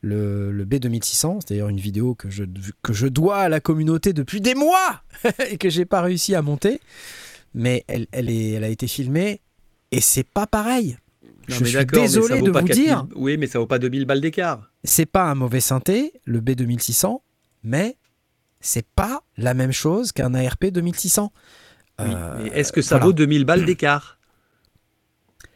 [0.01, 1.39] le, le B2600.
[1.41, 2.45] C'est d'ailleurs une vidéo que je,
[2.81, 5.01] que je dois à la communauté depuis des mois
[5.51, 6.79] et que j'ai pas réussi à monter.
[7.53, 9.41] Mais elle, elle, est, elle a été filmée
[9.91, 10.97] et c'est pas pareil.
[11.49, 13.65] Non, je suis d'accord, mais ça désolé de vous 4000 dire, Oui, mais ça vaut
[13.65, 14.71] pas 2000 balles d'écart.
[14.83, 17.21] c'est pas un mauvais synthé, le B2600,
[17.63, 17.97] mais
[18.61, 21.31] c'est pas la même chose qu'un ARP 2600.
[21.99, 23.05] Oui, Euh, est-ce que ça voilà.
[23.07, 24.18] vaut 2000 balles d'écart?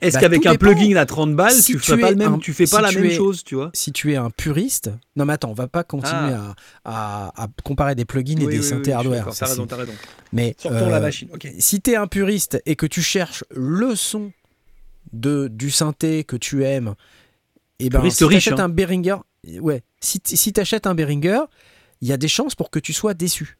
[0.04, 2.18] Est-ce Bah, qu'avec un plugin à 30 balles, Si tu tu fais pas es le
[2.18, 3.72] même, un- tu fais pas si la même es- chose, tu vois?
[3.74, 7.48] si tu es un puriste, non mais attends, on va pas continuer à, à- à
[7.64, 9.30] comparer des plugins et des oui, synthés oui, hardware.
[9.38, 9.94] T'as raison, t'as raison.
[10.32, 11.30] Mais euh, la machine.
[11.34, 11.48] Ok.
[11.60, 14.32] si tu es un puriste et que tu cherches le son
[15.12, 16.96] de, du synthé que tu aimes,
[17.80, 18.66] et ben, Puriste si t'achètes hein.
[18.66, 19.18] un Behringer,
[19.60, 21.42] ouais, si, t- si tu achètes un Behringer,
[22.02, 23.58] il y a des chances pour que tu sois déçu.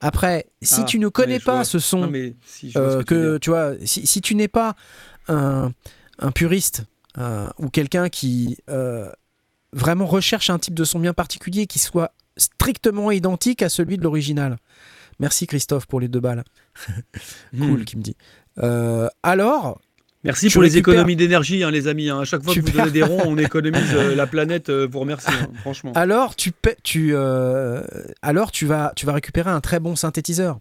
[0.00, 1.64] Après, si Ah, tu ne connais pas vois.
[1.64, 2.12] ce son, Non,
[2.44, 4.74] si, euh, que tu que vois, si, si tu n'es pas
[5.28, 5.72] un,
[6.18, 6.84] un puriste
[7.18, 9.10] euh, ou quelqu'un qui euh,
[9.72, 14.02] vraiment recherche un type de son bien particulier qui soit strictement identique à celui de
[14.02, 14.56] l'original.
[15.20, 16.44] Merci Christophe pour les deux balles.
[17.56, 17.84] Cool, Hmm.
[17.84, 18.16] qui me dit.
[18.62, 19.80] Euh, alors,
[20.24, 22.08] Merci pour les économies d'énergie, hein, les amis.
[22.08, 22.20] hein.
[22.20, 24.70] À chaque fois Tu que vous perds- donnez des ronds, on économise la planète.
[24.70, 25.92] vous remercie, hein, franchement.
[25.94, 26.50] alors tu,
[26.82, 27.14] tu,
[28.22, 30.58] alors tu vas, tu vas récupérer un très bon synthétiseur.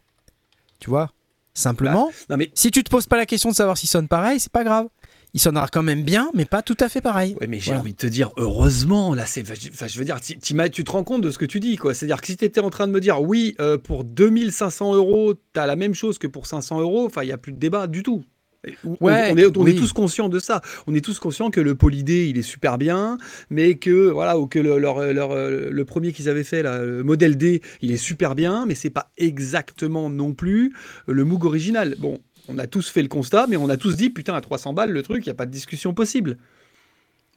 [0.80, 1.11] Tu vois?
[1.54, 4.39] Simplement, Non mais si tu te poses pas la question de savoir s'il sonne pareil,
[4.39, 4.88] c'est pas grave.
[5.36, 7.36] Il sonnera quand même bien, mais pas tout à fait pareil.
[7.41, 7.80] Ouais, mais j'ai Voilà.
[7.82, 11.22] envie de te dire, heureusement, là, c'est, enfin, je veux dire, tu te rends compte
[11.22, 11.95] de ce que tu dis, quoi.
[11.95, 15.34] C'est-à-dire que si tu étais en train de me dire, oui, euh, pour 2500 euros,
[15.34, 17.58] tu as la même chose que pour 500 euros, enfin, il n'y a plus de
[17.58, 18.24] débat du tout.
[18.86, 19.76] On- Ouais, on, est, on est oui.
[19.76, 20.61] tous conscients de ça.
[20.88, 23.18] On est tous conscients que le Polydé, il est super bien,
[23.49, 26.84] mais que voilà, ou que le, leur- leur, euh, le premier qu'ils avaient fait, là,
[26.84, 30.74] le modèle D, il est super bien, mais c'est pas exactement non plus
[31.07, 31.95] le Moog original.
[31.99, 34.74] Bon, on a tous fait le constat, mais on a tous dit, putain, à 300
[34.74, 36.38] balles, le truc, il n'y a pas de discussion possible.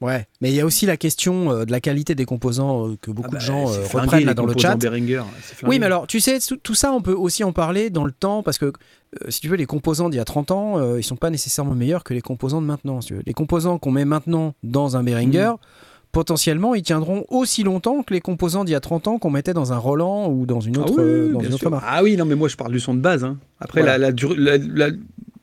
[0.02, 2.96] Ouais, mais il y a aussi la question euh, de la qualité des composants euh,
[3.00, 4.76] que beaucoup Ah bah, de gens c'est euh, reprennent là dans le chat.
[4.78, 5.22] Flingué.
[5.64, 8.42] Oui, mais alors, tu sais, tout, ça, on peut aussi en parler dans le temps,
[8.42, 11.02] parce que, euh, si tu veux, les composants d'il y a 30 ans, euh, ils
[11.02, 13.00] sont pas nécessairement meilleurs que les composants de maintenant.
[13.00, 13.22] si tu veux.
[13.24, 16.12] Les composants qu'on met maintenant dans un Behringer, Mm.
[16.12, 19.54] potentiellement, ils tiendront aussi longtemps que les composants d'il y a 30 ans qu'on mettait
[19.54, 21.62] dans un Roland ou dans une Ah autre, oui, euh, oui, dans bien une autre
[21.62, 21.70] sûr.
[21.70, 21.84] marque.
[21.88, 23.24] Ah oui, non, mais moi je parle du son de base.
[23.24, 23.38] hein.
[23.60, 23.96] Après, Voilà.
[23.98, 24.94] la, la, dur- la- la-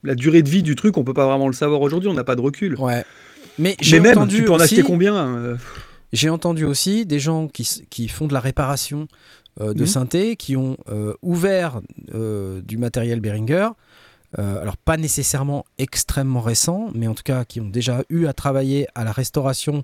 [0.03, 2.23] la durée de vie du truc, on peut pas vraiment le savoir aujourd'hui, on n'a
[2.23, 2.75] pas de recul.
[2.79, 3.03] Ouais.
[3.57, 5.57] Mais j'ai même, entendu tu peux en aussi- acheter combien euh,
[6.11, 9.07] J'ai entendu aussi des gens qui, qui font de la réparation
[9.61, 9.85] euh, de Mhm.
[9.87, 11.81] synthé, qui ont euh, ouvert
[12.13, 13.69] euh, du matériel Behringer,
[14.35, 18.87] alors pas nécessairement extrêmement récent, mais en tout cas qui ont déjà eu à travailler
[18.95, 19.83] à la restauration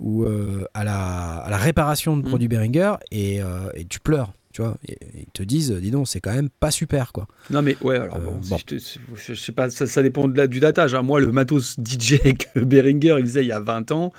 [0.00, 0.24] ou
[0.72, 2.28] à, la, à la réparation de Mhm.
[2.28, 3.40] produits Behringer, et,
[3.74, 4.32] et tu pleures.
[4.54, 7.26] Tu vois, ils te disent, dis donc, c'est quand même pas super, quoi.
[7.50, 10.28] Non, mais ouais, alors Euh, bon, je, te- si- je sais pas, ça, ça dépend
[10.28, 10.94] de la- du datage.
[10.94, 11.02] hein.
[11.02, 14.12] Moi, le matos DJ que Behringer il faisait il y a 20 ans,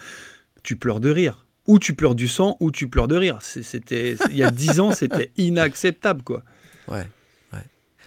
[0.62, 1.46] tu pleures de rire.
[1.68, 3.38] Ou tu pleures du sang, ou tu pleures de rire.
[3.42, 6.44] C'était, il y a 10 ans, c'était inacceptable, quoi.
[6.90, 7.08] Ouais.
[7.54, 7.60] ouais.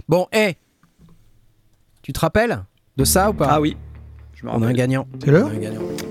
[0.06, 0.58] Bon, hé
[2.02, 2.62] Tu te rappelles
[2.98, 3.48] de ça ou pas?
[3.50, 3.74] Ah oui,
[4.34, 5.08] je me On a un gagnant.
[5.24, 5.50] C'est l'heure.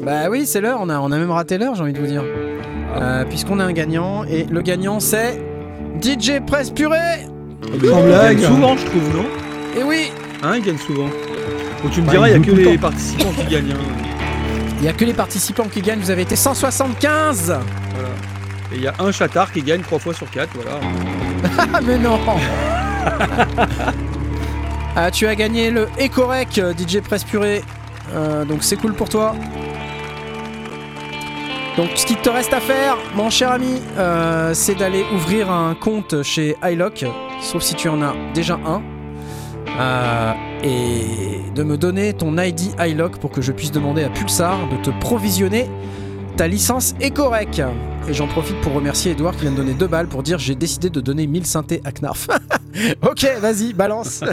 [0.04, 0.80] Bah oui, c'est l'heure.
[0.82, 2.24] On a, on a même raté l'heure, j'ai envie de vous dire.
[2.26, 4.24] Euh, Puisqu'on a un gagnant.
[4.24, 5.40] Et le gagnant, c'est
[6.02, 7.26] DJ Presse Purée.
[7.74, 8.38] Il Sans blague.
[8.40, 9.26] gagne souvent, je trouve, non
[9.80, 10.12] Et oui,
[10.44, 11.08] Hein, il gagne souvent.
[11.84, 12.82] Donc tu me diras, il n'y a que les temps.
[12.82, 13.72] participants qui gagnent.
[13.72, 14.06] hein.
[14.80, 16.00] il y a que les participants qui gagnent.
[16.00, 17.46] Vous avez été 175.
[17.48, 18.10] Voilà.
[18.72, 20.80] Et il y a un chatard qui gagne 3 fois sur 4, voilà.
[21.74, 22.20] Ah mais non.
[24.96, 27.64] ah, tu as gagné le Ecorec euh, DJ Presse Purée.
[28.14, 29.36] Euh, donc c'est cool pour toi.
[31.78, 35.76] Donc ce qu'il te reste à faire, mon cher ami, euh, c'est d'aller ouvrir un
[35.76, 37.06] compte chez iLock,
[37.40, 38.82] sauf si tu en as déjà un,
[39.80, 44.58] euh, et de me donner ton ID iLock pour que je puisse demander à Pulsar
[44.70, 45.70] de te provisionner
[46.36, 47.62] ta licence Ecorec.
[48.10, 50.56] Et j'en profite pour remercier Edouard qui vient de donner deux balles pour dire j'ai
[50.56, 52.28] décidé de donner 1000 synthés à Knarf.
[53.04, 54.24] ok, vas-y, balance.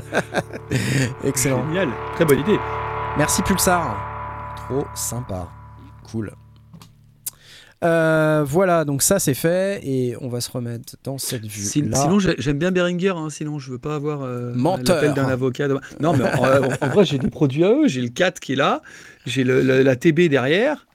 [1.24, 1.62] Excellent.
[1.68, 2.58] Génial, très bonne idée.
[3.18, 3.96] Merci Pulsar.
[4.56, 5.48] Trop sympa.
[6.10, 6.32] Cool.
[7.84, 11.82] Euh, voilà, donc ça c'est fait et on va se remettre dans cette vue.
[11.90, 11.96] Là.
[12.02, 14.52] Sinon, j'ai- j'aime bien Beringer, hein, sinon je veux pas avoir euh,
[14.94, 15.68] l'appel d'un avocat.
[16.00, 17.86] Non, mais en, en- vrai, j'ai des produits à eux.
[17.88, 18.80] J'ai le 4 qui est là,
[19.26, 20.86] j'ai la TB derrière.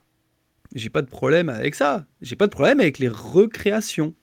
[0.75, 2.05] J'ai pas de problème avec ça.
[2.21, 4.13] J'ai pas de problème avec les recréations.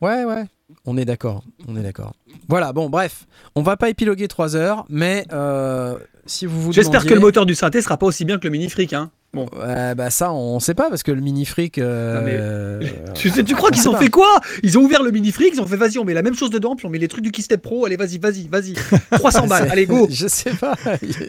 [0.00, 0.44] Ouais, ouais.
[0.84, 1.44] On est d'accord.
[1.68, 2.14] On est d'accord.
[2.48, 3.26] Voilà, bon, bref.
[3.54, 5.96] On va pas épiloguer 3 heures, mais euh,
[6.26, 8.50] si vous vous J'espère que le moteur du synthé sera pas aussi bien que le
[8.50, 8.92] mini fric.
[8.94, 9.10] Hein.
[9.34, 9.46] Bon.
[9.54, 11.78] Bah ça, on sait pas parce que le mini fric.
[11.78, 13.98] euh, mais- euh, Tu, sais- tu crois qu'ils ont pas.
[14.00, 14.40] fait quoi?
[14.62, 16.50] Ils ont ouvert le mini fric, ils ont fait vas-y, on met la même chose
[16.50, 17.86] dedans, puis on met les trucs du Keystep Pro.
[17.86, 18.74] Allez, vas-y, vas-y, vas-y.
[19.12, 20.74] 300 balles, allez, go Je sais pas,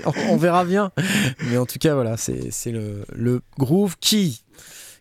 [0.06, 0.92] on, on verra bien.
[1.50, 4.44] Mais en tout cas, voilà, c'est c'est le, le groove qui,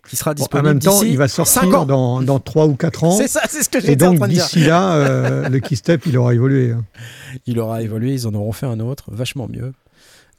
[0.09, 0.69] qui sera Bon, en disponible.
[0.69, 1.87] même temps, d'ici il va cinq sortir ans.
[1.87, 3.11] dans, dans 3 ou 4 ans.
[3.19, 4.45] C'est ça, c'est ce que Et j'étais en donc, train de dire.
[4.45, 6.70] d'ici là, euh, le keystep, il aura évolué.
[6.70, 6.85] hein.
[7.47, 9.73] Il aura évolué, ils en auront fait un autre, vachement mieux.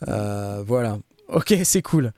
[0.08, 0.98] Euh, voilà.
[1.30, 2.12] Ok, c'est cool.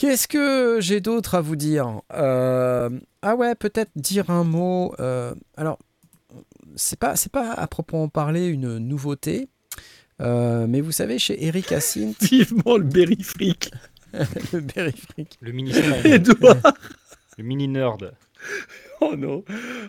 [0.00, 2.00] Qu'est-ce que j'ai d'autre à vous dire?
[2.14, 2.88] Euh,
[3.20, 4.94] Ah ouais, peut-être dire un mot.
[4.98, 5.78] euh, alors,
[6.74, 9.50] c'est pas, c'est pas à proprement parler une nouveauté.
[10.22, 13.72] Euh, mais vous savez, chez Eric Hyacinthe, Vivement le Berry Freak.
[14.54, 15.36] le Berry Freak.
[15.42, 15.72] Le mini
[17.36, 18.14] le mini nerd.
[19.02, 19.44] Oh non,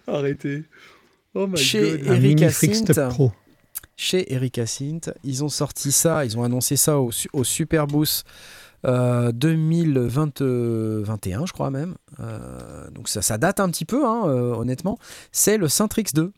[0.07, 0.65] arrêtez.
[1.33, 2.07] Oh my Chez god.
[2.09, 2.51] Un Eric.
[2.51, 3.31] Step Pro.
[3.95, 5.11] chez Eric Hyacinthe.
[5.23, 8.25] Ils ont sorti ça, ils ont annoncé ça au, au Super Boost
[8.85, 11.95] euh, 2021, je crois même.
[12.19, 14.97] Euh, donc ça, date un petit peu, hein, euh, honnêtement.
[15.31, 16.31] C'est le Syntrix 2.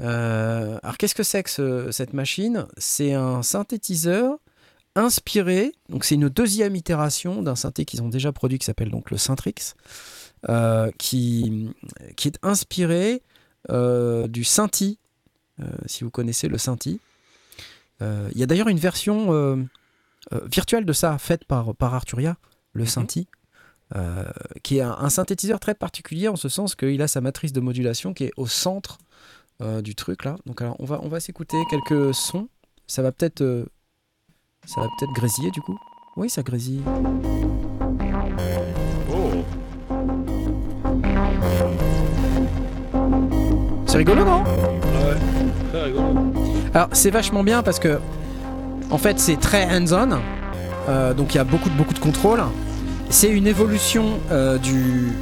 [0.00, 2.66] Euh, alors qu'est-ce que c'est que ce- cette machine?
[2.78, 4.38] C'est un synthétiseur
[4.96, 9.10] inspiré, donc c'est une deuxième itération d'un synthé qu'ils ont déjà produit qui s'appelle donc
[9.10, 9.54] le Syntrix,
[10.48, 11.70] euh, qui,
[12.16, 13.22] qui est inspiré
[13.70, 14.98] euh, du Synthi
[15.60, 16.98] euh, si vous connaissez le Synthi.
[18.02, 19.28] Euh, Il y a d'ailleurs une version
[20.32, 22.36] euh, virtuelle de ça faite par, par Arturia,
[22.72, 23.28] le Synthi,
[23.96, 24.24] euh,
[24.62, 27.60] qui est un, un synthétiseur très particulier en ce sens qu'il a sa matrice de
[27.60, 28.98] modulation qui est au centre
[29.62, 30.36] euh, du truc là.
[30.46, 32.48] Donc alors on va, on va s'écouter quelques sons.
[32.86, 33.42] Ça va peut-être
[34.66, 35.78] ça va peut-être grésiller du coup.
[36.16, 36.82] Oui, ça grésille.
[39.12, 39.30] Oh.
[43.86, 44.44] C'est rigolo, non?
[44.44, 45.16] Ouais,
[45.70, 46.32] très rigolo.
[46.74, 48.00] Alors c'est vachement bien parce que
[48.90, 50.18] en fait c'est très hands-on,
[50.88, 52.42] Euh, donc il y a beaucoup de beaucoup de contrôle.
[53.10, 55.12] C'est une évolution euh, du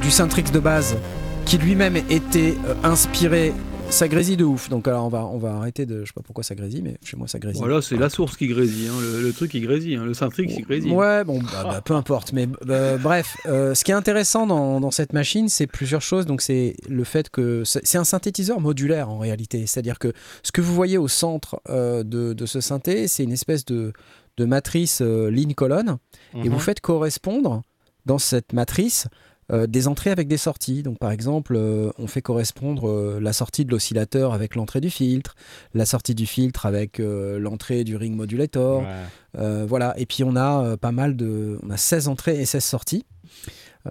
[0.00, 0.96] du Syntrix de base
[1.44, 3.52] qui lui-même était euh, inspiré.
[3.90, 4.68] Ça grésille de ouf.
[4.68, 6.98] Donc alors on va on va arrêter de je sais pas pourquoi ça grésille mais
[7.02, 7.60] chez moi ça grésille.
[7.62, 10.48] Voilà, c'est la source qui grésille, hein, le, le truc qui grésille, hein, le Syntrix
[10.48, 10.90] qui grésille.
[10.92, 12.32] Ouais, bon, bah, bah, peu importe.
[12.34, 16.26] Mais euh, bref, euh, ce qui est intéressant dans, dans cette machine, c'est plusieurs choses.
[16.26, 19.66] Donc, c'est le fait que c'est un synthétiseur modulaire en réalité.
[19.66, 23.32] C'est-à-dire que ce que vous voyez au centre euh, de, de ce synthé, c'est une
[23.32, 23.92] espèce de,
[24.36, 25.96] de matrice euh, ligne-colonne.
[26.34, 26.48] Et Mhm.
[26.50, 27.62] vous faites correspondre
[28.04, 29.08] dans cette matrice
[29.52, 30.82] euh, des entrées avec des sorties.
[30.82, 34.90] Donc par exemple, euh, on fait correspondre euh, la sortie de l'oscillateur avec l'entrée du
[34.90, 35.36] filtre,
[35.72, 38.82] la sortie du filtre avec l'entrée du ring modulator.
[38.82, 39.64] Ouais.
[39.66, 39.94] Voilà.
[39.98, 43.04] Et puis on a pas mal de, on a 16 entrées et 16 sorties.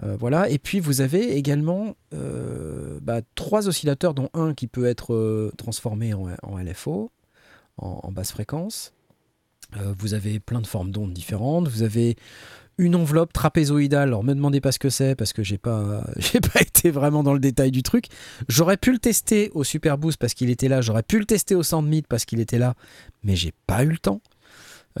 [0.02, 0.50] Voilà.
[0.50, 1.94] Et puis vous avez également
[3.00, 7.10] bah, trois oscillateurs, dont un qui peut être transformé en, en LFO,
[7.78, 8.92] en, en basse fréquence.
[9.98, 11.68] Vous avez plein de formes d'ondes différentes.
[11.68, 12.16] Vous avez
[12.78, 14.08] une enveloppe trapézoïdale.
[14.08, 16.04] Alors, me demandez pas ce que c'est parce que j'ai pas,
[16.52, 18.06] pas été vraiment dans le détail du truc.
[18.48, 20.80] J'aurais pu le tester au Super Boost parce qu'il était là.
[20.80, 22.74] J'aurais pu le tester au Sandmeet parce qu'il était là,
[23.22, 24.20] mais j'ai pas eu le temps.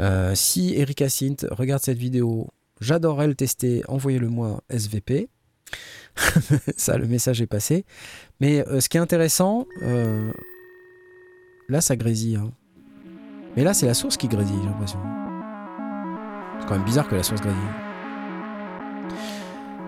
[0.00, 2.48] Euh, si Eric Hyacinthe regarde cette vidéo,
[2.80, 3.82] j'adorerais le tester.
[3.88, 5.28] Envoyez-le moi SVP.
[6.76, 7.84] ça, le message est passé.
[8.40, 10.32] Mais euh, ce qui est intéressant, euh,
[11.68, 12.36] là, ça grésille.
[12.36, 12.52] hein.
[13.56, 14.98] Mais là, c'est la source qui grésille, j'ai l'impression.
[16.60, 17.58] C'est quand même bizarre que la source grésille.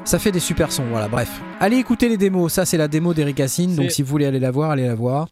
[0.05, 1.31] Ça fait des super sons, voilà, bref.
[1.61, 4.41] Allez écouter les démos, ça c'est la démo d'Eric Hassine, donc si vous voulez aller
[4.41, 5.29] la voir, allez la voir.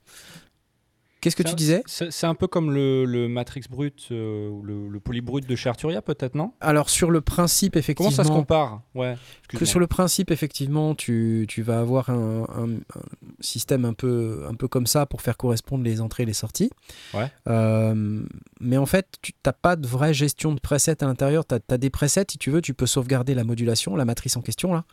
[1.21, 4.89] Qu'est-ce que tu un- disais C'est un peu comme le, le Matrix brut, euh, le,
[4.89, 6.53] le poly brut de chez Arturia, peut-être, non?
[6.61, 8.11] Alors sur le principe, effectivement...
[8.11, 8.83] Comment ça se compare?
[8.95, 9.17] Ouais.
[9.49, 13.03] que sur le principe, effectivement, tu, tu vas avoir un, un- un
[13.41, 16.71] système un peu, un peu comme ça pour faire correspondre les entrées et les sorties.
[17.15, 17.31] Ouais.
[17.49, 18.23] Euh,
[18.61, 21.45] mais en fait, tu n'as pas de vraie gestion de presets à l'intérieur.
[21.47, 24.43] Tu as, des presets, si tu veux, tu peux sauvegarder la modulation, la matrice en
[24.43, 24.73] question.
[24.75, 24.85] là.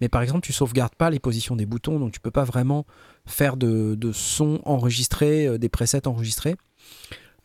[0.00, 2.86] Mais par exemple, tu sauvegardes pas les positions des boutons, donc tu peux pas vraiment
[3.26, 6.56] faire de, de sons enregistrés, euh, des presets enregistrés.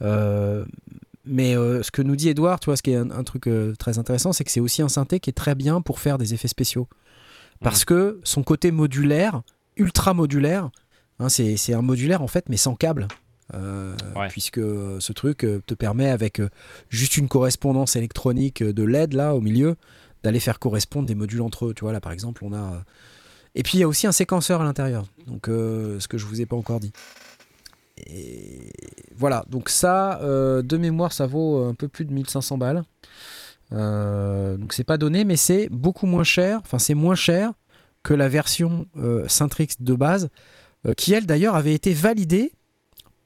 [0.01, 0.65] Euh,
[1.25, 3.47] mais euh, ce que nous dit Edouard, tu vois, ce qui est un, un truc
[3.47, 6.17] euh, très intéressant, c'est que c'est aussi un synthé qui est très bien pour faire
[6.17, 6.87] des effets spéciaux.
[7.61, 9.41] Parce que son côté modulaire,
[9.77, 10.69] ultra modulaire,
[11.19, 13.07] hein, c'est un modulaire en fait, mais sans câble.
[13.53, 14.27] Euh, Ouais.
[14.27, 16.41] Puisque ce truc te permet, avec
[16.89, 19.75] juste une correspondance électronique de LED là au milieu,
[20.25, 21.73] d'aller faire correspondre des modules entre eux.
[21.73, 22.57] Tu vois, là par exemple, on a.
[22.73, 22.79] euh,
[23.55, 25.05] Et puis il y a aussi un séquenceur à l'intérieur.
[25.27, 26.91] Donc, euh, ce que je vous ai pas encore dit.
[28.07, 28.71] Et
[29.15, 32.83] voilà, donc ça, euh, de mémoire, ça vaut un peu plus de 1500 balles.
[33.71, 36.59] Euh, donc c'est pas donné, mais c'est beaucoup moins cher.
[36.63, 37.53] Enfin, c'est moins cher
[38.03, 38.85] que la version
[39.27, 40.29] Syntrix de base,
[40.97, 42.51] qui elle d'ailleurs avait été validée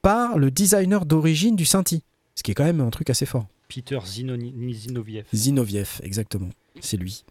[0.00, 2.02] par le designer d'origine du Synthi.
[2.34, 3.46] Ce qui est quand même un truc assez fort.
[3.68, 5.26] Peter Zinoviev.
[5.34, 6.48] Zinoviev, exactement.
[6.80, 7.24] C'est lui.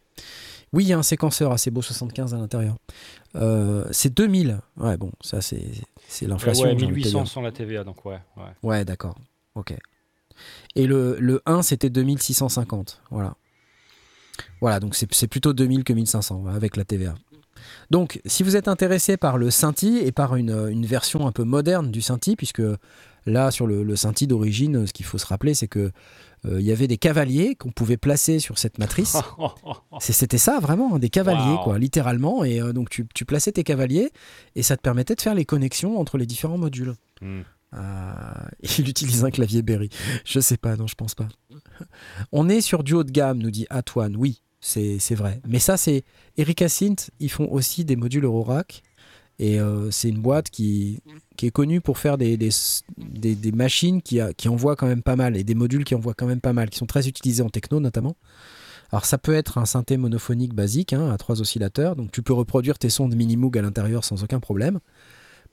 [0.73, 2.75] Oui, il y a un séquenceur assez beau 75 à l'intérieur.
[3.35, 4.59] Euh, c'est 2000.
[4.77, 5.65] Ouais, bon, ça c'est
[6.07, 6.65] c'est l'inflation.
[6.65, 7.27] ouais, te 1800 dire.
[7.27, 8.19] sans la TVA, donc ouais.
[8.37, 8.43] ouais.
[8.63, 9.15] Ouais, d'accord.
[9.55, 9.73] Ok.
[10.75, 13.01] Et le, le 1, c'était 2650.
[13.11, 13.35] Voilà.
[14.61, 17.15] Voilà, donc c'est c'est plutôt 2000 que 1500 ouais, avec la TVA.
[17.91, 21.43] Donc, si vous êtes intéressé par le Synthi et par une, une version un peu
[21.43, 22.61] moderne du Synthi, puisque
[23.25, 23.95] là, sur le, le
[24.27, 25.91] d'origine, ce qu'il faut se rappeler, c'est que
[26.45, 29.17] il y avait des cavaliers qu'on pouvait placer sur cette matrice.
[29.99, 31.63] C'était ça vraiment, hein, des cavaliers, Wow.
[31.63, 32.43] quoi, littéralement.
[32.43, 34.11] Et euh, donc tu, tu plaçais tes cavaliers
[34.55, 36.93] et ça te permettait de faire les connexions entre les différents modules.
[37.21, 37.41] Hmm.
[38.79, 39.89] il utilise un clavier Berry.
[40.25, 41.27] Je sais pas, non, je pense pas.
[42.31, 44.15] On est sur du haut de gamme, nous dit Antoine.
[44.15, 45.39] Oui, c'est vrai.
[45.47, 46.03] Mais ça, c'est
[46.37, 47.11] Erika Synth.
[47.19, 48.81] Ils font aussi des modules Eurorack.
[49.39, 51.01] Et euh, c'est une boîte qui,
[51.41, 52.37] est connue pour faire des,
[53.53, 56.53] machines qui, envoient quand même pas mal et des modules qui envoient quand même pas
[56.53, 58.15] mal, qui sont très utilisés en techno notamment.
[58.91, 62.33] Alors ça peut être un synthé monophonique basique hein, à trois oscillateurs, donc tu peux
[62.33, 64.79] reproduire tes sons de mini-moog à l'intérieur sans aucun problème.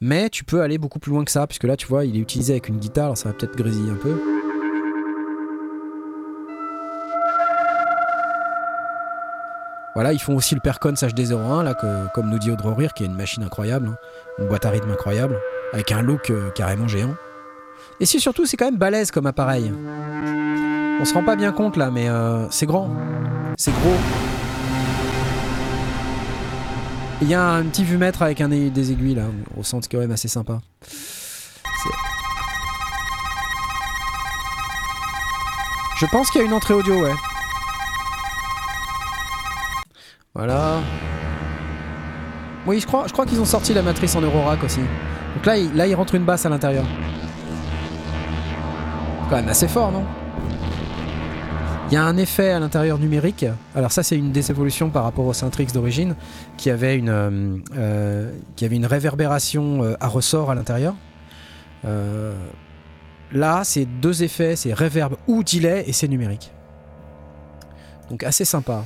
[0.01, 2.21] Mais tu peux aller beaucoup plus loin que ça, puisque là tu vois, il est
[2.21, 4.36] utilisé avec une guitare, ça va peut-être grésiller un peu.
[9.97, 13.03] Voilà, ils font aussi le Percon HD01, là, que, comme nous dit Audrey Rire, qui
[13.03, 13.97] est une machine incroyable, hein.
[14.39, 15.41] une boîte à rythme incroyable,
[15.73, 17.15] avec un look euh, carrément géant.
[17.99, 19.73] Et si surtout, c'est quand même balèze comme appareil.
[21.01, 22.91] On se rend pas bien compte là, mais euh, c'est grand,
[23.57, 23.97] c'est gros.
[27.23, 29.25] Il y a un petit vue-mètre avec des aiguilles là,
[29.57, 30.59] au centre quand même assez sympa.
[35.99, 37.15] Je pense qu'il y a une entrée audio, ouais.
[40.37, 40.81] Voilà.
[42.67, 44.81] Oui, je crois, qu'ils ont sorti la matrice en Eurorack aussi.
[45.35, 46.85] Donc là, il, rentre une basse à l'intérieur.
[49.31, 50.05] Quand même assez fort, non?
[51.89, 53.47] Il y a un effet à l'intérieur numérique.
[53.75, 56.15] Alors ça, c'est une des évolutions par rapport au Syntrix d'origine,
[56.59, 60.95] qui avait une, euh, euh, qui avait une réverbération euh, à ressort à l'intérieur.
[63.33, 66.53] là, c'est deux effets, c'est reverb ou delay, et c'est numérique.
[68.11, 68.85] Donc assez sympa.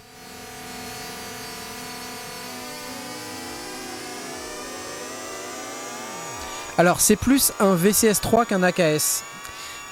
[6.81, 9.23] Alors, c'est plus un VCS3 qu'un AKS.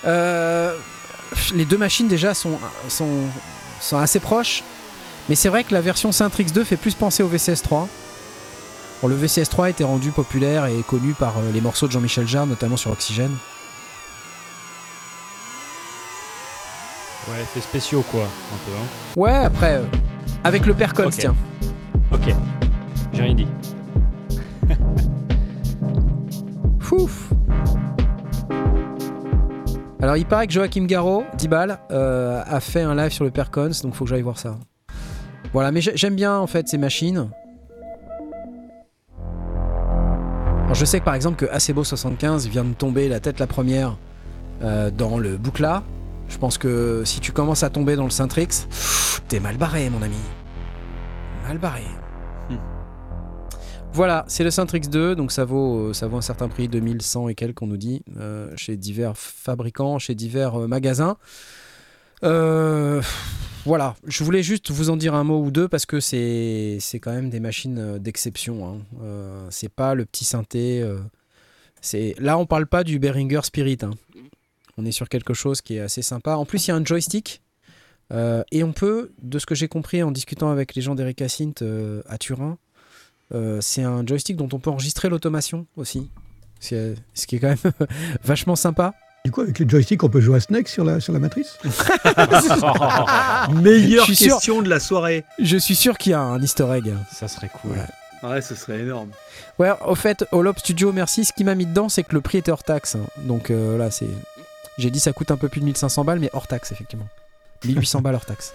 [0.06, 0.74] Euh,
[1.54, 2.58] les deux machines déjà sont,
[2.88, 3.26] sont,
[3.78, 4.64] sont assez proches.
[5.28, 7.88] Mais c'est vrai que la version Syntrix 2 fait plus penser au VCS3.
[9.02, 12.26] Bon, le VCS3 a été rendu populaire et connu par euh, les morceaux de Jean-Michel
[12.26, 13.36] Jarre, notamment sur Oxygène.
[17.28, 18.72] Ouais, fait spéciaux quoi, un peu.
[18.74, 18.86] Hein.
[19.14, 19.84] Ouais, après, euh,
[20.42, 21.36] avec le Percon, tiens.
[22.10, 22.34] Ok,
[23.12, 23.46] j'ai rien dit.
[30.00, 33.30] Alors il paraît que Joachim Garraud, 10 balles, euh, a fait un live sur le
[33.30, 34.56] Percons, donc faut que j'aille voir ça.
[35.52, 37.28] Voilà, mais j'aime bien en fait ces machines.
[40.64, 43.46] Alors, je sais que par exemple que Acebo 75 vient de tomber la tête la
[43.46, 43.96] première
[44.62, 45.82] euh, dans le boucla.
[46.28, 48.66] Je pense que si tu commences à tomber dans le Syntrix,
[49.28, 50.16] t'es mal barré mon ami.
[51.46, 51.84] Mal barré.
[53.98, 57.34] Voilà, c'est le Syntrix 2, donc ça vaut, ça vaut un certain prix, 2100 et
[57.34, 61.16] quelques, on nous dit, euh, chez divers fabricants, chez divers euh, magasins.
[62.22, 63.02] Euh,
[63.66, 67.10] voilà, je voulais juste vous en dire un mot ou deux parce que c'est quand
[67.10, 68.68] même des machines d'exception.
[68.68, 69.48] Hein.
[69.50, 70.88] c'est pas le petit synthé.
[71.80, 73.78] c'est là, on parle pas du Behringer Spirit.
[73.82, 73.90] Hein.
[74.76, 76.36] On est sur quelque chose qui est assez sympa.
[76.36, 77.42] En plus, il y a un joystick.
[78.12, 81.64] et on peut, de ce que j'ai compris en discutant avec les gens d'Erika Synth
[82.08, 82.67] à Turin, euh,
[83.60, 86.10] c'est un joystick dont on peut enregistrer l'automation aussi.
[86.60, 86.94] Ce
[87.26, 87.72] qui est quand même
[88.24, 88.94] vachement sympa.
[89.24, 91.58] Du coup, avec le joystick, on peut jouer à Snake sur la, sur la matrice
[93.62, 95.24] Meilleure question de la soirée.
[95.38, 96.94] Je suis sûr qu'il y a un easter egg.
[97.12, 97.76] Ça serait cool.
[98.22, 99.10] Ouais, ce serait énorme.
[99.58, 101.24] Ouais, au fait, Holop Studio, merci.
[101.24, 102.96] Ce qui m'a mis dedans, c'est que le prix était hors taxe.
[103.18, 104.08] Donc euh, là, c'est.
[104.78, 107.08] J'ai dit ça coûte un peu plus de 1500 balles, mais hors taxe, effectivement.
[107.64, 108.54] 1800 balles hors taxe.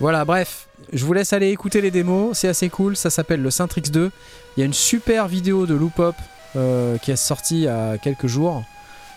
[0.00, 3.50] Voilà, bref, je vous laisse aller écouter les démos, c'est assez cool, ça s'appelle le
[3.50, 4.10] Syntrix 2.
[4.56, 6.16] Il y a une super vidéo de Loopop
[6.56, 8.64] euh, qui est sortie il y a quelques jours.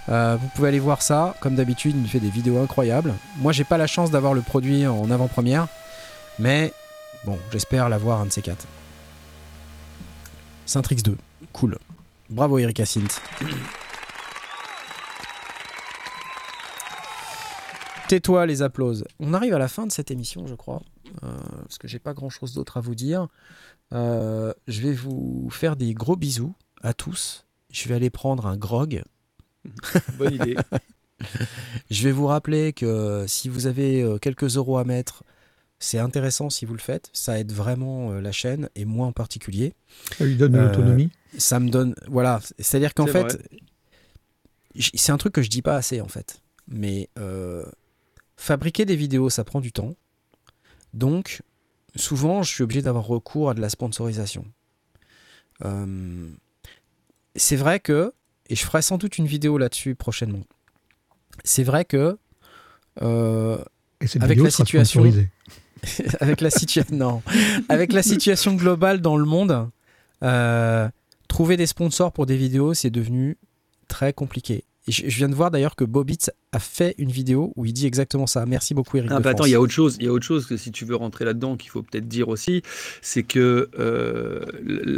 [0.10, 3.14] Euh, vous pouvez aller voir ça, comme d'habitude, il fait des vidéos incroyables.
[3.38, 5.68] Moi, j'ai pas la chance d'avoir le produit en avant-première,
[6.38, 6.73] mais
[7.23, 8.65] bon, j'espère l'avoir un de ces quatre.
[10.65, 11.15] Syntrix 2,
[11.53, 11.77] cool.
[12.30, 13.22] Bravo Erika Sint.
[18.07, 19.05] Tais-toi, les applauses.
[19.19, 20.81] On arrive à la fin de cette émission, je crois,
[21.23, 23.27] euh, parce que j'ai pas grand-chose d'autre à vous dire.
[23.93, 27.45] Euh, je vais vous faire des gros bisous à tous.
[27.71, 29.03] Je vais aller prendre un grog.
[30.17, 30.57] Bonne idée.
[31.91, 35.23] je vais vous rappeler que si vous avez euh, quelques euros à mettre,
[35.80, 37.09] c'est intéressant si vous le faites.
[37.13, 39.73] Ça aide vraiment la chaîne et moi en particulier.
[40.17, 41.09] Ça lui donne de l'autonomie.
[41.38, 41.95] Ça me donne.
[42.07, 42.39] Voilà.
[42.59, 43.38] C'est-à-dire qu'en fait,
[44.77, 46.41] c'est un truc que je dis pas assez en fait.
[46.69, 47.09] Mais
[48.35, 49.95] Fabriquer des vidéos, ça prend du temps.
[50.93, 51.41] Donc,
[51.95, 54.45] souvent, je suis obligé d'avoir recours à de la sponsorisation.
[55.64, 56.30] Euh,
[57.35, 58.14] c'est vrai que,
[58.49, 60.43] et je ferai sans doute une vidéo là-dessus prochainement,
[61.43, 62.18] c'est vrai que
[63.01, 63.57] euh,
[64.19, 65.03] avec la situation,
[66.19, 67.23] avec la situation, non,
[67.69, 69.69] avec la situation globale dans le monde,
[70.23, 70.89] euh,
[71.27, 73.38] trouver des sponsors pour des vidéos, c'est devenu
[73.88, 74.65] très compliqué.
[74.88, 78.27] Je, viens de voir d'ailleurs que Bobitz a fait une vidéo où il dit exactement
[78.27, 78.45] ça.
[78.45, 79.11] Merci beaucoup Eric.
[79.14, 79.95] Ah, bah attends, il y a autre chose.
[79.99, 82.27] Il y a autre chose que si tu veux rentrer là-dedans qu'il faut peut-être dire
[82.27, 82.64] aussi,
[83.01, 84.41] c'est que euh,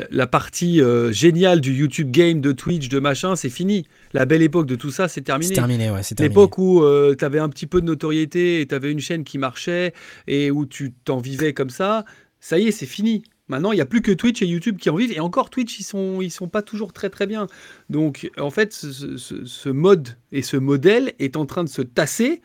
[0.10, 3.86] la partie euh, géniale du YouTube Game, de Twitch, de machin, c'est fini.
[4.14, 5.49] La belle époque de tout ça, c'est terminé.
[5.49, 6.02] C'est terminé, ouais.
[6.02, 6.84] C'est L'époque où
[7.18, 9.94] tu avais un petit peu de notoriété et tu avais une chaîne qui marchait
[10.28, 12.06] et où tu t'en vivais comme ça,
[12.40, 13.24] ça y est, c'est fini.
[13.48, 15.12] Maintenant, il n'y a plus que Twitch et YouTube qui en vivent.
[15.12, 17.48] Et encore, Twitch, ils sont, ils sont pas toujours très très bien.
[17.90, 22.42] Donc, en fait, ce, mode et ce modèle est en train de se tasser.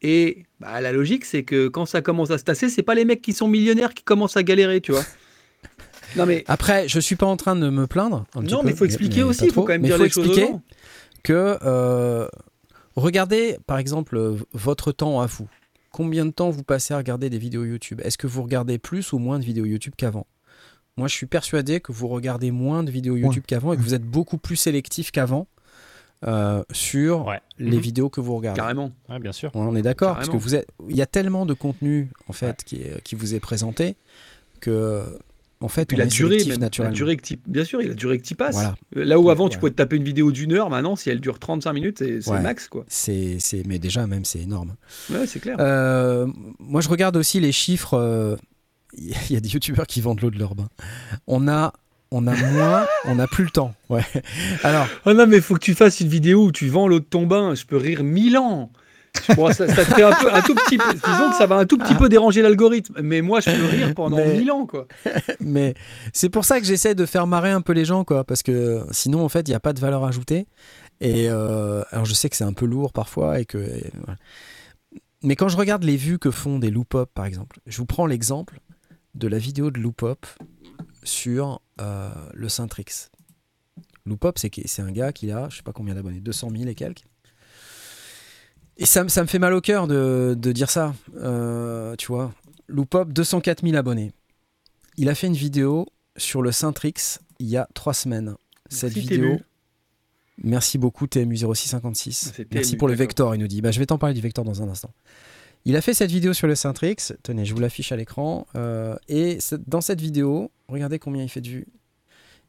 [0.00, 3.04] Et bah, la logique, c'est que quand ça commence à se tasser, c'est pas les
[3.04, 5.04] mecs qui sont millionnaires qui commencent à galérer, tu vois.
[6.16, 8.26] Non mais après, je suis pas en train de me plaindre.
[8.34, 9.44] non, mais il faut expliquer aussi.
[9.44, 10.60] Il faut quand même dire les expliquer choses
[11.22, 12.26] que euh,
[12.96, 15.48] regardez, par exemple, votre temps à vous
[16.00, 18.00] combien de temps vous passez à regarder des vidéos YouTube?
[18.02, 20.26] Est-ce que vous regardez plus ou moins de vidéos YouTube qu'avant?
[20.96, 23.92] Moi, je suis persuadé que vous regardez moins de vidéos YouTube qu'avant et que vous
[23.92, 25.46] êtes beaucoup plus sélectif qu'avant
[26.26, 27.82] euh, sur les mhm.
[27.82, 28.58] vidéos que vous regardez.
[28.58, 28.92] Carrément.
[29.20, 29.50] bien sûr.
[29.52, 32.64] on est d'accord parce que vous êtes, il y a tellement de contenu en fait
[32.64, 33.94] qui, qui vous est présenté
[34.60, 35.04] que
[35.62, 36.94] en fait, il a duré, naturellement.
[36.94, 38.58] duré que bien sûr, il a duré que tu passes.
[38.94, 41.38] Là où avant, tu pouvais te taper une vidéo d'une heure, maintenant, si elle dure
[41.38, 42.68] 35 minutes, c'est max.
[42.68, 42.84] quoi.
[42.88, 44.76] C'est, mais déjà, même, c'est énorme.
[45.10, 45.56] Ouais, c'est clair.
[45.60, 46.26] Euh,
[46.58, 47.94] moi, je regarde aussi les chiffres.
[47.94, 48.36] Euh,
[48.98, 50.68] il y a des youtubeurs qui vendent l'eau de leur bain.
[51.26, 51.72] On a
[52.12, 53.72] on a moins, on n'a plus le temps.
[53.88, 54.04] Ouais.
[54.64, 54.88] Alors.
[55.06, 57.04] Oh non, mais il faut que tu fasses une vidéo où tu vends l'eau de
[57.04, 57.54] ton bain.
[57.54, 58.72] Je peux rire mille ans
[59.14, 61.94] ça, fait un, peu, un tout petit peu, disons que ça va un tout petit
[61.94, 64.86] peu déranger l'algorithme, mais moi je peux rire pendant mille ans quoi.
[65.40, 65.74] mais
[66.12, 68.84] c'est pour ça que j'essaie de faire marrer un peu les gens quoi, parce que
[68.90, 70.46] sinon en fait il n'y a pas de valeur ajoutée.
[71.00, 73.66] Et euh, alors je sais que c'est un peu lourd parfois et que.
[75.22, 78.06] Mais quand je regarde les vues que font des loop-up par exemple, je vous prends
[78.06, 78.60] l'exemple
[79.14, 80.26] de la vidéo de loop-up
[81.02, 83.08] sur euh, le Syntrix.
[84.06, 87.04] Loop-up c'est un gars qui a, je sais pas combien d'abonnés, 200 000 et quelques.
[88.80, 90.94] Et ça, ça, me fait mal au cœur de, de dire ça.
[91.18, 92.32] Euh, tu vois,
[92.66, 94.12] Loopop, 204 000 abonnés.
[94.96, 95.86] Il a fait une vidéo
[96.16, 98.36] sur le Syntrix il y a trois semaines.
[98.68, 99.38] Cette vidéo.
[100.42, 102.32] Merci beaucoup, TMU0656.
[102.38, 103.60] Ah, Merci pour le Vector, il nous dit.
[103.60, 104.90] Bah, je vais t'en parler du Vector dans un instant.
[105.66, 106.96] Il a fait cette vidéo sur le Syntrix.
[107.22, 108.46] Tenez, je vous l'affiche à l'écran.
[108.56, 111.66] Euh, et dans cette vidéo, regardez combien il fait de vues.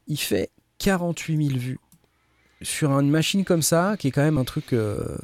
[0.06, 1.78] Il fait 48 000 vues.
[2.62, 4.72] Sur une machine comme ça, qui est quand même un truc.
[4.72, 5.18] Euh,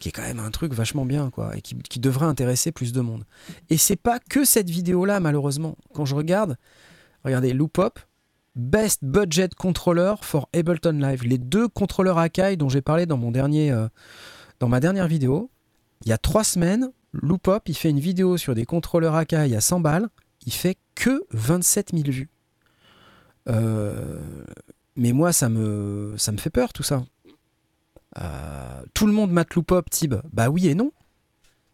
[0.00, 3.24] qui est quand même un truc vachement bien, et qui, devrait intéresser plus de monde.
[3.68, 5.76] Et c'est pas que cette vidéo-là, malheureusement.
[5.94, 6.56] Quand je regarde,
[7.22, 8.00] regardez, Loopop,
[8.56, 11.22] Best Budget Controller for Ableton Live.
[11.24, 13.88] Les deux contrôleurs Akai dont j'ai parlé dans, mon dernier, euh,
[14.58, 15.50] dans ma dernière vidéo,
[16.04, 19.60] il y a trois semaines, Loopop, il fait une vidéo sur des contrôleurs Akai à
[19.60, 20.08] 100 balles,
[20.46, 22.30] il fait que 27 000 vues.
[23.48, 24.18] Euh,
[24.96, 27.04] mais moi, ça me, ça me fait peur tout ça.
[28.18, 30.92] Euh, tout le monde mate Loopop, Tib Bah oui et non.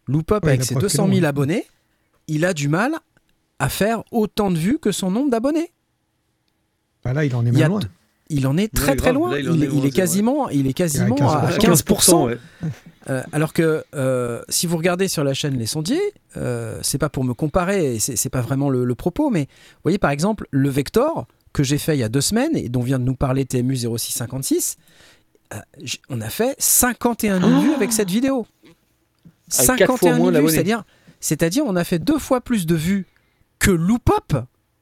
[0.06, 1.66] Loopop, avec ses 200 000 abonnés,
[2.28, 2.94] il a du mal
[3.58, 5.72] à faire autant de vues que son nombre d'abonnés.
[7.04, 7.80] Bah là, il en est même loin.
[8.28, 9.38] Il en est très très loin.
[9.38, 12.36] il, est, quasiment, il est quasiment à 15%.
[13.08, 16.12] Euh, alors que euh, si vous regardez sur la chaîne Les Sondiers,
[16.82, 20.10] c'est pas pour me comparer, c'est pas vraiment le, le, propos, mais vous voyez par
[20.10, 21.26] exemple le Vector
[21.56, 23.74] que j'ai fait il y a deux semaines et dont vient de nous parler TMU
[23.76, 25.15] 0656, euh,
[26.08, 28.46] on a fait 51 000 vues avec cette vidéo.
[29.48, 30.84] 51 000 vues, c'est-à-dire,
[31.20, 33.06] c'est-à-dire on a fait deux fois plus de vues
[33.58, 34.34] que Loopop,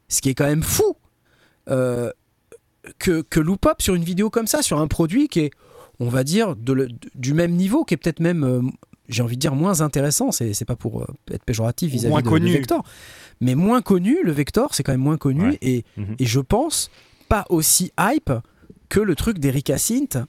[0.09, 0.97] ce qui est quand même fou,
[1.71, 2.11] euh,
[2.99, 5.51] que, que Loopop sur une vidéo comme ça, sur un produit qui est,
[6.01, 8.63] on va dire, de du même niveau, qui est peut-être même, euh,
[9.09, 12.53] j'ai envie de dire, moins intéressant, c'est, c'est pas pour être péjoratif vis-à-vis de, connu.
[12.53, 12.85] Vector,
[13.41, 16.17] mais moins connu, le Vector, c'est quand même moins connu, et, mhm.
[16.19, 16.91] et, je pense
[17.29, 18.33] pas aussi hype
[18.89, 20.27] que le truc d'Erika Sint,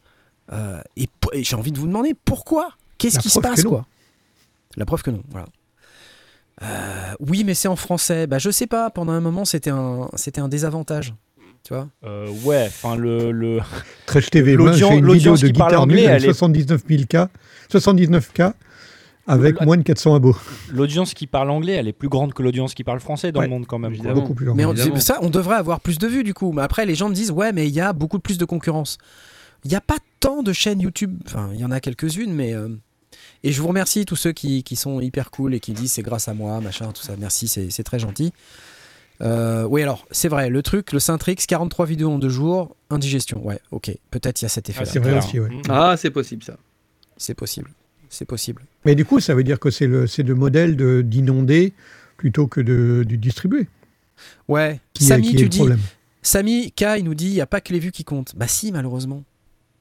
[0.52, 2.70] euh, et, j'ai envie de vous demander pourquoi?
[2.98, 3.86] Qu'est-ce qui se passe quoi?
[4.78, 5.22] La preuve que non.
[5.30, 5.48] Voilà.
[6.64, 8.28] Euh, oui, mais c'est en français.
[8.28, 8.90] Bah, je sais pas.
[8.90, 11.14] Pendant un moment, c'était un, c'était un désavantage.
[11.64, 12.66] Tu vois euh, Ouais.
[12.68, 13.60] Enfin, le, le...
[14.06, 14.56] Trash TV.
[14.56, 17.30] L'audience qui parle anglais, elle 79 000 k
[17.70, 18.44] 79 k
[19.28, 20.38] avec moins de 400 abos.
[20.72, 23.48] L'audience qui parle anglais, elle est plus grande que l'audience qui parle français dans le
[23.48, 23.96] monde quand même.
[24.14, 24.58] Beaucoup plus grande.
[24.58, 26.52] Mais on, ça, on devrait avoir plus de vues du coup.
[26.52, 28.98] Mais après, les gens me disent ouais, mais il y a beaucoup plus de concurrence.
[29.66, 31.20] Il n'y a pas tant de chaînes YouTube.
[31.26, 32.54] Enfin, il y en a quelques-unes, mais.
[32.54, 32.70] Euh,
[33.44, 36.02] et je vous remercie tous ceux qui, qui, sont hyper cool et qui disent c'est
[36.04, 37.16] grâce à moi, machin, tout ça.
[37.18, 38.32] Merci, c'est très gentil.
[39.22, 43.46] Euh, oui, alors, c'est vrai, le truc, le Syntrix, 43 vidéos en deux jours, indigestion.
[43.46, 43.92] Ouais, ok.
[44.12, 44.82] Peut-être il y a cet effet.
[44.82, 45.50] Ah, c'est vrai aussi, ouais.
[45.70, 46.58] Ah, c'est possible ça.
[47.18, 47.72] C'est possible.
[48.10, 48.64] C'est possible.
[48.84, 50.76] Mais du coup, ça veut dire que c'est le, le modèle
[51.08, 51.74] d'inonder
[52.18, 53.68] plutôt que de, de distribuer.
[54.48, 54.80] Ouais.
[55.00, 55.64] Samy, tu dis.
[56.22, 58.36] Samy K, il nous dit il n'y a pas que les vues qui comptent.
[58.36, 59.24] Bah si, malheureusement.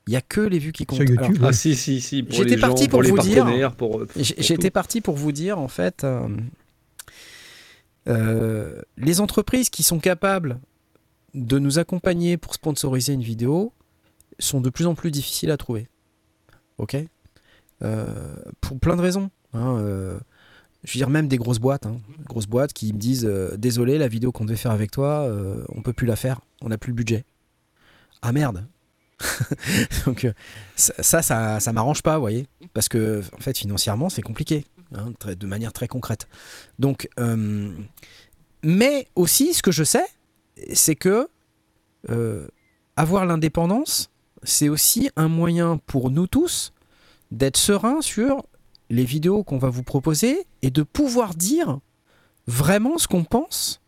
[0.07, 0.99] Il y a que les vues qui comptent.
[0.99, 1.49] Sur YouTube, Alors, ouais.
[1.49, 2.23] Ah si si si.
[2.23, 6.05] pour J'étais parti pour vous dire- pour, pour J'étais parti pour vous dire, en fait,
[6.05, 6.29] euh,
[8.09, 10.59] euh, les entreprises qui sont capables
[11.35, 13.73] de nous accompagner pour sponsoriser une vidéo
[14.39, 15.89] sont de plus en plus difficiles à trouver.
[16.79, 16.97] Ok?
[17.83, 18.07] Euh,
[18.61, 19.31] Pour plein de raisons.
[19.53, 20.19] hein, euh,
[20.85, 23.97] je veux dire, même des grosses boîtes, hein, grosses boîtes qui me disent euh, Désolé,
[23.99, 26.77] la vidéo qu'on devait faire avec toi, euh, on peut plus la faire, on n'a
[26.79, 27.25] plus le budget.
[28.23, 28.67] Ah merde
[30.07, 30.33] Donc, euh,
[30.77, 34.65] ça, ça, ça, m'arrange pas, vous voyez Parce que, en fait, financièrement, c'est compliqué,
[34.95, 36.29] hein, de manière très concrète.
[36.79, 37.73] Donc, euh,
[38.63, 40.07] mais aussi, ce que je sais,
[40.73, 41.29] c'est que
[42.11, 42.47] euh,
[42.97, 44.11] avoir l'indépendance,
[44.43, 46.73] c'est aussi un moyen pour nous tous
[47.31, 48.45] d'être sereins sur
[48.91, 51.81] les vidéos qu'on va vous proposer et de pouvoir dire
[52.47, 53.81] vraiment ce qu'on pense.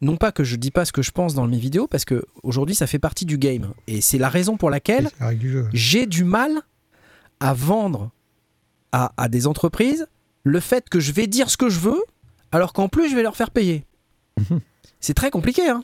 [0.00, 2.24] Non pas que je dis pas ce que je pense dans mes vidéos, parce que
[2.42, 3.72] aujourd'hui ça fait partie du game.
[3.86, 5.10] Et c'est la raison pour laquelle
[5.72, 6.52] j'ai du mal
[7.38, 8.10] à vendre
[8.92, 10.06] à, à des entreprises
[10.42, 12.02] le fait que je vais dire ce que je veux,
[12.50, 13.84] alors qu'en plus je vais leur faire payer.
[15.00, 15.82] C'est très compliqué, hein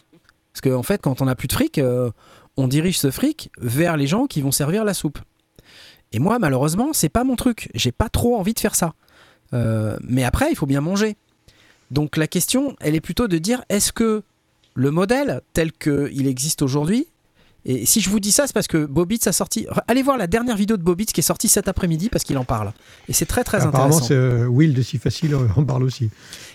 [0.53, 2.11] Parce qu'en fait, quand on n'a plus de fric, euh,
[2.57, 5.19] on dirige ce fric vers les gens qui vont servir la soupe.
[6.13, 7.71] Et moi, malheureusement, c'est pas mon truc.
[7.75, 8.95] J'ai pas trop envie de faire ça.
[9.55, 11.17] Euh, mais après, il faut bien manger.
[11.91, 14.23] Donc la question, elle est plutôt de dire est-ce que
[14.75, 17.07] le modèle tel qu'il existe aujourd'hui,
[17.69, 19.67] et si je vous dis ça, c'est parce que Bobitz a sorti.
[19.89, 22.45] Allez voir la dernière vidéo de Bobitz qui est sortie cet après-midi parce qu'il en
[22.45, 22.73] parle.
[23.09, 24.07] Et c'est très très Apparemment, intéressant.
[24.07, 26.11] c'est euh, Will de Si Facile en parle aussi.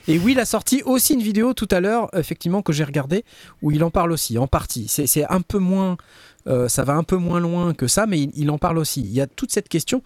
[0.08, 3.26] Et Will a sorti aussi une vidéo tout à l'heure, effectivement, que j'ai regardé,
[3.62, 4.88] où il en parle aussi, en partie.
[4.88, 5.98] C'est un peu moins.
[6.48, 9.02] Euh, ça va un peu moins loin que ça, mais il, en parle aussi.
[9.02, 10.04] Il y a toute cette question.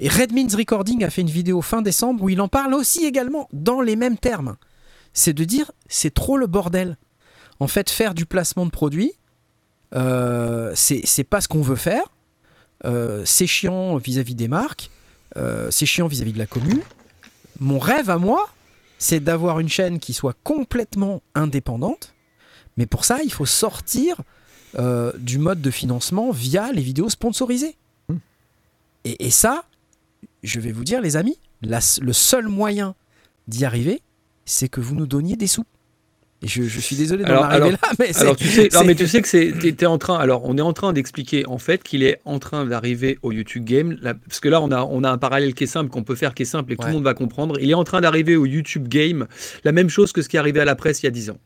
[0.00, 3.48] Et Redmins Recording a fait une vidéo fin décembre où il en parle aussi également,
[3.52, 4.56] dans les mêmes termes.
[5.12, 6.96] C'est de dire, c'est trop le bordel.
[7.60, 9.12] En fait, faire du placement de produits,
[9.94, 12.04] euh, c'est pas ce qu'on veut faire.
[12.84, 14.90] Euh, c'est chiant vis-à-vis des marques.
[15.70, 16.80] c'est chiant vis-à-vis de la commune.
[17.60, 18.48] Mon rêve à moi,
[18.98, 22.14] c'est d'avoir une chaîne qui soit complètement indépendante.
[22.76, 24.20] Mais pour ça, il faut sortir
[24.78, 27.76] euh, du mode de financement via les vidéos sponsorisées.
[28.08, 28.16] Hmm.
[29.04, 29.64] Et, et ça,
[30.42, 32.94] je vais vous dire, les amis, la- le seul moyen
[33.48, 34.00] d'y arriver,
[34.44, 35.64] c'est que vous nous donniez des sous.
[36.42, 38.94] Et je, je suis désolé d'en arriver là, mais c'est- Alors tu sais, non, mais
[38.94, 40.18] tu sais que c'est, t'es- en train.
[40.18, 43.64] Alors on est en train d'expliquer en fait qu'il est en train d'arriver au YouTube
[43.64, 46.04] Game, là, parce que là on a on a un parallèle qui est simple qu'on
[46.04, 47.58] peut faire qui est simple et que tout le monde va comprendre.
[47.58, 49.26] Il est en train d'arriver au YouTube Game,
[49.64, 51.30] la même chose que ce qui est arrivé à la presse il y a 10
[51.30, 51.38] ans.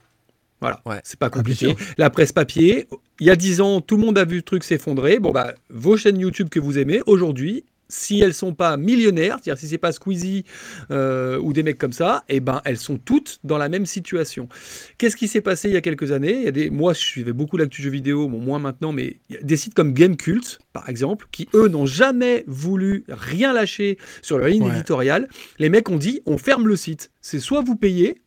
[0.61, 1.01] Voilà, Ouais.
[1.05, 1.75] c'est pas compliqué.
[1.99, 2.87] la presse papier,
[3.21, 5.19] il y a 10 ans, tout le monde a vu le truc s'effondrer.
[5.19, 7.65] Bon bah vos chaînes YouTube que vous aimez aujourd'hui.
[7.93, 10.45] Si elles sont pas millionnaires, c'est-à-dire si c'est pas Squeezie
[10.93, 14.49] euh, ou des mecs comme ça, eh ben elles sont toutes dans la même situation.
[14.97, 16.35] Qu'est-ce qui s'est passé il y a quelques années?
[16.37, 19.17] Il y a des, Moi, je suivais beaucoup l'actu jeux vidéo, bon, moins maintenant, mais
[19.29, 23.53] il y a des sites comme Gamecult, par exemple, qui, eux, n'ont jamais voulu rien
[23.53, 24.71] lâcher sur leur ligne Ouais.
[24.71, 25.29] éditoriale.
[25.59, 27.11] Les mecs ont dit, on ferme le site.
[27.21, 28.23] C'est soit vous payez,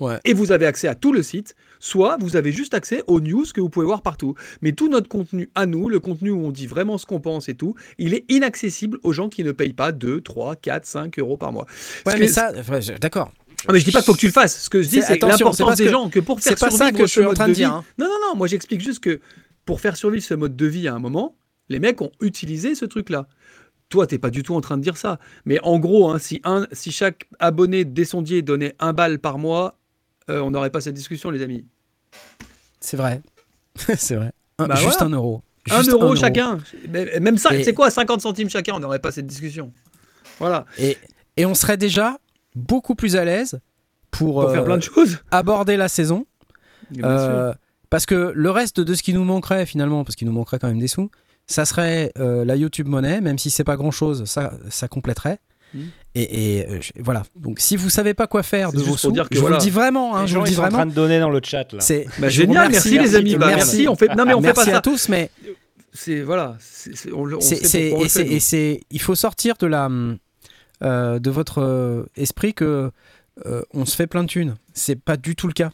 [0.00, 0.18] Ouais.
[0.24, 3.44] et vous avez accès à tout le site, soit vous avez juste accès aux news
[3.54, 4.34] que vous pouvez voir partout.
[4.60, 7.48] Mais tout notre contenu à nous, le contenu où on dit vraiment ce qu'on pense
[7.48, 11.18] et tout, il est inaccessible aux gens qui ne payent pas 2, 3, 4, 5
[11.20, 11.66] euros par mois.
[12.06, 12.50] Ouais, mais que- ça,
[13.00, 13.32] d'accord.
[13.68, 14.64] ah, mais je dis pas qu'il faut que tu le fasses.
[14.64, 16.76] Ce que je dis, C'est- l'importance des que- gens que pour faire C'est pas ça
[16.76, 17.72] survivre que je ce suis en mode train de vie- dire.
[17.72, 17.84] hein.
[17.98, 18.36] Non, non, non.
[18.36, 19.20] Moi, j'explique juste que
[19.64, 21.36] pour faire survivre ce mode de vie à un moment,
[21.68, 23.28] les mecs ont utilisé ce truc-là.
[23.90, 25.20] Toi, t'es pas du tout en train de dire ça.
[25.44, 29.38] Mais en gros, hein, si, un, si chaque abonné des sondiers donnait un bal par
[29.38, 29.78] mois,
[30.30, 31.64] euh, on n'aurait pas cette discussion, les amis.
[32.80, 33.20] C'est vrai.
[33.96, 34.32] c'est vrai.
[34.58, 35.42] Un- Bah juste un euro.
[35.70, 36.58] Un euro chacun.
[37.20, 38.74] Même ça, c'est quoi 50 centimes chacun?
[38.74, 39.72] On n'aurait pas cette discussion.
[40.38, 40.66] Voilà.
[40.78, 40.98] Et,
[41.36, 42.18] et on serait déjà
[42.54, 43.58] beaucoup plus à l'aise
[44.10, 45.18] pour, Pour faire euh, plein de choses.
[45.30, 46.26] aborder la saison.
[47.02, 47.52] Euh,
[47.90, 50.68] parce que le reste de ce qui nous manquerait finalement, parce qu'il nous manquerait quand
[50.68, 51.10] même des sous,
[51.46, 55.38] ça serait euh, la YouTube monnaie, même si c'est pas grand chose, ça, ça compléterait.
[55.74, 55.78] Mm.
[56.14, 57.24] Et, et, euh, je- voilà.
[57.36, 59.56] Donc si vous savez pas quoi faire de vos sous, dire que je vous voilà.
[59.56, 60.90] le dis vraiment, hein, je vous le dis sont en train vraiment.
[60.90, 61.80] de donner dans le chat là.
[61.80, 63.36] C'est Bah, je vous génial, remercie, merci, les amis.
[63.36, 63.76] Bah, merci.
[63.78, 63.88] merci.
[63.88, 64.80] On fait, non mais on fait merci pas à ça.
[64.80, 65.30] tous, mais
[65.92, 66.56] C'est voilà.
[66.60, 66.94] c'est-
[68.08, 69.90] fait, et c'est- il faut sortir de la,
[70.82, 72.90] euh, de votre euh, esprit que
[73.46, 74.54] euh, on se fait plein de thunes.
[74.74, 75.72] C'est pas du tout le cas.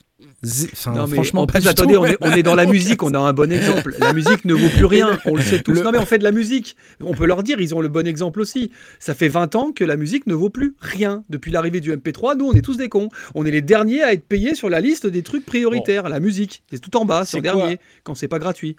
[0.72, 3.12] Enfin, Non, mais franchement, en plus, attendez, on est, on est dans la musique, on
[3.14, 3.94] a un bon exemple.
[3.98, 5.72] La musique ne vaut plus rien, on le sait tous.
[5.72, 6.76] Le- Non, mais on fait de la musique.
[7.02, 8.70] On peut leur dire, ils ont le bon exemple aussi.
[8.98, 11.24] Ça fait 20 ans que la musique ne vaut plus rien.
[11.30, 13.08] Depuis l'arrivée du MP3, nous, on est tous des cons.
[13.34, 16.08] On est les derniers à être payés sur la liste des trucs prioritaires.
[16.08, 18.76] La musique, c'est tout en bas, c'est dernier, quand c'est pas gratuit.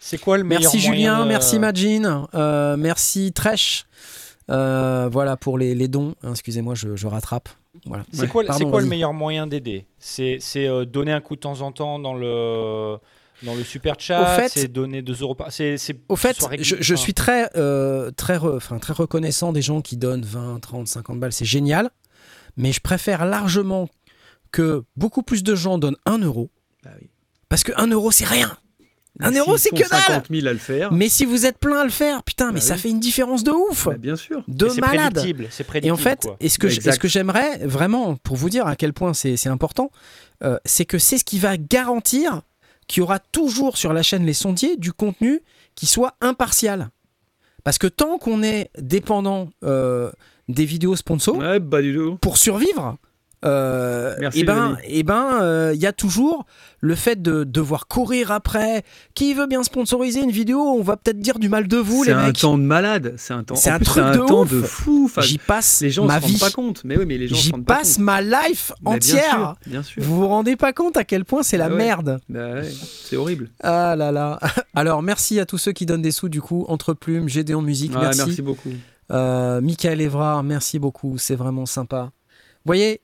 [0.00, 3.84] C'est quoi le meilleur Merci Julien, de- merci Majin, euh, merci Tresh.
[4.50, 6.14] Euh, voilà pour les, les dons.
[6.28, 7.48] Excusez-moi, je, je rattrape.
[7.86, 8.04] Voilà.
[8.12, 11.40] C'est quoi, Pardon, c'est quoi le meilleur moyen d'aider C'est euh, donner un coup de
[11.40, 12.98] temps en temps dans le
[13.42, 15.52] Dans le super chat, c'est donner 2 euros par.
[15.52, 15.76] C'est,
[16.08, 20.24] au fait, je, je, suis très, euh, très, enfin, très reconnaissant des gens qui donnent
[20.24, 21.32] 20, 30, 50 balles.
[21.32, 21.90] C'est génial.
[22.56, 23.88] Mais je préfère largement
[24.50, 26.50] que beaucoup plus de gens donnent 1 euro.
[26.84, 27.08] Bah oui.
[27.48, 28.56] Parce que 1 euro, c'est rien.
[29.22, 30.92] Un euro, c'est que dalle 50 000 à le faire.
[30.92, 33.44] Mais si vous êtes plein à le faire, putain, mais bah ça fait une différence
[33.44, 34.42] de ouf bah, Bien sûr.
[34.48, 35.18] De malade
[35.50, 35.86] C'est prédictible.
[35.86, 38.92] Et en fait, est-ce que, est -ce que j'aimerais vraiment, pour vous dire à quel
[38.92, 39.90] point c'est important,
[40.42, 42.42] euh, c'est que c'est ce qui va garantir
[42.86, 45.40] qu'il y aura toujours sur la chaîne Les Sondiers du contenu
[45.74, 46.90] qui soit impartial.
[47.62, 50.10] Parce que tant qu'on est dépendant euh,
[50.48, 51.78] des vidéos sponsors, bah,
[52.20, 52.96] pour survivre,
[53.44, 56.44] euh, et ben, et ben, il euh, y a toujours
[56.80, 58.84] le fait de devoir courir après.
[59.14, 60.60] Qui veut bien sponsoriser une vidéo?
[60.60, 62.22] On va peut-être dire du mal de vous, les mecs.
[62.22, 63.14] C'est un temps de malade.
[63.16, 63.54] C'est un temps.
[63.54, 65.10] C'est un truc de, temps de fou.
[65.20, 66.38] J'y passe les gens ma se vie.
[66.38, 66.82] pas compte.
[66.84, 69.54] Mais oui, mais les gens J'y passe ma life entière.
[69.66, 72.20] Bien sûr, Vous vous rendez pas compte à quel point c'est la bah merde.
[72.28, 73.50] Bah c'est horrible.
[73.62, 74.38] Ah là là.
[74.74, 76.66] Alors merci à tous ceux qui donnent des sous du coup.
[76.68, 78.22] Entre Plumes, Gédéon Musique, ah, merci.
[78.26, 78.70] Merci beaucoup.
[79.10, 81.18] Euh, Michael Evrard, merci beaucoup.
[81.18, 82.10] C'est vraiment sympa.
[82.64, 83.00] Vous voyez,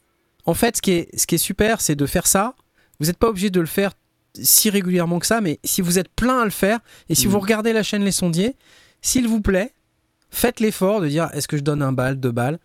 [0.46, 2.54] en fait, ce qui est, ce qui est super, c'est de faire ça.
[2.98, 3.92] Vous n'êtes pas obligé de le faire
[4.40, 6.78] si régulièrement que ça, mais si vous êtes plein à le faire,
[7.08, 7.40] et si vous mm.
[7.40, 8.54] regardez la chaîne Les Sondiers,
[9.02, 9.72] s'il vous plaît,
[10.30, 12.58] faites l'effort de dire est-ce que je donne un bal, deux balles?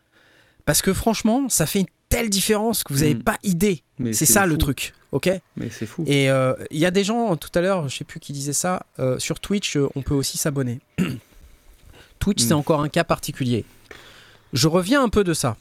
[0.65, 3.23] Parce que franchement, ça fait une telle différence que vous n'avez mm.
[3.23, 3.83] pas idée.
[4.11, 5.29] C'est ça le truc, ok?
[5.55, 6.03] Mais c'est fou.
[6.07, 8.53] Et euh, il y a des gens, tout à l'heure, je sais plus qui disait
[8.53, 10.79] ça, euh, sur Twitch, euh, on peut aussi s'abonner.
[12.19, 12.57] Twitch, c'est mm.
[12.57, 13.65] encore un cas particulier.
[14.53, 15.55] Je reviens un peu de ça.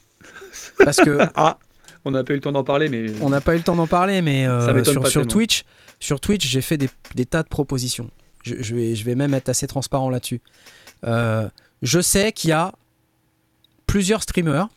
[0.77, 1.57] Parce que ah.
[2.05, 3.07] On n'a pas eu le temps d'en parler, mais.
[3.21, 5.63] On n'a pas eu le temps d'en parler, mais euh, sur, Twitch,
[5.99, 8.09] sur Twitch, j'ai fait des, tas de propositions.
[8.43, 10.41] Je, vais, je vais même être assez transparent là-dessus.
[11.05, 11.47] Euh,
[11.81, 12.73] je sais qu'il y a
[13.85, 14.67] plusieurs streamers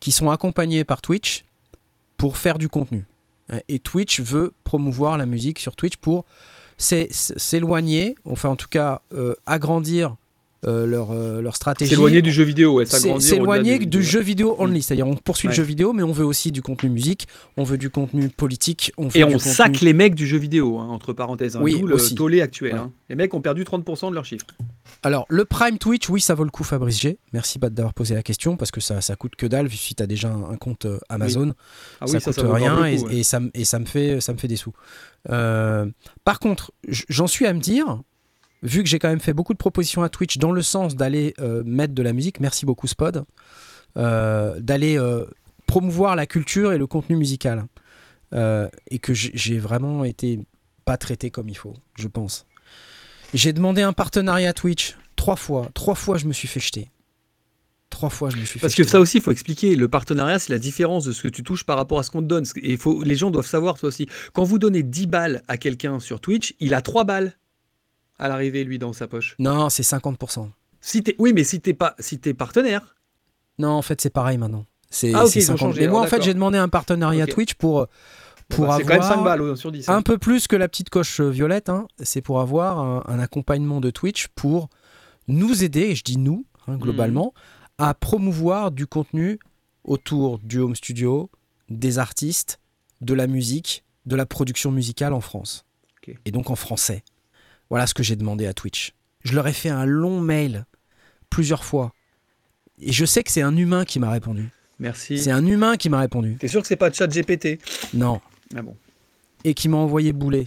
[0.00, 1.44] qui sont accompagnés par Twitch
[2.16, 3.04] pour faire du contenu.
[3.68, 6.24] Et Twitch veut promouvoir la musique sur Twitch pour
[6.76, 10.16] s'éloigner, enfin en tout cas euh, agrandir
[10.66, 11.90] euh, leur, euh, leur stratégie.
[11.90, 15.62] S'éloigner du jeu vidéo, ouais, S'éloigner du, jeu vidéo only, c'est-à-dire on poursuit le jeu
[15.62, 18.92] vidéo, mais on veut aussi du contenu musique, on veut du contenu politique.
[18.98, 21.54] On Et on sac les mecs du jeu vidéo, hein, entre parenthèses.
[21.54, 22.74] Hein, oui, le tollé actuel.
[22.74, 22.90] Hein.
[23.08, 24.46] Les mecs ont perdu 30% de leurs chiffres.
[25.04, 27.18] Alors, le Prime Twitch, oui, ça vaut le coup, Fabrice G.
[27.32, 30.08] Merci d'avoir posé la question, parce que ça, ça coûte que dalle, si tu as
[30.08, 31.54] déjà un, compte euh, Amazon.
[32.00, 34.72] Ah ça coûte rien et, ça, et ça, me fait, ça me fait des sous.
[35.24, 38.02] par contre, j'en suis à me dire,
[38.62, 41.34] vu que j'ai quand même fait beaucoup de propositions à Twitch dans le sens d'aller
[41.38, 43.24] euh, mettre de la musique, merci beaucoup Spod,
[43.96, 45.24] euh, d'aller euh,
[45.66, 47.66] promouvoir la culture et le contenu musical.
[48.32, 50.40] et que j'ai vraiment été
[50.84, 52.46] pas traité comme il faut, je pense.
[53.34, 55.68] J'ai demandé un partenariat à Twitch trois fois.
[55.74, 56.90] Trois fois, je me suis fait jeter.
[57.90, 59.74] Trois fois, je me suis Parce que ça aussi, il faut expliquer.
[59.74, 62.20] Le partenariat, c'est la différence de ce que tu touches par rapport à ce qu'on
[62.20, 62.44] te donne.
[62.62, 64.06] Et faut, les gens doivent savoir, ça aussi.
[64.34, 67.37] Quand vous donnez 10 balles à quelqu'un sur Twitch, il a 3 balles
[68.18, 70.48] à l'arrivée, lui, dans sa poche Non, c'est 50%.
[70.80, 72.96] Si es, oui, mais si t'es pas, si es partenaire.
[73.58, 74.66] Non, en fait, c'est pareil maintenant.
[74.90, 75.24] C'est ah,
[75.76, 77.88] Mais moi, en fait, j'ai demandé un partenariat Twitch pour
[78.48, 79.96] pour avoir quand même 5 balles sur 10, hein.
[79.96, 81.68] un peu plus que la petite coche euh, violette.
[81.68, 81.86] Hein.
[82.02, 84.70] C'est pour avoir un, accompagnement de Twitch pour
[85.26, 87.34] nous aider, et je dis nous hein, globalement,
[87.78, 87.86] mhm.
[87.86, 89.38] à promouvoir du contenu
[89.84, 91.30] autour du home studio,
[91.68, 92.58] des artistes,
[93.00, 95.64] de la musique, de la production musicale en France.
[96.24, 97.04] Et donc en français.
[97.70, 98.92] Voilà ce que j'ai demandé à Twitch.
[99.24, 100.64] Je leur ai fait un long mail
[101.30, 101.92] plusieurs fois.
[102.80, 104.48] Et je sais que c'est un humain qui m'a répondu.
[104.78, 105.18] Merci.
[105.18, 106.36] C'est un humain qui m'a répondu.
[106.38, 107.58] T'es sûr que c'est pas Chat GPT
[107.94, 108.20] Non.
[108.56, 108.76] Ah bon.
[109.44, 110.46] Et qui m'a envoyé bouler.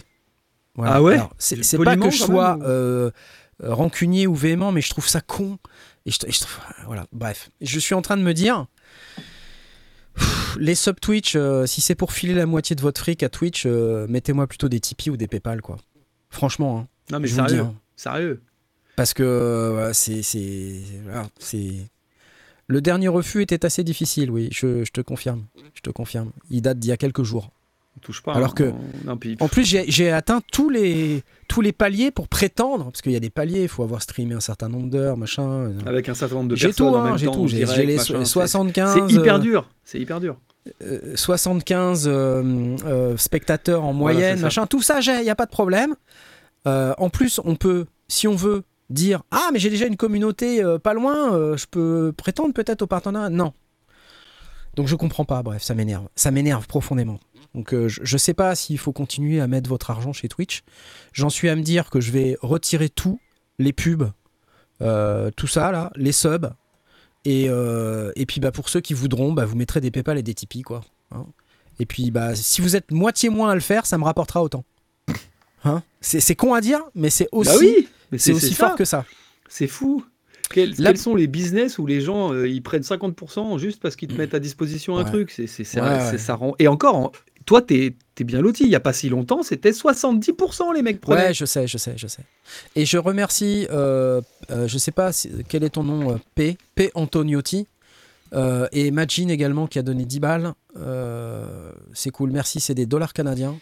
[0.78, 1.20] Ah ouais?
[1.38, 3.10] C'est pas que je sois euh,
[3.62, 5.58] rancunier ou véhément, mais je trouve ça con.
[6.06, 6.18] Et je,
[6.86, 7.50] voilà, bref.
[7.60, 8.66] Je suis en train de me dire,
[10.58, 13.64] les sub Twitch, euh, si c'est pour filer la moitié de votre fric à Twitch,
[13.66, 15.76] euh, mettez-moi plutôt des Tipeee ou des PayPal, quoi.
[16.30, 16.78] Franchement.
[16.78, 16.88] Hein.
[17.10, 17.60] Non, mais sérieux.
[17.60, 17.74] Hein.
[17.96, 18.42] Sérieux.
[18.96, 20.22] Parce que c'est.
[20.22, 20.80] c'est
[22.66, 25.44] Le dernier refus était assez difficile, oui, je, te confirme.
[25.74, 26.30] Je te confirme.
[26.50, 27.50] Il date d'il y a quelques jours.
[27.96, 28.32] On touche pas.
[28.32, 33.02] Alors hein, que, en plus, j'ai atteint tous les, tous les paliers pour prétendre, parce
[33.02, 35.72] qu'il y a des paliers, il faut avoir streamé un certain nombre d'heures, machin.
[35.84, 36.72] Avec un certain nombre de personnes.
[36.72, 38.94] Tout, hein, j'ai tout, j'ai les 75.
[38.94, 39.68] C'est hyper dur.
[39.84, 40.36] C'est hyper dur.
[41.16, 45.96] 75 euh, euh, spectateurs en moyenne, machin, tout ça, il n'y a pas de problème.
[46.66, 50.62] Euh, en plus, on peut, si on veut, dire Ah, mais j'ai déjà une communauté
[50.82, 53.30] pas loin, je peux prétendre peut-être au partenariat?
[53.30, 53.52] Non.
[54.74, 56.08] Donc je comprends pas, bref, ça m'énerve.
[56.14, 57.18] Ça m'énerve profondément.
[57.54, 60.62] Donc je, ne sais pas s'il faut continuer à mettre votre argent chez Twitch.
[61.12, 63.18] J'en suis à me dire que je vais retirer tout,
[63.58, 64.10] les pubs,
[64.80, 66.52] tout ça là, les subs,
[67.26, 70.34] euh, et, puis bah, pour ceux qui voudront, bah, vous mettrez des PayPal et des
[70.34, 70.62] Tipeee.
[70.62, 70.82] Quoi,
[71.12, 71.26] hein.
[71.78, 74.64] Et puis bah, si vous êtes moitié moins à le faire, ça me rapportera autant.
[75.64, 79.04] Hein c'est con à dire, mais c'est aussi, bah oui, c'est aussi fort que ça.
[79.48, 80.04] C'est fou.
[80.50, 84.14] Quels, sont les business où les gens euh, ils prennent 50% juste parce qu'ils te
[84.14, 85.30] mettent à disposition un truc?
[85.30, 86.54] C'est, ça rend...
[86.58, 87.12] Et encore,
[87.46, 88.64] toi, tu es, bien loti.
[88.64, 91.28] Il n'y a pas si longtemps, c'était 70% les mecs prenaient.
[91.28, 92.22] Ouais, je sais, je sais, je sais.
[92.76, 94.20] Et je remercie, euh,
[94.50, 95.10] euh, je sais pas
[95.48, 97.66] quel est ton nom, P, P Antoniotti.
[98.72, 100.52] et Magin également qui a donné 10 balles.
[101.94, 103.56] c'est cool, merci, c'est des dollars canadiens.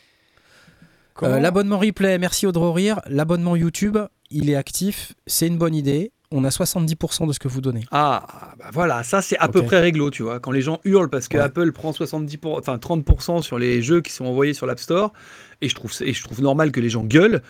[1.22, 3.00] L'abonnement replay, merci Audrey Rire.
[3.06, 3.98] L'abonnement YouTube,
[4.30, 7.84] il est actif, c'est une bonne idée on a 70% de ce que vous donnez.
[7.90, 10.38] Ah, bah voilà, ça c'est à peu près réglo, tu vois.
[10.38, 14.12] Quand les gens hurlent parce que Apple prend 70 enfin 30% sur les jeux qui
[14.12, 15.12] sont envoyés sur l'App Store,
[15.60, 17.42] et je trouve, et je trouve normal que les gens gueulent,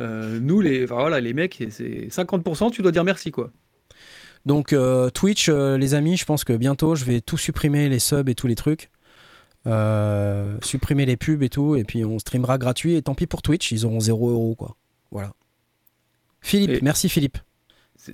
[0.00, 3.50] euh, nous, les, voilà, les mecs, c'est 50%, tu dois dire merci, quoi.
[4.46, 8.00] Donc euh, Twitch, euh, les amis, je pense que bientôt, je vais tout supprimer, les
[8.00, 8.90] subs et tous les trucs.
[10.62, 13.72] Supprimer les pubs et tout, et puis on streamera gratuit, et tant pis pour Twitch,
[13.72, 14.76] ils auront 0 euros, quoi.
[15.10, 15.32] Voilà.
[16.40, 17.38] Philippe, merci Philippe.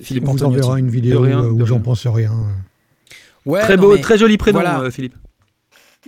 [0.00, 2.32] Philippe on vous enverra une vidéo où j'en pense rien.
[3.46, 5.16] Ouais, très beau, très joli prénom, euh, Philippe.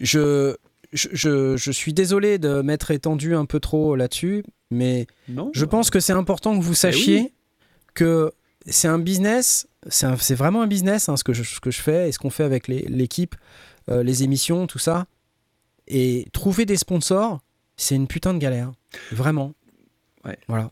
[0.00, 0.54] Je,
[0.92, 5.06] je, je, suis désolé de m'être étendu un peu trop là-dessus, mais
[5.52, 7.32] je pense que c'est important que vous eh sachiez
[7.94, 8.32] que
[8.66, 12.08] c'est un business, c'est vraiment un business hein, ce, que je, ce que je fais
[12.08, 13.34] et ce qu'on fait avec l'équipe,
[13.90, 15.06] euh, les émissions, tout ça.
[15.88, 17.40] Et trouver des sponsors,
[17.76, 18.72] c'est une putain de galère.
[19.10, 19.54] Vraiment.
[20.24, 20.38] Ouais.
[20.48, 20.70] Voilà.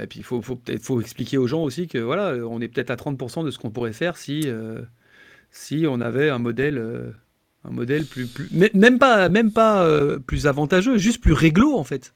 [0.00, 2.68] Et puis il faut, faut peut-être faut expliquer aux gens aussi que voilà, on est
[2.68, 4.82] peut-être à 30% de ce qu'on pourrait faire si, euh,
[5.50, 7.10] si on avait un modèle, euh,
[7.64, 11.84] un modèle plus, plus, même pas, même pas euh, plus avantageux, juste plus réglo en
[11.84, 12.14] fait.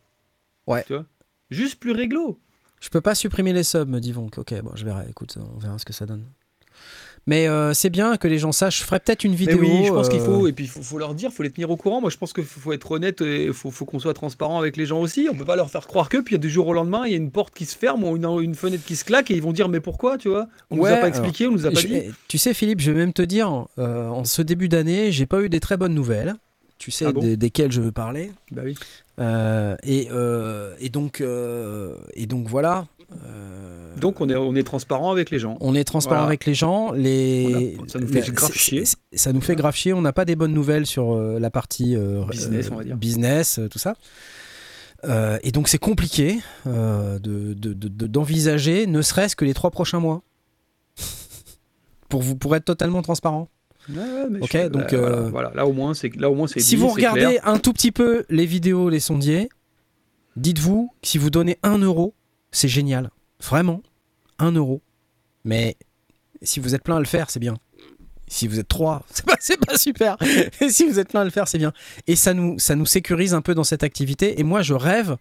[0.66, 0.85] Ouais.
[0.86, 1.06] Tu vois?
[1.51, 2.40] Juste plus réglo.
[2.81, 4.39] Je peux pas supprimer les subs, me dit Vonk.
[4.39, 5.06] Ok, bon, je verrai.
[5.09, 6.27] Écoute, on verra ce que ça donne.
[7.26, 8.80] Mais euh, c'est bien que les gens sachent.
[8.80, 9.58] Je ferai peut-être une vidéo.
[9.60, 10.46] oui, je pense qu'il faut.
[10.46, 12.00] Euh, et puis, il faut, leur dire, il faut les tenir au courant.
[12.00, 14.86] Moi, je pense qu'il faut, être honnête et il faut, qu'on soit transparent avec les
[14.86, 15.28] gens aussi.
[15.30, 17.02] On peut pas leur faire croire que, puis il y a du jour au lendemain,
[17.06, 19.34] il y a une porte qui se ferme ou une, fenêtre qui se claque et
[19.34, 20.48] ils vont dire, mais pourquoi, tu vois?
[20.70, 22.02] On nous a pas expliqué, on nous a pas dit.
[22.28, 25.42] Tu sais, Philippe, je vais même te dire, euh, en ce début d'année, j'ai pas
[25.42, 26.34] eu des très bonnes nouvelles.
[26.78, 28.32] Tu sais ah desquelles je veux parler.
[28.50, 28.74] Bah oui.
[29.18, 30.09] Et,
[30.80, 32.86] et, donc, et donc voilà.
[34.02, 35.56] Donc on est, on est transparent avec les gens.
[35.60, 36.93] On est transparent avec les gens.
[36.93, 37.76] Les...
[37.86, 38.84] ça nous fait grave chier.
[39.12, 39.93] Ça nous fait grave chier.
[39.93, 42.97] On n'a pas des bonnes nouvelles sur euh, la partie euh, business, on va dire.
[42.97, 43.94] business, tout ça.
[45.05, 50.22] Euh, et donc c'est compliqué d'envisager, de, ne serait-ce que les trois prochains mois,
[52.09, 53.48] pour vous pour être totalement transparent.
[53.90, 56.60] Ok, donc voilà, là au moins c'est là au moins c'est.
[56.60, 59.48] Si vous regardez un tout petit peu les vidéos, les sondiers,
[60.36, 62.14] dites-vous que si vous donnez un euro,
[62.50, 63.10] c'est génial.
[63.42, 63.82] Vraiment,
[64.38, 64.82] un euro.
[65.44, 65.76] Mais
[66.42, 67.56] si vous êtes plein à le faire, c'est bien.
[68.28, 69.36] Si vous êtes trois, c'est pas,
[69.66, 70.16] pas super.
[70.60, 71.72] Et si vous êtes plein à le faire, c'est bien.
[72.06, 74.40] Et ça nous, ça nous sécurise un peu dans cette activité.
[74.40, 75.16] Et moi, je rêve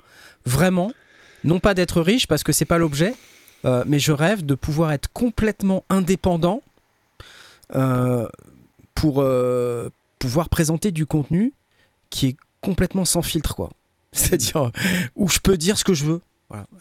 [0.46, 0.92] vraiment,
[1.44, 3.16] non pas d'être riche parce que c'est pas l'objet,
[3.66, 6.62] euh, mais je rêve de pouvoir être complètement indépendant
[7.76, 8.28] euh,
[8.96, 9.90] pour euh,
[10.20, 11.54] pouvoir présenter du contenu
[12.10, 13.70] qui est complètement sans filtre, quoi.
[14.12, 14.72] C'est-à-dire
[15.16, 16.22] où je peux dire ce que je veux.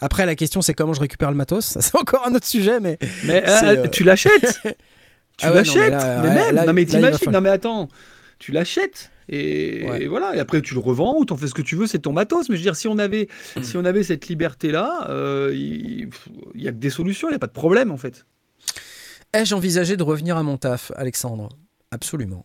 [0.00, 1.64] Après, la question, c'est comment je récupère le matos.
[1.64, 2.98] Ça, c'est encore un autre sujet, mais.
[3.24, 4.60] Mais euh, euh, tu l'achètes
[5.36, 5.92] Tu ah l'achètes
[6.22, 7.88] mais, même Non, mais t'imagines Non, mais attends,
[8.38, 9.10] tu l'achètes.
[9.32, 12.00] Et, voilà, et après tu le revends ou t'en fais ce que tu veux, c'est
[12.00, 12.48] ton matos.
[12.48, 13.28] Mais je veux dire, si on avait,
[13.62, 16.10] si on avait cette liberté-là, euh, il
[16.56, 18.26] y, a que des solutions, il n'y a pas de problème en fait.
[19.32, 21.48] Ai-je envisagé de revenir à mon taf, Alexandre?
[21.90, 22.42] Absolument.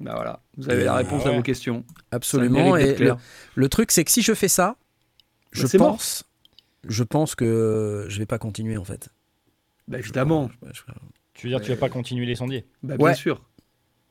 [0.00, 1.84] Bah voilà, vous avez la réponse à vos questions.
[2.10, 2.76] Absolument.
[2.76, 2.96] Et
[3.54, 4.76] le, truc, c'est que si je fais ça, bah,
[5.52, 6.24] je pense,
[6.88, 9.10] je pense que je vais pas continuer en fait.
[9.88, 10.50] Bah évidemment.
[11.34, 12.66] Tu veux dire que tu vas pas continuer les sondiers?
[12.82, 13.42] Bah, Bien sûr.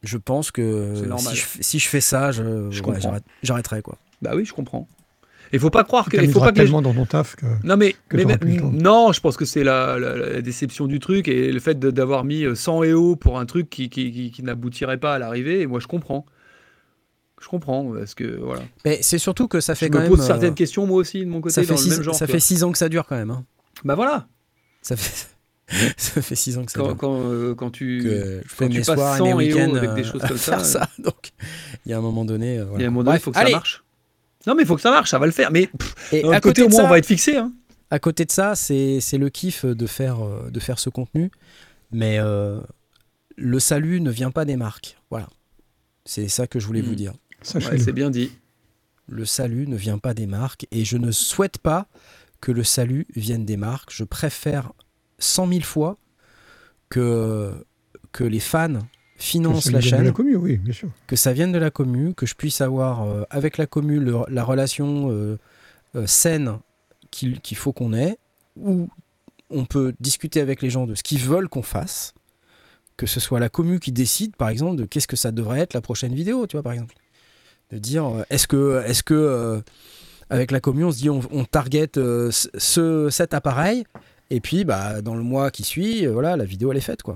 [0.04, 0.96] Je pense que
[1.60, 2.72] si je, fais ça, je,
[3.44, 4.00] j'arrêterai quoi.
[4.22, 4.88] Bah oui, je comprends.
[5.54, 6.18] Il faut pas croire que.
[6.18, 7.46] Il faut pas que dans ton taf que.
[7.64, 7.96] Non mais,
[8.74, 12.84] non, je pense que c'est la, déception du truc et le fait d'avoir mis 100
[12.86, 15.62] EO pour un truc qui, qui, qui n'aboutirait pas à l'arrivée.
[15.62, 16.26] Et moi, je comprends.
[17.42, 18.62] Je comprends, parce que voilà.
[18.86, 20.12] Mais c'est surtout que ça fait je quand me même.
[20.12, 22.14] pose certaines euh, questions moi aussi de mon côté ça fait six, même genre.
[22.14, 23.32] Ça fait 6 ans que ça dure quand même.
[23.32, 23.44] Hein.
[23.84, 24.28] Bah voilà.
[24.84, 25.28] Ça fait.
[25.98, 26.98] ça fait 6 ans que ça quand, dure.
[26.98, 30.22] Quand, euh, quand tu, que je fais mes soirs et mes week-ends avec des choses
[30.22, 30.58] comme ça.
[30.58, 30.90] Faire ça.
[31.00, 31.32] Donc,
[31.86, 32.60] il y a un moment donné.
[32.60, 33.84] Euh, il y a un moment donné, il faut que ça marche.
[34.48, 35.52] Non, mais il faut que ça marche, ça va le faire.
[35.52, 35.70] Mais
[36.12, 37.38] et à côté, au moins, on va être fixé.
[37.38, 37.52] Hein.
[37.90, 40.20] À côté de ça, c'est le kiff de faire,
[40.50, 41.32] de faire ce contenu.
[41.92, 42.20] Mais
[43.38, 44.98] le salut ne vient pas des marques.
[45.10, 45.28] Voilà.
[46.06, 46.96] C'est ça que je voulais vous hmm.
[46.96, 47.14] dire
[47.44, 48.32] c'est bien dit.
[49.08, 51.88] Le salut ne vient pas des marques et je ne souhaite pas
[52.40, 53.92] que le salut vienne des marques.
[53.92, 54.72] Je préfère
[55.20, 55.98] cent mille fois
[56.90, 57.52] que,
[58.12, 58.80] que les fans
[59.22, 60.04] financent la chaîne.
[60.04, 60.90] La commu, oui, bien sûr.
[61.08, 64.44] Que ça vienne de la commu, que je puisse avoir euh, avec la commu la
[64.44, 65.38] relation euh,
[65.96, 66.58] euh, saine
[67.12, 68.18] qu'il faut qu'on ait,
[68.56, 68.90] où
[69.50, 72.14] on peut discuter avec les gens de ce qu'ils veulent qu'on fasse,
[72.96, 75.74] que ce soit la commu qui décide, par exemple, de qu'est-ce que ça devrait être
[75.74, 76.96] la prochaine vidéo, tu vois, par exemple.
[77.70, 79.62] De dire, est-ce que,
[80.30, 83.84] avec la commu, on se dit, on, on target ce, cet appareil,
[84.30, 87.16] et puis, bah, dans le mois qui suit, voilà, la vidéo, elle est faite, quoi.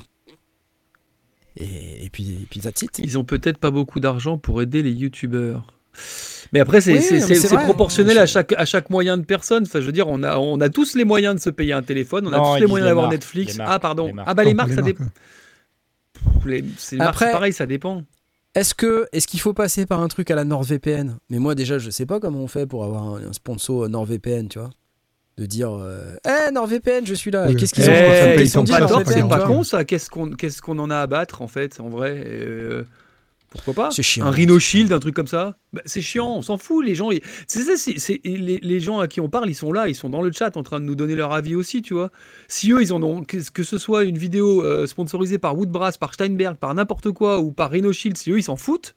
[1.57, 2.99] Et, et puis, et puis, that's it.
[2.99, 5.65] Ils ont peut-être pas beaucoup d'argent pour aider les youtubeurs.
[6.51, 9.63] Mais après, c'est Oui, proportionnel à chaque, à chaque moyen de personne.
[9.63, 11.81] Enfin, je veux dire, on a, on a tous les moyens de se payer un
[11.83, 13.57] téléphone, on a Non, tous les moyens d'avoir Netflix.
[13.57, 14.11] marques, ah, pardon.
[14.25, 15.05] Ah, bah les marques, ça dépend.
[16.77, 18.03] c'est pareil, ça dépend.
[18.53, 21.17] Est-ce que est-ce qu'il faut passer par un truc à la NordVPN?
[21.29, 24.47] Mais moi déjà je sais pas comment on fait pour avoir un, un sponsor NordVPN,
[24.47, 24.69] tu vois.
[25.37, 27.47] De dire euh, Eh NordVPN, je suis là.
[27.47, 27.55] Oui.
[27.57, 29.83] qu'est-ce qu'ils Ils ont Eh, ils sont pas ça c'est pas ton con ça.
[29.83, 32.83] Qu'est-ce qu'on qu'est-ce qu'on en a à battre en fait, en vrai Euh,
[33.49, 34.25] Pourquoi pas C'est chiant.
[34.25, 36.85] Un Rhino Shield, un truc comme ça Bah, C'est chiant, on s'en fout.
[36.85, 39.55] Les gens, ils- c'est ça, c'est- c'est- les, les gens à qui on parle, ils
[39.55, 41.81] sont là, ils sont dans le chat en train de nous donner leur avis aussi,
[41.81, 42.11] tu vois.
[42.47, 45.97] Si eux, ils en ont, que, que ce soit une vidéo euh, sponsorisée par Woodbrass,
[45.97, 48.95] par Steinberg, par n'importe quoi, ou par Rhino Shield, si eux, ils s'en foutent,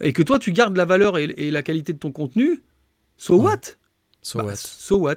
[0.00, 2.62] et que toi, tu gardes la valeur et, et la qualité de ton contenu,
[3.16, 3.44] so Ouais.
[3.44, 3.60] what
[4.22, 4.56] So Bah, what?
[4.56, 5.14] so what?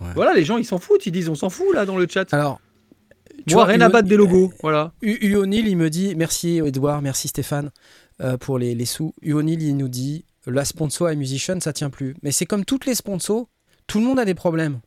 [0.00, 0.08] Ouais.
[0.14, 2.32] Voilà, les gens, ils s'en foutent, ils disent on s'en fout là dans le chat.
[2.34, 2.60] Alors,
[3.46, 4.92] tu Moi, vois, rien à battre des logos, voilà.
[5.02, 7.70] U- U O'Neill, il me dit merci Edouard, merci Stéphane
[8.20, 9.14] euh, pour les, les sous.
[9.22, 12.16] U O'Neill, il nous dit la sponsor et musician, ça tient plus.
[12.22, 13.46] Mais c'est comme toutes les sponsors,
[13.86, 14.80] tout le monde a des problèmes.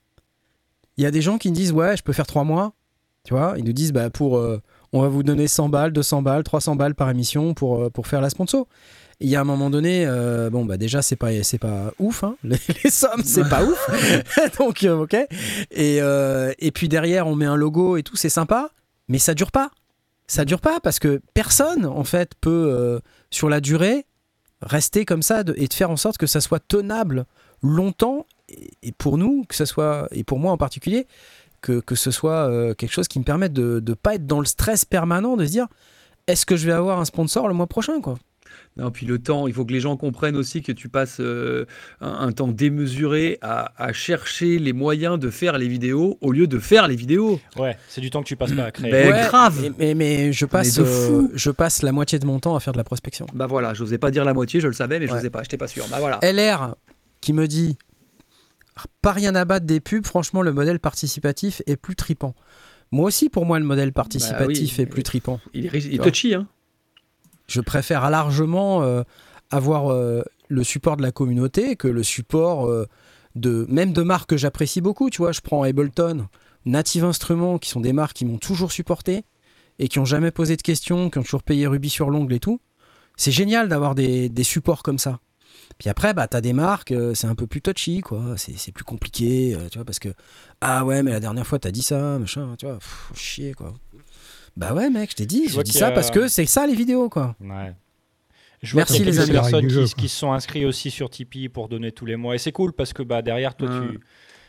[0.98, 2.74] Il y a des gens qui me disent ouais, je peux faire trois mois.
[3.24, 4.62] Tu vois, ils nous disent bah pour euh,
[4.94, 8.08] on va vous donner 100 balles, 200 balles, 300 balles par émission pour, euh, pour
[8.08, 8.68] faire la sponsor.
[9.22, 11.32] Il y a un moment donné, euh, bon bah déjà c'est pas
[12.00, 12.36] ouf, hein.
[12.44, 12.58] les,
[12.90, 13.90] sommes c'est pas ouf,
[14.60, 15.14] donc euh, ok.
[15.72, 18.72] Et, euh, et puis derrière on met un logo et tout, c'est sympa,
[19.08, 19.72] mais ça dure pas
[20.28, 24.08] ça dure pas parce que personne en fait peut sur la durée
[24.64, 27.28] rester comme ça et de faire en sorte que ça soit tenable
[27.62, 28.26] longtemps
[28.82, 31.06] et, pour nous que ça soit et pour moi en particulier
[31.62, 34.84] que, ce soit quelque chose qui me permette de ne pas être dans le stress
[34.84, 35.68] permanent de se dire
[36.26, 38.16] est-ce que je vais avoir un sponsor le mois prochain quoi?
[38.78, 41.66] Non, puis le temps, il faut que les gens comprennent aussi que tu passes euh,
[42.02, 46.46] un, un temps démesuré à, à chercher les moyens de faire les vidéos au lieu
[46.48, 47.40] de faire les vidéos.
[47.58, 48.92] Ouais, c'est du temps que tu passes pas à créer.
[48.92, 49.60] Ben, grave.
[49.62, 52.74] mais, mais, mais je passe euh, je passe la moitié de mon temps à faire
[52.74, 55.12] de la prospection Bah voilà, j'osais pas dire la moitié, je le savais, mais je
[55.12, 55.18] Ouais.
[55.20, 55.86] n'osais pas, j'étais pas sûr.
[55.90, 56.20] Bah voilà.
[56.22, 56.76] LR
[57.22, 57.78] qui me dit
[59.02, 62.36] pas rien à battre des pubs, franchement le modèle participatif est plus tripant.
[62.92, 65.40] Moi aussi pour moi le modèle participatif oui, est plus tripant.
[65.54, 66.48] Il est, il est touchy, hein.
[67.48, 69.04] Je préfère largement euh,
[69.52, 72.88] avoir euh, le support de la communauté que le support euh,
[73.36, 76.28] de même de marques que j'apprécie beaucoup, tu vois, je prends Ableton,
[76.66, 79.26] Native Instruments qui sont des marques qui m'ont toujours supporté
[79.78, 82.40] et qui ont jamais posé de questions, qui ont toujours payé rubis sur l'ongle et
[82.40, 82.62] tout.
[83.18, 85.20] C'est génial d'avoir des, supports comme ça.
[85.78, 88.36] Puis après, bah, t'as des marques, c'est un peu plus touchy, quoi.
[88.38, 90.10] C'est plus compliqué, tu vois, parce que
[90.62, 92.80] ah ouais, mais la dernière fois t'as dit ça, machin, tu vois,
[93.14, 93.74] chier, quoi.
[94.58, 96.66] Bah ouais, mec, je t'ai dit, Je je dis ça a- parce que c'est ça
[96.66, 97.36] les vidéos, quoi.
[97.42, 97.74] Ouais.
[98.64, 99.32] Je vois Merci, qu'il y a les amis.
[99.32, 102.36] personnes qui, se sont inscrits aussi sur Tipeee pour donner tous les mois.
[102.36, 103.70] Et c'est cool parce que bah, derrière, toi,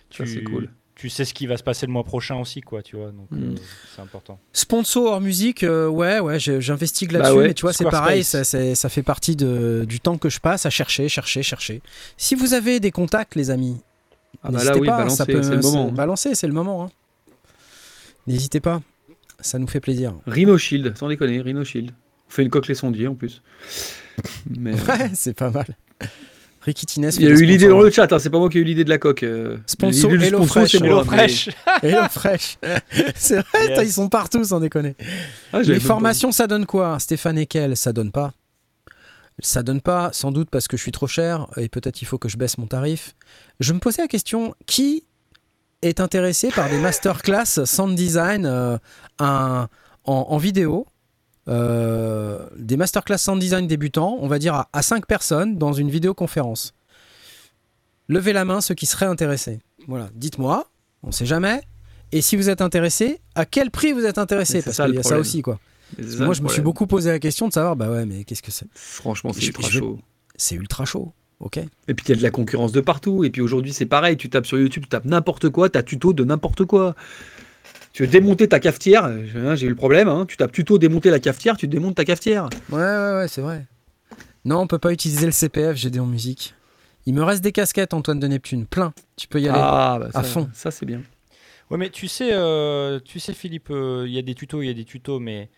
[0.09, 0.71] tu, tu, cool.
[0.95, 3.11] tu sais ce qui va se passer le mois prochain aussi, quoi, tu vois.
[3.11, 3.43] Donc, Mm.
[3.43, 3.55] euh,
[3.95, 4.39] c'est important.
[4.53, 8.23] Sponsor hors musique, euh, ouais, ouais, j'investigue là-dessus, Bah ouais, mais tu vois, c'est pareil,
[8.25, 8.45] ça,
[8.89, 11.83] fait partie de, du temps que je passe à chercher, chercher, chercher.
[12.17, 13.77] Si vous avez des contacts, les amis,
[14.43, 15.89] Ah bah n'hésitez là, oui, pas, balancer, ça peut, c'est le moment.
[15.89, 15.93] hein.
[15.93, 16.85] Balancer, c'est le moment.
[16.85, 16.91] hein.
[18.27, 18.81] N'hésitez pas,
[19.41, 20.15] ça nous fait plaisir.
[20.27, 21.91] Rhino Shield, sans déconner, Rhino Shield.
[22.29, 23.43] On fait une coque les sondiers en plus.
[24.59, 25.67] Mais, Ouais, c'est pas mal.
[26.63, 28.59] Ricky Tines il y a eu l'idée dans le chat, hein, c'est pas moi qui
[28.59, 29.23] ai eu l'idée de la coque.
[29.23, 31.49] euh, Sponsor Hello sponsor, Fresh, c'est moi, Hello mais- Fresh
[31.83, 32.59] Hello Fresh.
[33.15, 33.89] c'est vrai, Yes.
[33.89, 34.97] ils sont partout, sans déconner.
[35.53, 36.99] Ah, Les formations, ça donne quoi?
[36.99, 38.33] Stéphane Ekel, ça donne pas.
[39.39, 42.19] Ça donne pas, sans doute parce que je suis trop cher et peut-être il faut
[42.19, 43.15] que je baisse mon tarif.
[43.61, 45.05] Je me posais la question qui
[45.83, 48.79] est intéressé par des masterclass sound design euh,
[49.19, 49.69] un-
[50.05, 50.87] en, en vidéo
[51.49, 55.91] euh, Des masterclass sound design débutants, on va dire à, à 5 personnes dans une
[55.91, 56.75] vidéoconférence.
[58.09, 59.61] Levez la main ceux qui seraient intéressés.
[59.89, 60.69] Voilà, dites-moi,
[61.03, 61.61] on sait jamais.
[62.13, 64.63] Et si vous êtes intéressé, à quel prix vous êtes intéressé?
[64.63, 65.59] Parce qu'il y a ça aussi, quoi.
[65.99, 68.51] Moi, je me suis beaucoup posé la question de savoir, bah ouais, mais qu'est-ce que
[68.51, 68.67] c'est?
[68.75, 69.99] Franchement, c'est ultra chaud.
[70.37, 73.25] C'est ultra chaud, ok Et puis il y a de la concurrence de partout.
[73.25, 74.17] Et puis aujourd'hui, c'est pareil.
[74.17, 76.95] Tu tapes sur YouTube, tu tapes n'importe quoi, t'as tuto de n'importe quoi.
[77.93, 80.09] Tu veux démonter ta cafetière, euh, j'ai eu le problème.
[80.09, 82.49] hein, tu tapes tuto démonter la cafetière, tu démontes ta cafetière.
[82.71, 83.67] Ouais, ouais, ouais, c'est vrai.
[84.45, 86.55] Non, on peut pas utiliser le CPF GD en musique.
[87.07, 88.93] Il me reste des casquettes, Antoine de Neptune, plein.
[89.17, 89.59] Tu peux y aller.
[89.63, 90.49] Ah, bah, ça, à fond.
[90.53, 91.03] Ça, c'est bien.
[91.71, 94.67] Ouais, mais tu sais, euh, tu sais Philippe, euh, il y a des tutos, il
[94.67, 95.49] y a des tutos, mais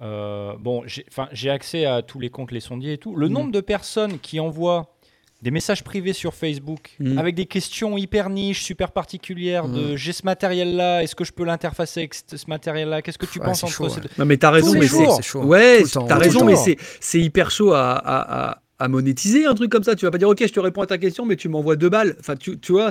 [0.00, 0.84] euh, bon,
[1.32, 3.16] j'ai accès à tous les comptes, les sondiers et tout.
[3.16, 3.34] Le Mhm.
[3.34, 4.94] nombre de personnes qui envoient
[5.42, 7.18] des messages privés sur Facebook Mm.
[7.18, 9.74] avec des questions hyper niches, super particulières Mm.
[9.74, 13.26] de j'ai ce matériel-là, est-ce que je peux l'interfacer avec ce ce matériel-là Qu'est-ce que
[13.26, 14.00] tu Ouais, penses entre chaud, ces ouais.
[14.02, 15.42] deux Non, mais t'as raison, mais c'est chaud.
[15.44, 19.70] Ouais, t'as raison, mais c'est c'est hyper chaud à, à, à, à monétiser un truc
[19.70, 19.94] comme ça.
[19.96, 21.88] Tu vas pas dire ok, je te réponds à ta question, mais tu m'envoies deux
[21.90, 22.16] balles.
[22.20, 22.90] Enfin, tu, tu vois,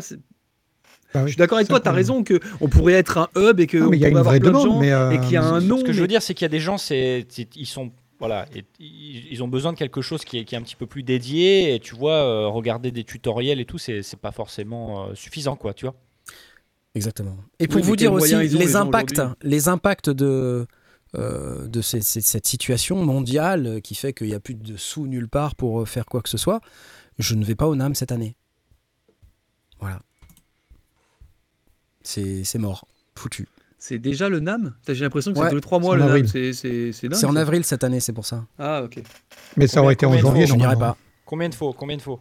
[1.14, 1.80] Bah oui, je suis d'accord avec toi.
[1.80, 1.96] T'as problème.
[1.96, 4.18] raison que on pourrait être un hub et que Non, on mais y a une
[4.18, 5.78] avoir vraie plein de demande, gens mais, euh, et qu'il y a un nom.
[5.80, 7.92] Ce que je veux dire, c'est qu'il y a des gens, c'est, c'est- ils sont,
[8.20, 10.86] voilà, et- ils, ont besoin de quelque chose qui est, qui est un petit peu
[10.88, 11.74] plus dédié.
[11.74, 15.74] Et tu vois, euh, regarder des tutoriels et tout, c'est, pas forcément euh, suffisant, quoi,
[15.74, 15.96] tu vois.
[16.96, 17.38] Exactement.
[17.60, 20.68] Et pour Oui, vous dire aussi les impacts, les impacts de
[21.16, 25.08] euh, de ces- ces- cette situation mondiale qui fait qu'il n'y a plus de sous
[25.08, 26.62] nulle part pour faire quoi que ce soit,
[27.18, 28.36] je ne vais pas au NAM cette année.
[29.80, 30.02] Voilà.
[32.04, 32.86] C'est c'est mort,
[33.16, 33.48] foutu.
[33.82, 36.04] C'est déjà le NAM J'ai l'impression que Ouais, c'est tous les trois mois c'est le
[36.04, 36.16] en NAM.
[36.18, 36.30] avril.
[36.30, 37.18] C'est c'est- c'est dingue.
[37.20, 37.40] C'est en ça.
[37.40, 38.46] avril cette année, c'est pour ça.
[38.60, 39.02] Ah, ok.
[39.58, 40.98] Mais ça aurait été en janvier, Je n'irai pas.
[41.26, 42.20] Combien de faux Combien de faux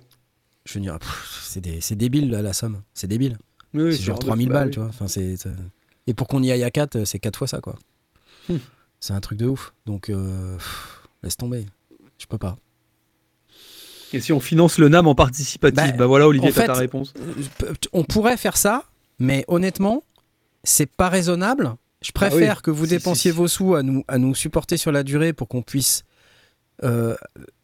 [0.64, 2.82] Je n'irai pff, C'est débile la somme.
[2.94, 3.36] C'est débile.
[3.74, 4.72] Oui, oui, c'est genre en 3000 bah balles, oui.
[4.74, 4.89] tu vois.
[4.89, 5.51] Enfin, c'est, c'est-
[6.06, 7.76] Et pour qu'on y aille à 4, c'est 4 fois ça, quoi.
[8.48, 8.56] Hmm.
[9.01, 9.74] C'est un truc de ouf.
[9.85, 11.66] Donc, euh, pff, laisse tomber.
[12.18, 12.56] Je peux pas.
[14.12, 16.66] Et si on finance le NAM en participatif Bah, Bah voilà, Olivier, en t'as fait,
[16.66, 17.12] ta réponse.
[17.20, 18.85] Euh, On pourrait faire ça,
[19.18, 20.02] mais honnêtement,
[20.64, 21.74] c'est pas raisonnable.
[22.02, 22.62] Je préfère Ah oui.
[22.62, 23.36] que vous Si, dépensiez si, si.
[23.36, 26.05] vos sous à nous, à nous supporter sur la durée pour qu'on puisse
[26.85, 27.16] euh,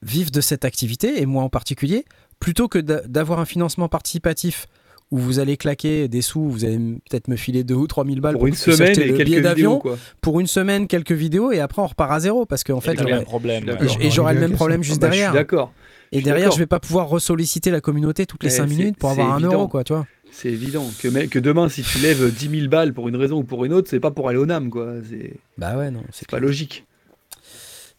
[0.02, 2.04] vivre de cette activité, et moi en particulier,
[2.40, 4.66] plutôt que d'a- d'avoir un financement participatif
[5.12, 8.16] où vous allez claquer des sous, vous allez peut-être me filer 2 ou 3 000
[8.20, 9.80] balles Pour pour une semaine et le quelques d'avion,
[10.20, 12.96] pour une semaine, quelques vidéos, et après on repart à zéro, parce qu'en fait, C'est
[12.96, 13.78] le même j'aurais- problème.
[14.00, 14.56] et j'aurai le même Question.
[14.56, 15.32] problème juste bah, Je suis derrière.
[15.32, 15.72] d'accord.
[16.10, 18.96] Et derrière, je vais pas pouvoir ressolliciter la communauté toutes les Eh, 5 c'est- minutes
[18.98, 19.52] pour avoir un évident.
[19.54, 20.06] euro, quoi, tu vois.
[20.36, 23.64] C'est évident que, demain, si tu lèves 10 000 balles pour une raison ou pour
[23.64, 24.94] une autre, c'est pas pour aller au NAM, quoi.
[25.08, 26.84] C'est Bah ouais, non, c'est c'est pas logique.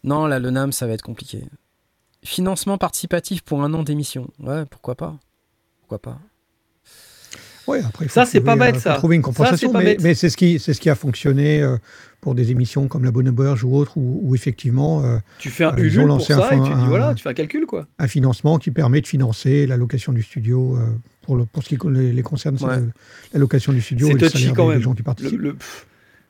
[0.04, 1.44] Non, là, le NAM, ça va être compliqué.
[2.24, 4.30] Financement participatif pour un an d'émission.
[4.40, 5.16] Ouais, pourquoi pas?
[5.80, 6.20] Pourquoi pas?
[7.68, 8.96] Ouais, après, il faut Ça, c'est trouver, pas bête, euh, faut ça.
[8.96, 11.78] trouver une Ça, compensation, mais, c'est ce qui, c'est ce qui a fonctionné euh,
[12.22, 15.64] pour des émissions comme La Bonne Auberge ou autres, où, où effectivement euh, Tu fais
[15.64, 17.30] un Euh, ils Ulule ont pour lancé ça un et tu dis voilà, tu fais
[17.30, 17.88] un calcul, quoi.
[17.98, 20.86] un financement qui permet de financer la location du studio euh,
[21.26, 22.80] pour, le, pour ce qui les, les concerne, c'est Ouais.
[22.80, 22.92] le-
[23.34, 24.82] la location du studio C'est touchy quand des, des même.
[24.82, 25.40] gens qui participent.
[25.40, 25.56] le,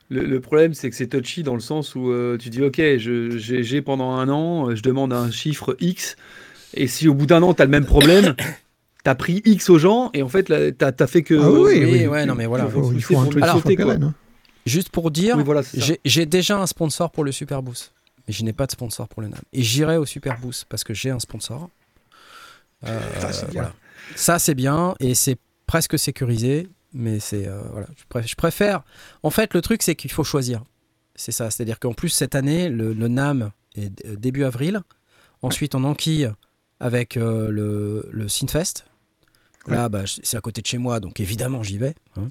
[0.10, 2.78] le- le problème, c'est que c'est touchy dans le sens où euh, tu dis ok,
[2.78, 6.16] je- j'ai pendant un an, euh, je demande un chiffre X,
[6.74, 8.36] et si au bout d'un an, tu as le même problème,
[9.04, 10.44] tu as pris X aux gens, et en fait,
[10.78, 11.36] t'as as fait que.
[11.36, 12.08] Ah oui, oui, oui, oui.
[12.08, 12.66] ouais, non, mais voilà.
[12.66, 13.86] il faut, il c'est faut un pour truc qui sauter, quoi.
[13.86, 14.14] pérenne, hein.
[14.66, 15.62] Juste pour dire, Oui, voilà,
[16.06, 17.94] j'ai déjà un sponsor pour le Super Boost.
[18.28, 19.40] Mais je n'ai pas de sponsor pour le NAM.
[19.54, 21.70] Et j'irai au Super Boost parce que j'ai un sponsor.
[22.84, 23.48] Euh, bien.
[23.54, 23.74] voilà.
[24.16, 25.38] Ça, c'est bien et c'est
[25.68, 26.68] presque sécurisé.
[26.94, 27.48] Mais c'est.
[27.48, 27.88] euh, voilà.
[27.98, 28.84] je, préfère, je préfère.
[29.24, 30.64] En fait, le truc, c'est qu'il faut choisir.
[31.16, 31.50] C'est ça.
[31.52, 34.82] C'est-à-dire qu'en plus, cette année, le, le NAM est euh, début avril.
[35.42, 36.30] Ensuite, on enquille
[36.80, 38.86] avec euh, le, le Synfest.
[39.68, 41.96] Là, bah, c'est à côté de chez moi, donc évidemment, j'y vais.
[42.18, 42.30] hein.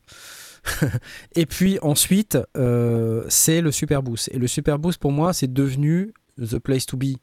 [1.34, 4.30] Et puis ensuite, euh, c'est le Super Boost.
[4.32, 7.16] Et le Super Boost, pour moi, c'est devenu the place to be.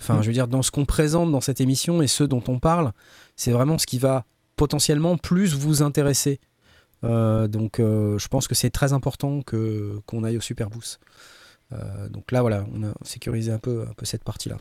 [0.00, 0.22] Enfin, Mm.
[0.22, 2.92] je veux dire, dans ce qu'on présente dans cette émission et ce dont on parle,
[3.34, 4.24] c'est vraiment ce qui va
[4.56, 6.40] potentiellement plus vous intéresser.
[7.04, 10.98] Euh, donc, euh, je pense que c'est très important que qu'on aille au Super Boost.
[11.72, 14.56] Euh, donc là, voilà, on a sécurisé un peu, un peu cette partie-là.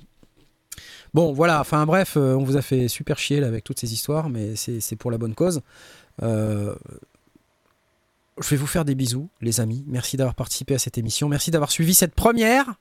[1.14, 4.30] Bon, voilà, enfin bref, on vous a fait super chier là, avec toutes ces histoires,
[4.30, 5.62] mais c'est c'est pour la bonne cause.
[6.22, 6.76] Euh,
[8.42, 9.86] je vais vous faire des bisous, les amis.
[9.88, 11.30] Merci d'avoir participé à cette émission.
[11.30, 12.74] Merci d'avoir suivi cette première.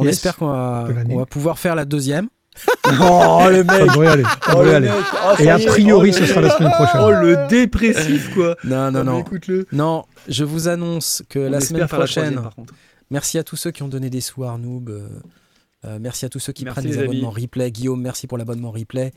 [0.00, 2.28] On Yes, espère qu'on va, pouvoir faire la deuxième.
[3.00, 4.22] Oh le Ça mec devrait aller.
[4.24, 4.88] ça Oh, devrait le aller.
[4.88, 7.00] mec Oh, ça Et a priori, Oh, ce le sera la semaine prochaine.
[7.02, 8.56] Oh, le dépressif, quoi.
[8.64, 9.20] Non, non, non.
[9.20, 9.66] Écoute-le.
[9.72, 12.66] Non, je vous annonce que On la semaine la prochaine, troisième,
[13.10, 14.88] merci à tous ceux qui ont donné des sous à Arnoub.
[14.90, 15.08] euh,
[15.86, 17.08] euh, merci à tous ceux qui Merci, prennent les des amis.
[17.18, 17.70] abonnements replay.
[17.70, 19.12] Guillaume, merci pour l'abonnement replay.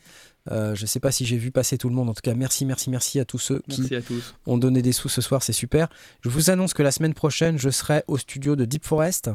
[0.52, 2.10] Euh, je ne sais pas si j'ai vu passer tout le monde.
[2.10, 4.36] En tout cas, merci, merci, merci à tous ceux qui Merci à tous.
[4.46, 5.88] ont donné des sous ce soir, c'est super.
[6.22, 9.32] Je vous annonce que la semaine prochaine, je serai au studio de Deep Forest,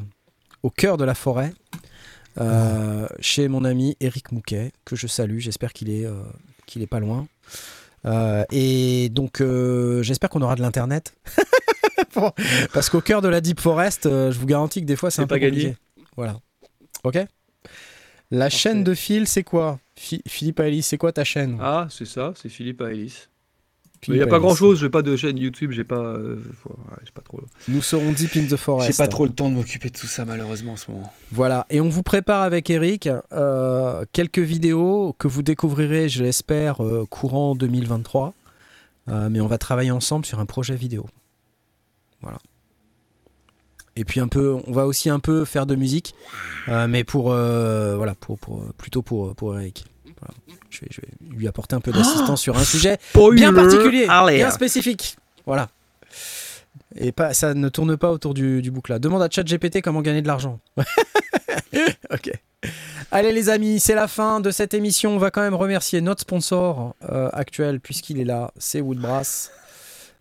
[0.62, 1.52] au cœur de la forêt,
[2.40, 5.38] euh, chez mon ami Eric Mouquet, que je salue.
[5.38, 6.22] J'espère qu'il est, euh,
[6.66, 7.26] qu'il est pas loin.
[8.06, 9.42] Euh, et donc,
[10.02, 11.14] j'espère qu'on aura de l'internet.
[12.72, 15.26] Parce qu'au cœur de la Deep Forest, je vous garantis que des fois, c'est un
[15.26, 15.74] peu pas gagné.
[15.74, 15.76] compliqué.
[16.16, 16.38] Voilà.
[17.04, 17.18] Ok
[18.30, 19.78] La chaîne de Phil, c'est quoi?
[19.96, 21.58] Phi- Philippe Alice, c'est quoi ta chaîne?
[21.60, 23.28] Ah, c'est ça, c'est Philippe Aélis.
[24.06, 25.96] Il n'y a pas grand chose, j'ai pas de chaîne YouTube, j'ai pas.
[25.98, 27.40] euh, ouais, pas trop.
[27.66, 28.90] Nous serons Deep in the Forest.
[28.92, 31.12] J'ai pas trop le temps de m'occuper de tout ça malheureusement en ce moment.
[31.32, 36.84] Voilà, et on vous prépare avec Eric euh, quelques vidéos que vous découvrirez, je l'espère,
[36.84, 38.34] euh, courant 2023.
[39.08, 41.06] Euh, mais on va travailler ensemble sur un projet vidéo.
[42.20, 42.38] Voilà.
[43.96, 46.14] Et puis un peu, on va aussi un peu faire de musique,
[46.68, 49.86] euh, mais pour euh, voilà, pour, pour plutôt pour pour Eric.
[50.20, 50.34] Voilà.
[50.70, 54.06] Je, vais, je vais lui apporter un peu d'assistance sur un sujet Spoiler bien particulier,
[54.06, 55.16] bien spécifique.
[55.46, 55.68] Voilà.
[56.96, 58.98] Et pas, ça ne tourne pas autour du, du bouc là.
[58.98, 60.60] Demande à ChatGPT comment gagner de l'argent.
[62.10, 62.32] ok.
[63.10, 65.14] Allez les amis, c'est la fin de cette émission.
[65.14, 69.50] On va quand même remercier notre sponsor euh, actuel puisqu'il est là, c'est Woodbrass.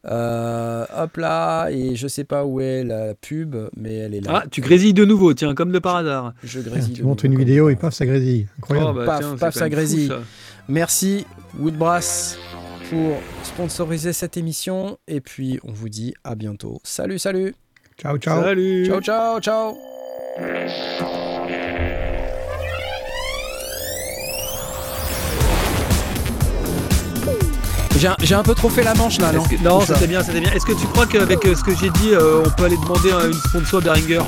[0.06, 4.44] Euh, hop là, et je sais pas où est la pub, mais elle est là.
[4.44, 6.34] Ah, tu grésilles de nouveau, tiens, comme de par hasard.
[6.44, 6.94] Je grésille.
[6.94, 8.48] Tu montres une vidéo et paf, ça grésille.
[8.60, 8.90] Incroyable.
[8.92, 10.08] Oh, bah, Paf, tiens, paf, ça même fou, grésille.
[10.08, 10.20] ça.
[10.70, 11.26] Merci
[11.60, 12.38] Woodbrass
[12.90, 14.98] pour sponsoriser cette émission.
[15.08, 16.80] Et puis on vous dit à bientôt.
[16.84, 17.54] Salut, salut.
[17.98, 18.44] Ciao, ciao.
[18.44, 18.86] Salut.
[18.86, 19.76] Ciao, ciao, ciao.
[28.22, 30.52] J'ai un, peu trop fait la manche là, non que- Non, c'était bien, c'était bien.
[30.52, 33.10] Est-ce que tu crois qu'avec euh, ce que j'ai dit, euh, on peut aller demander
[33.28, 34.22] une sponsor Behringer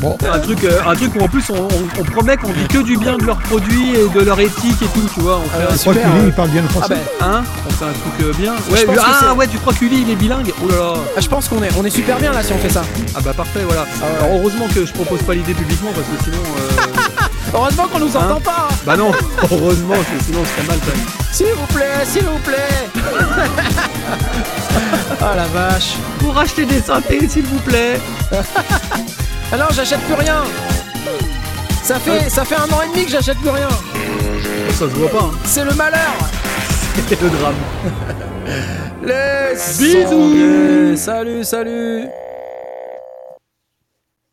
[0.00, 0.18] Bon.
[0.32, 2.78] Un truc, euh, un truc où en plus on, on- on promet qu'on dit que
[2.82, 5.38] du bien de leurs produits et de leur éthique et tout, tu vois.
[5.38, 6.94] On fait Euh, un Je crois euh, il parle bien le Ah français.
[7.20, 8.52] ben, Hein On fait un truc euh, bien.
[8.70, 10.92] Ouais, ah ouais, tu crois qu'Uli il est bilingue Oh là là.
[11.16, 12.82] ah, je pense qu'on est, on est super bien là si on fait ça.
[13.14, 13.86] Ah bah parfait, voilà.
[14.02, 14.24] Ah ouais.
[14.26, 16.42] Alors heureusement que je propose pas l'idée publiquement parce que sinon.
[17.54, 18.68] euh, Heureusement qu'on nous entend Hein pas.
[18.84, 19.12] bah non,
[19.50, 21.06] heureusement, parce que sinon ce serait mal quand même.
[21.32, 22.88] S'il vous plaît, s'il vous plaît.
[25.20, 25.94] Ah la vache.
[26.18, 28.00] Pour acheter des synthés, s'il vous plaît.
[29.54, 30.44] Ah non, j'achète plus rien.
[31.82, 33.68] Ça fait, ça fait un an et demi que j'achète plus rien.
[34.70, 35.30] Ça se voit pas, hein.
[35.44, 36.14] C'est le malheur.
[37.06, 37.54] C'est le drame.
[39.02, 40.96] Les Bisous.
[40.96, 42.04] Salut, salut